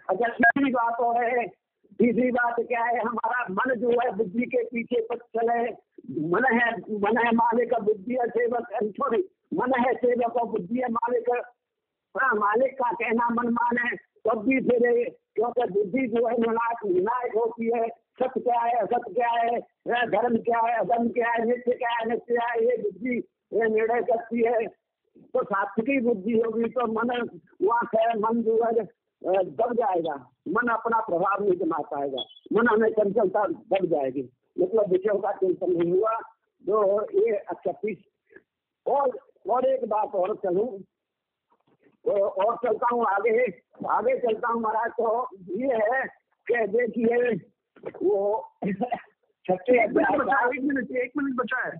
अच्छा 0.09 0.27
तीसरी 0.29 0.71
बात 0.71 0.99
और 1.01 1.23
है, 1.23 1.45
तीसरी 1.99 2.31
बात 2.31 2.55
क्या 2.61 2.83
है, 2.83 2.99
हमारा 2.99 3.45
मन 3.51 3.73
जो 3.81 3.89
है 3.91 4.11
बुद्धि 4.17 4.45
के 4.45 4.63
पीछे 4.65 5.01
पथ 5.11 5.21
चले 5.37 5.59
मन 6.31 6.45
है 6.53 6.71
मन 7.03 7.17
है 7.17 7.31
मालिक 7.35 7.73
बुद्धि 7.83 8.13
है 8.13 8.27
सेवक 8.29 8.67
सॉरी 8.97 9.23
मन 9.53 9.73
है 9.79 9.93
सेवक 9.95 10.35
और 10.37 10.47
बुद्धि 10.49 10.79
है 10.79 10.91
मालिक। 10.91 11.29
हाँ 12.15 12.33
मालिक 12.35 12.73
का 12.73 12.91
कहना 12.93 13.29
मन 13.31 13.49
माने 13.53 13.95
तब 14.25 14.43
भी 14.43 14.59
फिर 14.67 14.83
क्योंकि 15.35 15.65
बुद्धि 15.71 16.07
जो 16.07 16.27
है 16.27 16.37
निर्णायक 16.37 16.85
निर्णायक 16.85 17.35
होती 17.35 17.71
है। 17.75 17.87
सत्य 18.19 18.39
क्या 18.39 18.59
है 18.59 18.73
असत 18.81 19.05
क्या 19.15 19.29
है 19.31 19.59
धर्म 20.11 20.37
क्या 20.43 20.59
है, 20.59 20.75
अधर्म 20.79 21.09
क्या 21.09 21.31
है 21.31 21.45
नित्य 21.45 21.71
क्या 21.73 21.89
है 21.89 22.09
नित्य 22.09 22.33
क्या 22.33 22.47
है, 22.51 22.63
ये 22.65 22.77
बुद्धि 22.81 23.17
निर्णय 23.53 24.01
करती 24.01 24.43
है। 24.43 24.65
तो 25.33 25.43
सात्विकी 25.43 25.99
बुद्धि 26.01 26.39
होगी 26.39 26.69
तो 26.69 26.85
मन 26.93 27.11
वहाँ 27.63 28.13
मन 28.19 28.41
जो 28.43 28.55
है 28.63 28.85
दब 29.21 29.73
जाएगा। 29.73 30.15
मन 30.47 30.67
अपना 30.69 30.99
प्रभाव 31.01 31.43
नहीं 31.43 31.57
जमा 31.57 31.77
पाएगा। 31.91 32.23
मन 32.53 32.67
हमें 32.67 32.89
चंचलता 32.91 33.45
दब 33.45 33.85
जाएगी। 33.91 34.29
मतलब 34.57 34.91
विषयों 34.91 35.19
का 35.19 35.31
चिंतन 35.33 35.71
नहीं 35.73 35.91
हुआ 35.91 36.13
तो 36.65 36.81
ये 37.19 37.35
अच्छा 37.35 37.71
तीस 37.71 37.97
और 38.85 39.17
और 39.49 39.65
एक 39.67 39.85
बात 39.89 40.15
और 40.15 40.35
चलूँ। 40.43 40.67
तो 42.05 42.11
और 42.11 42.55
चलता 42.57 42.87
हूँ 42.93 43.05
आगे। 43.05 43.45
आगे 43.89 44.17
चलता 44.19 44.51
हूँ 44.51 44.61
महाराज 44.61 44.91
तो 44.91 45.27
ये 45.57 45.77
है 45.83 46.05
कि 46.47 46.65
देखिए 46.73 47.35
वो 47.95 48.19
छठे 49.45 49.83
एक 49.83 49.91
मिनट 49.95 50.21
अध्याय 50.21 50.49
एक 50.49 50.63
मिनट 50.63 50.91
एक 50.97 51.11
मिनट 51.17 51.35
बचा 51.37 51.65
है 51.65 51.77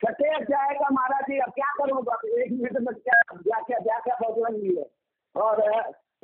छठे 0.00 0.28
अध्याय 0.34 0.74
का 0.74 0.88
महाराज 0.92 1.24
जी 1.30 1.38
अब 1.40 1.52
क्या 1.54 1.72
करूँगा? 1.78 2.16
एक 2.42 2.52
मिनट 2.52 2.78
में 2.80 2.94
क्या 2.96 3.60
क्या 3.60 3.98
क्या 3.98 4.16
बदल 4.20 4.52
रही 4.52 4.74
है। 4.76 4.84
और 5.34 5.62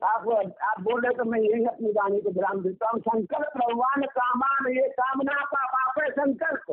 आप 0.04 0.28
आप 0.64 0.80
बोल 0.80 1.00
रहे 1.00 1.14
तो 1.14 1.24
मैं 1.30 1.38
यही 1.40 1.64
अपनी 1.66 1.90
वाणी 1.92 2.20
को 2.20 2.30
विराम 2.30 2.60
देता 2.62 2.90
हूँ। 2.90 3.00
संकल्प 3.00 3.56
भगवान 3.56 4.02
कामान 4.16 4.68
ये 4.72 4.88
कामना 4.90 5.40
का 5.44 5.64
बाप 5.66 5.98
है 6.02 6.10
संकल्प। 6.10 6.70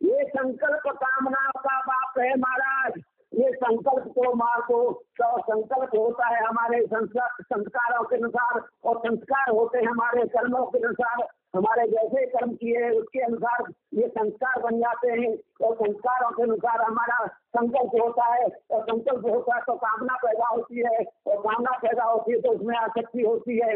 ये 0.00 0.24
संकल्प 0.28 0.88
कामना 1.02 1.50
का 1.58 1.78
बाप 1.80 2.18
है 2.18 2.34
महाराज। 2.36 2.98
ये 3.32 3.52
संकल्प 3.52 4.04
को 4.14 4.32
मार 4.34 4.60
को 4.60 4.78
तो 5.20 5.28
संकल्प 5.42 5.94
होता 5.96 6.26
है 6.26 6.44
हमारे 6.46 6.80
संस्कारों 6.86 8.04
के 8.04 8.16
अनुसार 8.16 8.60
और 8.84 8.98
संस्कार 8.98 9.50
होते 9.50 9.78
हैं 9.78 9.88
हमारे 9.88 10.26
कर्मों 10.36 10.64
के 10.66 10.78
अनुसार। 10.78 11.26
हमारे 11.54 11.86
जैसे 11.88 12.24
कर्म 12.26 12.52
किए 12.52 12.78
हैं, 12.84 12.90
उसके 12.90 13.20
अनुसार 13.20 13.64
ये 13.94 14.06
संस्कार 14.08 14.60
बन 14.62 14.78
जाते 14.78 15.10
हैं। 15.10 15.32
और 15.62 15.74
संस्कारों 15.76 16.30
के 16.30 16.42
अनुसार 16.42 16.80
हमारा 16.82 17.26
संकल्प 17.26 17.94
होता 18.02 18.24
है। 18.34 18.46
और 18.70 18.82
संकल्प 18.82 19.26
होता 19.26 19.54
है 19.56 19.60
तो 19.62 19.74
कामना 19.84 20.14
पैदा 20.24 20.48
होती 20.48 20.78
है। 20.78 21.04
और 21.26 21.36
कामना 21.42 21.76
पैदा 21.82 22.04
होती 22.04 22.32
है 22.32 22.40
तो 22.40 22.52
उसमें 22.52 22.76
आसक्ति 22.76 23.22
होती 23.22 23.58
है। 23.58 23.74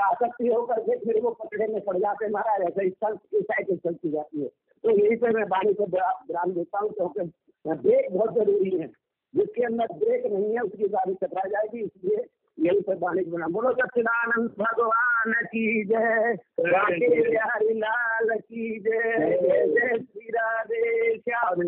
आसक्ति 0.00 0.46
होकर 0.48 0.80
के 0.80 0.96
फिर 0.98 1.20
वो 1.22 1.30
पकड़े 1.42 1.66
में 1.66 1.80
पड़ 1.84 1.96
जाते 1.98 2.24
हैं। 2.24 2.32
महाराज, 2.32 2.62
ऐसे 2.62 2.86
इस 2.86 2.94
साइकिल 3.42 3.76
चलती 3.76 4.10
जाती 4.10 4.42
है। 4.42 4.48
तो 4.84 4.90
यही 4.90 5.16
पे 5.16 5.30
मैं 5.30 5.44
वाणी 5.48 5.74
को 5.74 5.84
विराम 5.86 6.52
देता 6.52 6.78
हूँ, 6.78 6.90
क्योंकि 6.90 7.20
ब्रेक 7.66 8.16
बहुत 8.16 8.34
ज़रूरी 8.34 8.70
है। 8.78 8.86
जिसके 9.34 9.62
अंदर 9.62 9.86
ब्रेक 9.94 10.26
नहीं 10.26 10.52
है, 10.54 10.60
उसकी 10.60 10.88
गाड़ी 10.88 11.14
टकरा 11.14 11.48
जाएगी, 11.48 11.80
इसलिए 11.80 12.24
यही 12.58 12.80
पे 12.80 12.94
वाणी 12.94 13.22
को 13.24 13.30
विराम 13.30 13.52
बोलो 13.52 13.70
सच्चिदानंद 13.72 14.50
भगवान 14.58 15.32
की 15.50 15.84
जय 15.84 16.32
राधे 16.66 17.08
बिहारी 17.28 17.74
लाल 17.78 18.28
की 18.38 18.78
जय 18.78 19.36
जय 19.42 19.98
श्री 19.98 20.28
राधे 20.28 21.16
श्याम। 21.18 21.62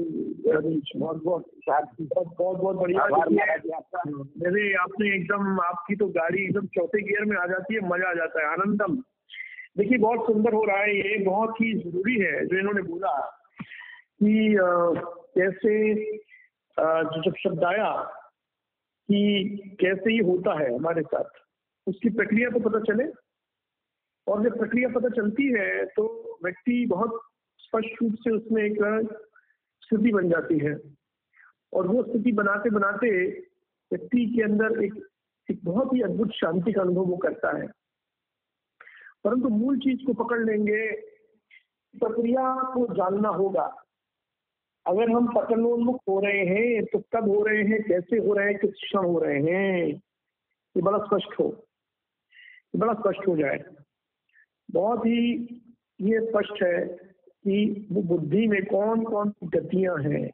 बहुत 0.96 1.22
बहुत 1.24 1.44
बहुत 1.64 2.34
बहुत 2.38 2.56
बहुत 2.58 2.76
बढ़िया। 2.76 3.02
आपका। 3.76 4.02
मेरे 4.06 4.72
आपने 4.74 5.14
एकदम 5.14 5.60
आपकी 5.60 5.96
तो 5.96 6.06
गाड़ी 6.08 6.42
एकदम 6.44 6.66
चौथे 6.66 7.02
गियर 7.02 7.24
में 7.24 7.36
आ 7.36 7.46
जाती 7.46 7.74
है 7.74 7.80
मज़ा 7.88 8.10
आ 8.10 8.14
जाता 8.14 8.40
है 8.40 8.52
आनंदम। 8.52 8.96
देखिए 9.78 9.98
बहुत 9.98 10.26
सुंदर 10.26 10.52
हो 10.52 10.64
रहा 10.64 10.76
है 10.76 10.96
ये 10.96 11.18
बहुत 11.24 11.60
ही 11.60 11.72
ज़रूरी 11.74 12.16
है 12.20 12.46
जो 12.46 12.58
इन्होंने 12.58 12.82
बोला 12.82 13.18
कि 14.22 14.56
कैसे 15.36 15.74
जो 16.76 17.22
जब 17.22 17.36
शब्द 17.38 17.64
आया 17.64 17.90
कि 19.10 19.76
कैसे 19.80 20.12
ये 20.12 20.22
होता 20.22 20.58
है 20.60 20.74
हमारे 20.74 21.02
साथ। 21.02 21.24
उसकी 21.86 22.10
प्रक्रिया 22.10 22.50
तो 22.50 22.70
पता 22.70 22.80
चले। 22.80 23.04
और 24.28 24.42
जब 24.44 24.58
प्रक्रिया 24.58 24.88
पता 24.88 25.08
चलती 25.08 25.52
है 25.52 25.86
तो 25.86 26.04
व्यक्ति 26.44 26.86
बहुत 26.86 27.20
स्पष्ट 27.58 28.02
रूप 28.02 28.14
से 28.14 28.30
उसमें 28.30 28.62
एक 28.62 28.78
स्थिति 29.80 30.12
बन 30.12 30.28
जाती 30.28 30.58
है। 30.58 30.76
और 31.72 31.86
वो 31.86 32.02
स्थिति 32.02 32.32
बनाते 32.32 32.70
बनाते 32.70 33.30
व्यक्ति 33.92 34.26
के 34.26 34.42
अंदर 34.42 34.82
एक 34.84 35.06
एक 35.50 35.60
बहुत 35.64 35.94
ही 35.94 36.00
अद्भुत 36.00 36.30
शांति 36.30 36.72
का 36.72 36.80
अनुभव 36.80 37.04
वो 37.04 37.16
करता 37.16 37.56
है। 37.56 37.66
परंतु 39.24 39.48
मूल 39.48 39.78
चीज़ 39.78 40.06
को 40.06 40.24
पकड़ 40.24 40.44
लेंगे, 40.44 40.90
प्रक्रिया 41.98 42.62
को 42.62 42.94
जानना 42.94 43.28
होगा। 43.28 43.84
अगर 44.86 45.10
हम 45.10 45.26
पतनोन्मुख 45.34 46.00
हो 46.08 46.18
रहे 46.20 46.44
हैं 46.44 46.84
तो 46.84 46.98
कब 47.12 47.28
हो 47.28 47.42
रहे 47.44 47.62
हैं, 47.62 47.82
कैसे 47.82 48.18
हो 48.18 48.34
रहे 48.34 48.46
हैं, 48.46 48.58
किस 48.58 48.70
क्षण 48.74 49.04
हो 49.04 49.18
रहे 49.18 49.40
हैं, 49.42 49.86
ये 49.86 50.82
बड़ा 50.82 50.98
स्पष्ट 50.98 51.38
हो, 51.40 51.46
ये 52.74 52.78
बड़ा 52.78 52.94
स्पष्ट 52.94 53.28
हो 53.28 53.36
जाए। 53.36 53.64
बहुत 54.68 55.06
ही 55.06 55.20
ये 56.00 56.20
स्पष्ट 56.20 56.62
है 56.62 56.86
कि 56.86 57.86
वो 57.92 58.02
बुद्धि 58.02 58.46
में 58.46 58.64
कौन 58.66 59.04
कौन 59.04 59.30
सी 59.30 59.46
गतियाँ 59.48 59.96
हैं 59.98 60.28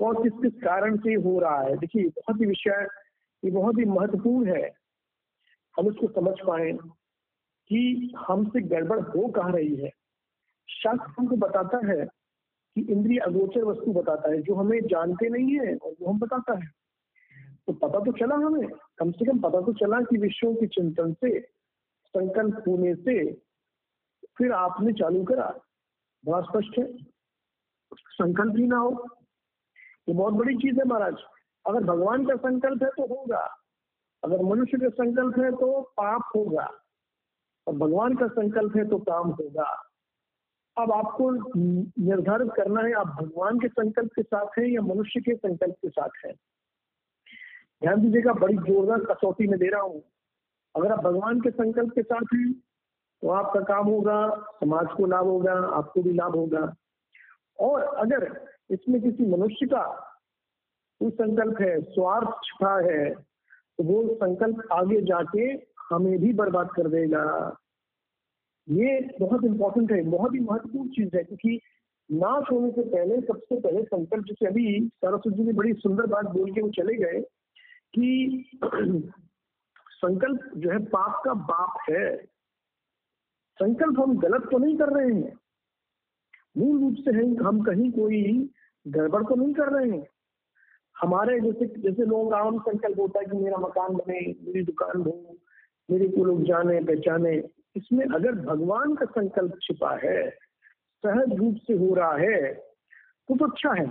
कौन 0.00 0.22
किस 0.22 0.32
किस 0.42 0.62
कारण 0.62 0.96
से 0.96 1.14
हो 1.14 1.38
रहा 1.40 1.60
है। 1.60 1.76
देखिए 1.76 2.08
बहुत 2.08 2.40
ही 2.40 2.46
विषय, 2.46 2.86
ये 3.42 3.50
बहुत 3.50 3.78
ही 3.78 3.84
महत्वपूर्ण 3.84 4.56
है। 4.56 4.70
हम 5.74 5.88
इसको 5.88 6.06
समझ 6.12 6.34
पाए 6.46 6.72
कि 7.70 8.12
हमसे 8.18 8.60
गड़बड़ 8.68 9.00
हो 9.00 9.26
कहा 9.28 9.48
रही 9.48 9.74
है। 9.76 9.90
शास्त्र 10.68 11.12
हमको 11.18 11.36
बताता 11.36 11.86
है 11.86 12.06
कि 12.78 12.92
इंद्रिय 12.92 13.18
अगोचर 13.18 13.64
वस्तु 13.64 13.92
बताता 13.92 14.30
है, 14.30 14.42
जो 14.42 14.54
हमें 14.54 14.80
जानते 14.80 15.28
नहीं 15.28 15.58
है 15.58 15.76
और 15.76 15.92
वो 16.00 16.12
हम 16.12 16.18
बताता 16.18 16.54
है। 16.54 16.70
तो 17.66 17.72
पता 17.72 17.98
तो 17.98 18.12
चला 18.12 18.34
हमें, 18.34 18.68
कम 18.98 19.12
से 19.12 19.24
कम 19.24 19.38
पता 19.38 19.60
तो 19.60 19.72
चला 19.72 20.00
कि 20.00 20.18
विषयों 20.18 20.54
के 20.54 20.66
चिंतन 20.66 21.12
से, 21.12 21.40
संकल्प 22.06 22.64
होने 22.68 22.94
से 22.94 23.32
फिर 24.38 24.52
आपने 24.52 24.92
चालू 24.92 25.24
करा। 25.24 25.60
बड़ा 26.26 26.40
स्पष्ट 26.40 26.78
है? 26.78 26.96
संकल्प 27.94 28.56
ही 28.56 28.66
ना 28.66 28.78
हो। 28.78 29.06
ये 30.08 30.14
बहुत 30.14 30.34
बड़ी 30.34 30.56
चीज़ 30.56 30.78
है 30.78 30.84
महाराज। 30.84 31.16
अगर 31.66 31.80
भगवान 31.80 32.26
का 32.26 32.36
संकल्प 32.36 32.82
है 32.82 32.88
तो 32.88 33.16
होगा। 33.16 33.56
अगर 34.24 34.42
मनुष्य 34.42 34.78
का 34.78 34.88
संकल्प 34.88 35.38
है 35.38 35.50
तो 35.50 35.80
पाप 35.82 36.32
होगा। 36.36 36.70
और 37.66 37.74
भगवान 37.74 38.14
का 38.14 38.28
संकल्प 38.28 38.76
है 38.76 38.88
तो 38.88 38.98
काम 38.98 39.28
होगा। 39.28 39.87
अब 40.78 40.92
आपको 40.92 41.30
निर्धारित 41.30 42.48
करना 42.56 42.80
है, 42.80 42.92
आप 42.92 43.06
भगवान 43.20 43.58
के 43.58 43.68
संकल्प 43.68 44.10
के 44.16 44.22
साथ 44.22 44.58
हैं 44.58 44.66
या 44.66 44.80
मनुष्य 44.82 45.20
के 45.20 45.34
संकल्प 45.34 45.74
के 45.74 45.88
साथ 45.88 46.24
हैं? 46.26 46.34
ध्यान 47.82 48.00
दीजिएगा, 48.02 48.32
बड़ी 48.32 48.56
जोरदार 48.56 49.04
कसौटी 49.04 49.46
में 49.46 49.58
दे 49.58 49.68
रहा 49.68 49.80
हूँ। 49.82 50.02
अगर 50.74 50.92
आप 50.92 51.04
भगवान 51.04 51.40
के 51.40 51.50
संकल्प 51.50 51.92
के 51.94 52.02
साथ 52.02 52.34
हैं 52.34 52.52
तो 53.22 53.28
आपका 53.30 53.60
काम 53.64 53.86
होगा, 53.86 54.18
समाज 54.60 54.86
को 54.96 55.06
लाभ 55.06 55.26
होगा, 55.26 55.52
आपको 55.68 56.02
भी 56.02 56.12
लाभ 56.12 56.36
होगा। 56.36 56.74
और 57.58 57.82
अगर 57.82 58.48
इसमें 58.70 59.00
किसी 59.02 59.26
मनुष्य 59.26 59.66
का 59.66 59.82
कोई 61.00 61.10
संकल्प 61.10 61.60
है, 61.60 61.80
स्वार्थ 61.82 62.28
छिपा 62.44 62.74
है 62.82 63.14
तो 63.14 63.84
वो 63.84 64.14
संकल्प 64.14 64.68
आगे 64.72 65.00
जाके 65.02 65.44
हमें 65.90 66.18
भी 66.18 66.32
बर्बाद 66.32 66.70
कर 66.76 66.88
देगा। 66.88 67.24
ये 68.70 69.00
बहुत 69.20 69.44
इंपॉर्टेंट 69.44 69.92
है, 69.92 70.02
बहुत 70.02 70.34
ही 70.34 70.40
महत्वपूर्ण 70.40 70.88
चीज़ 70.88 71.16
है, 71.16 71.24
क्योंकि 71.24 71.60
नाश 72.10 72.44
होने 72.52 72.70
से 72.70 72.82
पहले, 72.82 73.20
सबसे 73.20 73.60
पहले 73.60 73.82
संकल्प 73.82 74.24
जैसे 74.24 74.46
अभी 74.46 74.88
सरस्वती 74.88 75.36
जी 75.36 75.44
ने 75.44 75.52
बड़ी 75.52 75.72
सुंदर 75.72 76.06
बात 76.06 76.24
बोल 76.24 76.52
के 76.52 76.60
वो 76.60 76.70
चले 76.70 76.94
गए 76.94 77.20
कि 77.94 78.44
संकल्प 79.90 80.50
जो 80.56 80.70
है 80.70 80.78
पाप 80.78 81.22
का 81.24 81.34
बाप 81.34 81.78
है। 81.90 82.16
संकल्प 83.58 84.00
हम 84.00 84.18
गलत 84.18 84.48
तो 84.52 84.58
नहीं 84.58 84.76
कर 84.76 84.88
रहे 84.88 85.14
हैं। 85.14 85.32
मूल 86.56 86.80
रूप 86.80 86.94
से 86.94 87.10
है, 87.10 87.34
हम 87.36 87.60
कहीं 87.62 87.90
कोई 87.92 88.50
गड़बड़ 88.86 89.22
तो 89.22 89.34
नहीं 89.34 89.54
कर 89.54 89.72
रहे 89.72 89.90
हैं। 89.90 90.06
हमारे 90.96 91.40
जैसे 91.40 91.66
जैसे 91.66 92.04
लोग 92.04 92.32
आम 92.34 92.58
संकल्प 92.58 93.00
होता 93.00 93.20
है 93.20 93.26
कि 93.26 93.36
मेरा 93.36 93.56
मकान 93.56 93.94
बने, 93.94 94.20
मेरी 94.20 94.64
दुकान 94.64 95.02
हो 95.02 95.36
मेरे 95.88 96.08
को 96.08 96.24
लोग 96.24 96.42
जाने, 96.42 96.80
पहचाने। 96.80 97.36
इसमें 97.76 98.04
अगर 98.06 98.34
भगवान 98.34 98.94
का 98.94 99.06
संकल्प 99.06 99.58
छिपा 99.62 99.94
है, 100.04 100.30
सहज 101.04 101.34
रूप 101.38 101.56
से 101.66 101.74
हो 101.74 101.94
रहा 101.94 102.16
है 102.16 102.52
तो 103.28 103.36
तो 103.36 103.46
अच्छा 103.46 103.72
है 103.72 103.86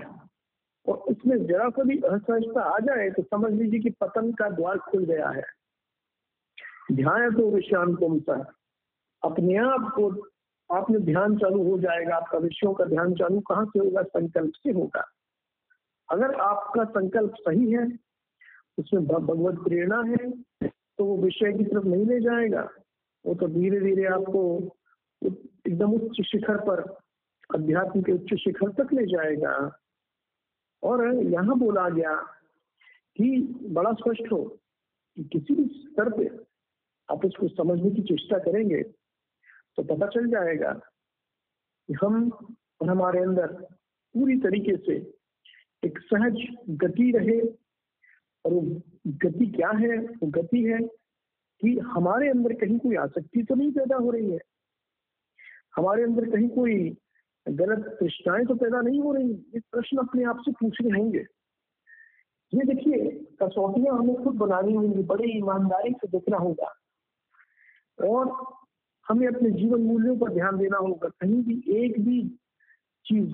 और 0.85 1.03
इसमें 1.09 1.45
जरा 1.45 1.69
सा 1.69 1.83
भी 1.83 1.97
असहजता 1.99 2.61
आ 2.61 2.77
जाए 2.79 3.09
तो 3.09 3.23
समझ 3.23 3.51
लीजिए 3.53 3.79
कि 3.79 3.89
पतन 4.01 4.31
का 4.31 4.49
द्वार 4.49 4.77
खुल 4.77 5.05
गया 5.05 5.29
है। 5.29 5.43
ध्यान 6.91 7.35
तो 7.35 7.49
विश्राम 7.51 7.95
तुम 7.95 8.19
सा 8.19 8.35
अपने 9.23 9.55
आप 9.57 9.91
को, 9.95 10.09
आपने 10.69 10.99
ध्यान 10.99 11.37
चालू 11.37 11.63
हो 11.63 11.77
जाएगा, 11.79 12.15
आपका 12.15 12.37
विषयों 12.37 12.73
का 12.73 12.85
ध्यान 12.85 13.13
चालू 13.13 13.39
कहाँ 13.39 13.65
से 13.65 13.79
होगा? 13.79 14.01
संकल्प 14.01 14.53
से 14.55 14.71
होगा। 14.71 15.03
अगर 16.09 16.33
आपका 16.41 16.83
संकल्प 16.83 17.33
सही 17.39 17.71
है, 17.71 17.87
उसमें 18.77 19.05
भगवत 19.05 19.63
प्रेरणा 19.63 20.01
है 20.01 20.29
तो 20.99 21.05
वो 21.05 21.17
विषय 21.17 21.53
की 21.53 21.63
तरफ़ 21.63 21.85
नहीं 21.85 22.05
ले 22.05 22.19
जाएगा। 22.19 22.69
वो 23.25 23.33
तो 23.35 23.47
धीरे 23.47 23.79
धीरे 23.81 24.05
आपको 24.05 24.41
एकदम 25.21 25.93
उच्च 25.93 26.21
शिखर 26.27 26.57
पर, 26.67 26.79
अध्यात्म 27.49 28.01
के 28.01 28.11
उच्च 28.11 28.33
शिखर 28.43 28.71
तक 28.73 28.93
ले 28.93 29.05
जाएगा। 29.05 29.53
और 30.83 31.05
यहाँ 31.15 31.57
बोला 31.59 31.87
गया 31.89 32.15
कि 33.17 33.29
बड़ा 33.69 33.91
स्पष्ट 33.93 34.31
हो 34.31 34.43
कि 35.17 35.23
किसी 35.23 35.55
भी 35.55 35.63
स्तर 35.75 36.09
पे 36.17 36.25
आप 37.09 37.25
इसको 37.25 37.47
समझने 37.47 37.89
की 37.91 38.01
चेष्टा 38.01 38.37
करेंगे 38.39 38.81
तो 39.77 39.83
पता 39.83 40.07
चल 40.07 40.27
जाएगा 40.27 40.71
कि 40.73 41.93
हम 41.93 42.29
और 42.81 42.89
हमारे 42.89 43.19
अंदर 43.19 43.53
पूरी 44.15 44.35
तरीके 44.39 44.75
से 44.77 44.95
एक 45.83 45.99
सहज 45.99 46.37
गति 46.83 47.11
रहे 47.11 47.39
और 48.45 48.53
वो 48.53 48.61
गति 49.07 49.45
क्या 49.45 49.69
है? 49.69 49.97
वो 49.97 50.27
गति 50.27 50.63
है 50.63 50.79
कि 51.61 51.79
हमारे 51.79 52.29
अंदर 52.29 52.53
कहीं 52.53 52.79
कोई 52.79 52.95
आसक्ति 52.95 53.43
तो 53.43 53.55
नहीं 53.55 53.71
पैदा 53.71 53.95
हो 53.95 54.11
रही 54.11 54.31
है। 54.31 54.39
हमारे 55.75 56.03
अंदर 56.03 56.29
कहीं 56.29 56.49
कोई 56.49 56.97
गलत 57.47 57.97
तृष्णाएँ 57.99 58.45
तो 58.45 58.55
पैदा 58.55 58.81
नहीं 58.81 58.99
हो 58.99 59.13
रही। 59.13 59.33
ये 59.33 59.59
प्रश्न 59.59 59.97
अपने 59.97 60.23
आप 60.23 60.37
से 60.39 60.51
पूछने 60.51 60.99
होंगे। 60.99 61.25
ये 62.53 62.73
देखिए, 62.73 63.11
कसौटियाँ 63.43 63.97
हमें 63.97 64.23
खुद 64.23 64.35
बनानी 64.35 64.73
होंगी, 64.73 65.03
बड़े 65.03 65.37
ईमानदारी 65.37 65.93
से 65.93 66.07
देखना 66.07 66.37
होगा। 66.37 66.73
और 68.07 68.53
हमें 69.09 69.27
अपने 69.27 69.51
जीवन 69.51 69.81
मूल्यों 69.81 70.17
पर 70.17 70.33
ध्यान 70.33 70.57
देना 70.57 70.77
होगा। 70.77 71.09
कहीं 71.09 71.43
भी 71.43 71.63
एक 71.67 71.99
भी 71.99 72.29
चीज़ 73.05 73.33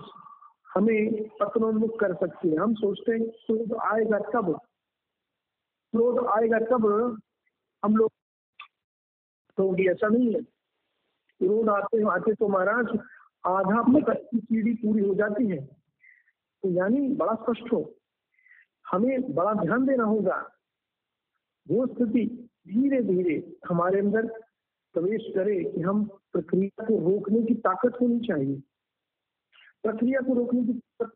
हमें 0.74 1.30
पत्रोन्मुख 1.39 1.99
कर 1.99 2.14
सकती 2.14 2.49
है। 2.49 2.58
हम 2.58 2.74
सोचते 2.74 3.12
हैं 3.12 3.28
तो 3.28 3.76
आएगा 3.76 4.20
तब 4.20 4.60
क्रोध 5.93 6.25
आएगा 6.27 6.59
तब 6.67 6.85
हम 7.83 7.95
लोग 7.95 8.11
तो 9.57 9.65
ऐसा 9.83 10.07
नहीं 10.07 10.33
है। 10.33 10.41
क्रोध 10.41 11.69
आते 11.69 12.03
आते 12.11 12.33
तो 12.33 12.47
महाराज 12.47 12.87
आधा 13.45 13.81
पकड़ 13.83 14.15
की 14.15 14.39
सीढ़ी 14.39 14.73
पूरी 14.75 15.07
हो 15.07 15.13
जाती 15.15 15.47
है। 15.47 15.59
तो 15.63 16.69
यानी 16.69 17.07
बड़ा 17.15 17.33
स्पष्ट 17.35 17.71
हो, 17.73 17.81
हमें 18.85 19.33
बड़ा 19.35 19.53
ध्यान 19.55 19.85
देना 19.85 20.03
होगा। 20.05 20.37
वो 21.67 21.85
स्थिति 21.87 22.25
धीरे 22.67 23.01
धीरे 23.03 23.35
हमारे 23.67 23.99
अंदर 23.99 24.27
प्रवेश 24.95 25.31
करे 25.35 25.63
कि 25.65 25.81
हम 25.81 26.03
प्रक्रिया 26.33 26.85
को 26.85 26.99
रोकने 27.09 27.43
की 27.43 27.53
ताकत 27.61 28.01
होनी 28.01 28.19
चाहिए। 28.27 28.61
प्रक्रिया 29.83 30.21
को 30.21 30.33
रोकने 30.33 30.63
की 30.63 30.73
ताकत 30.73 31.15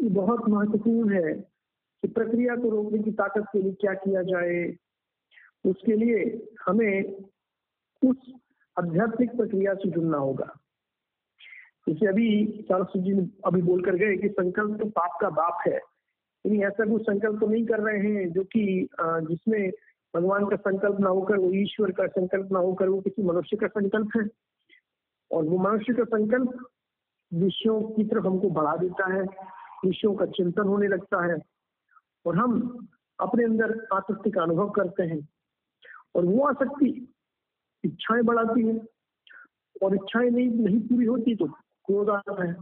बहुत 0.00 0.48
महत्वपूर्ण 0.48 1.14
है। 1.14 1.53
कि 2.04 2.08
प्रक्रिया 2.08 2.54
को 2.56 2.68
रोकने 2.70 2.98
की 3.02 3.10
ताकत 3.18 3.44
के 3.52 3.60
लिए 3.62 3.72
क्या 3.80 3.92
किया 3.94 4.22
जाए, 4.22 4.56
उसके 5.64 5.94
लिए 5.96 6.24
हमें 6.66 7.14
उस 8.02 8.32
आध्यात्मिक 8.76 9.30
प्रक्रिया 9.36 9.74
से 9.74 9.90
जुड़ना 9.90 10.18
होगा। 10.18 10.46
जैसे 11.88 12.06
अभी 12.06 12.26
सरस्वती 12.68 13.00
जी 13.02 13.12
अभी 13.46 13.62
बोलकर 13.62 13.94
गए 13.94 14.16
कि 14.16 14.28
संकल्प 14.28 14.78
तो 14.80 14.88
पाप 14.90 15.16
का 15.20 15.30
बाप 15.30 15.58
है 15.66 15.74
यानी 15.74 16.60
ऐसा 16.64 16.84
कुछ 16.84 17.02
संकल्प 17.02 17.40
तो 17.40 17.46
नहीं 17.46 17.64
कर 17.66 17.80
रहे 17.80 17.98
हैं 17.98 18.28
जो 18.32 18.44
कि 18.44 18.64
जिसमें 19.00 19.70
भगवान 20.14 20.46
का 20.46 20.56
संकल्प 20.56 21.00
ना 21.00 21.08
होकर, 21.08 21.38
वो 21.38 21.50
ईश्वर 21.52 21.90
का 21.92 22.06
संकल्प 22.06 22.52
ना 22.52 22.58
होकर, 22.58 22.88
वो 22.88 23.00
किसी 23.00 23.22
मनुष्य 23.22 23.56
का 23.56 23.66
संकल्प 23.68 24.10
है। 24.16 24.26
और 25.30 25.44
वो 25.44 25.58
मनुष्य 25.58 25.94
का 25.94 26.04
संकल्प 26.04 26.68
विषयों 27.32 27.80
की 27.82 28.04
तरफ़ 28.04 28.26
हमको 28.26 28.50
बढ़ा 28.50 28.76
देता 28.76 29.12
है, 29.12 29.22
विषयों 29.86 30.14
का 30.14 30.26
चिंतन 30.26 30.62
होने 30.62 30.88
लगता 30.88 31.24
है। 31.32 31.38
और 32.26 32.36
हम 32.36 32.86
अपने 33.20 33.44
अंदर 33.44 33.86
आसक्ति 33.92 34.30
का 34.30 34.42
अनुभव 34.42 34.70
करते 34.70 35.02
हैं। 35.02 35.28
और 36.14 36.24
वो 36.24 36.46
आसक्ति 36.46 37.14
इच्छाएँ 37.84 38.22
बढ़ाती 38.22 38.68
है। 38.68 38.80
और 39.82 39.94
इच्छाएँ 39.94 40.30
नहीं 40.30 40.50
नहीं 40.50 40.80
पूरी 40.80 41.06
होती 41.06 41.36
तो 41.36 41.46
क्रोध 41.86 42.10
आता 42.10 42.44
है। 42.44 42.52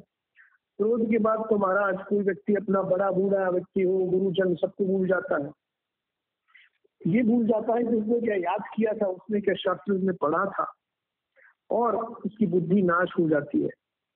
क्रोध 0.79 1.11
के 1.11 1.19
बाद 1.19 1.39
तो 1.39 1.59
महाराज 1.59 1.99
कोई 2.09 2.19
व्यक्ति 2.19 2.55
अपना 2.55 2.83
बड़ा 2.83 3.11
बूढ़ा 3.11 3.51
व्यक्ति 3.51 3.83
हो, 3.83 3.99
गुरुजन, 3.99 4.55
सबको 4.55 4.85
भूल 4.85 5.09
जाता 5.09 5.45
है। 5.45 5.53
ये 7.07 7.23
भूल 7.23 7.47
जाता 7.47 7.75
है 7.75 7.83
कि 7.83 7.97
उसने 7.97 8.21
क्या 8.21 8.35
याद 8.35 8.63
किया 8.77 8.93
था, 8.93 9.07
उसने 9.07 9.41
क्या 9.41 9.55
शास्त्र 9.55 9.93
में 9.93 10.17
पढ़ा 10.17 10.47
था। 10.47 10.75
और 11.71 11.97
उसकी 11.97 12.47
बुद्धि 12.47 12.83
नाश 12.83 13.09
हो 13.19 13.29
जाती 13.29 13.63
है 13.63 13.71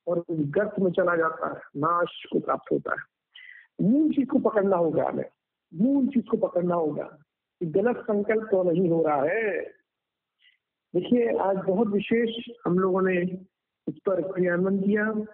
और 0.09 0.25
गर्त 0.31 0.75
में 0.81 0.93
चला 0.93 1.17
जाता 1.17 1.49
है, 1.49 1.61
नाश 1.77 2.27
को 2.33 2.41
प्राप्त 2.41 2.73
होता 2.73 2.93
है। 2.93 3.17
मूल 3.89 4.11
चीज़ 4.11 4.29
को 4.29 4.39
पकड़ना 4.39 4.77
होगा 4.77 5.09
हमें। 5.09 5.25
मूल 5.75 6.07
चीज़ 6.07 6.25
को 6.25 6.37
पकड़ना 6.37 6.75
होगा 6.75 7.03
कि 7.61 7.67
गलत 7.67 7.97
संकल्प 7.97 8.49
तो 8.51 8.63
नहीं 8.63 8.91
हो 8.91 9.03
रहा 9.07 9.23
है। 9.23 9.61
देखिए, 10.95 11.37
आज 11.39 11.57
बहुत 11.57 11.89
विशेष 11.89 12.51
हम 12.67 12.79
लोगों 12.79 13.03
ने 13.03 13.23
इस 13.89 13.95
पर 14.07 14.33
क्रियान्वयन 14.33 14.81
किया। 14.81 15.25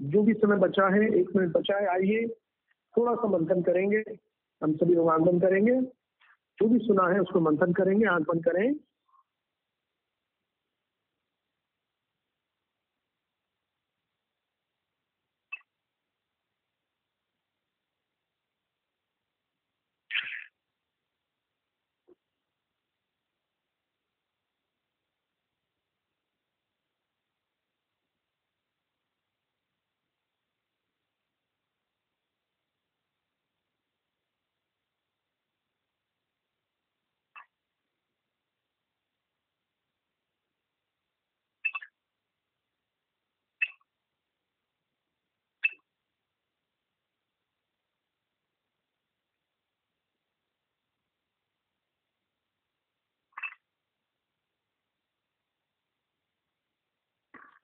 जो 0.00 0.22
भी 0.22 0.32
समय 0.32 0.56
बचा 0.56 0.94
है, 0.94 1.14
एक 1.20 1.36
मिनट 1.36 1.52
बचा 1.52 1.78
है, 1.78 1.86
आइए 1.86 2.28
थोड़ा 2.96 3.14
सा 3.14 3.28
मंथन 3.28 3.62
करेंगे। 3.62 4.04
हम 4.62 4.72
सभी 4.72 4.94
लोग 4.94 5.10
आंदोलन 5.10 5.40
करेंगे। 5.40 5.80
जो 6.58 6.68
भी 6.68 6.78
सुना 6.78 7.08
है, 7.08 7.20
उसको 7.20 7.40
मंथन 7.40 7.72
करेंगे 7.72 8.06
आँख 8.06 8.26
करें। 8.30 8.74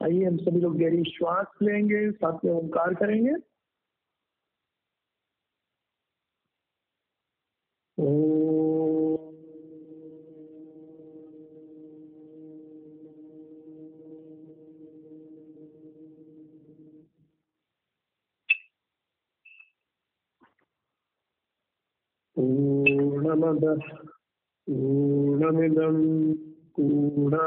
आइए 0.02 0.24
हम 0.24 0.36
सभी 0.36 0.60
लोग 0.60 0.76
गहरी 0.78 1.02
श्वास 1.10 1.46
लेंगे 1.62 2.10
साथ 2.12 2.44
में 2.44 2.52
ओंकार 2.52 2.94
करेंगे 3.02 3.34
ओम 7.98 8.52
पूर्णमदः 22.36 23.82
पूर्णमिदं 24.68 25.98
पूर्णा 26.76 27.46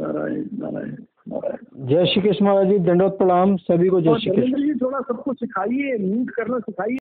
नारायण 0.00 0.44
नारायण 0.58 0.94
नारायण। 1.28 1.86
जय 1.86 2.04
श्री 2.06 2.22
कृष्ण 2.22 2.44
महाराज 2.44 2.66
जी 2.66 2.78
दंडोत 2.78 3.18
प्रणाम 3.18 3.56
सभी 3.56 3.88
को 3.88 4.00
जय 4.00 4.14
श्री 4.14 4.30
कृष्ण। 4.30 4.62
जी 4.62 4.74
थोड़ा 4.74 5.00
सबको 5.00 5.32
सिखाइए 5.32 5.96
म्यूट 6.00 6.30
करना 6.30 6.58
सिखाइए। 6.58 6.88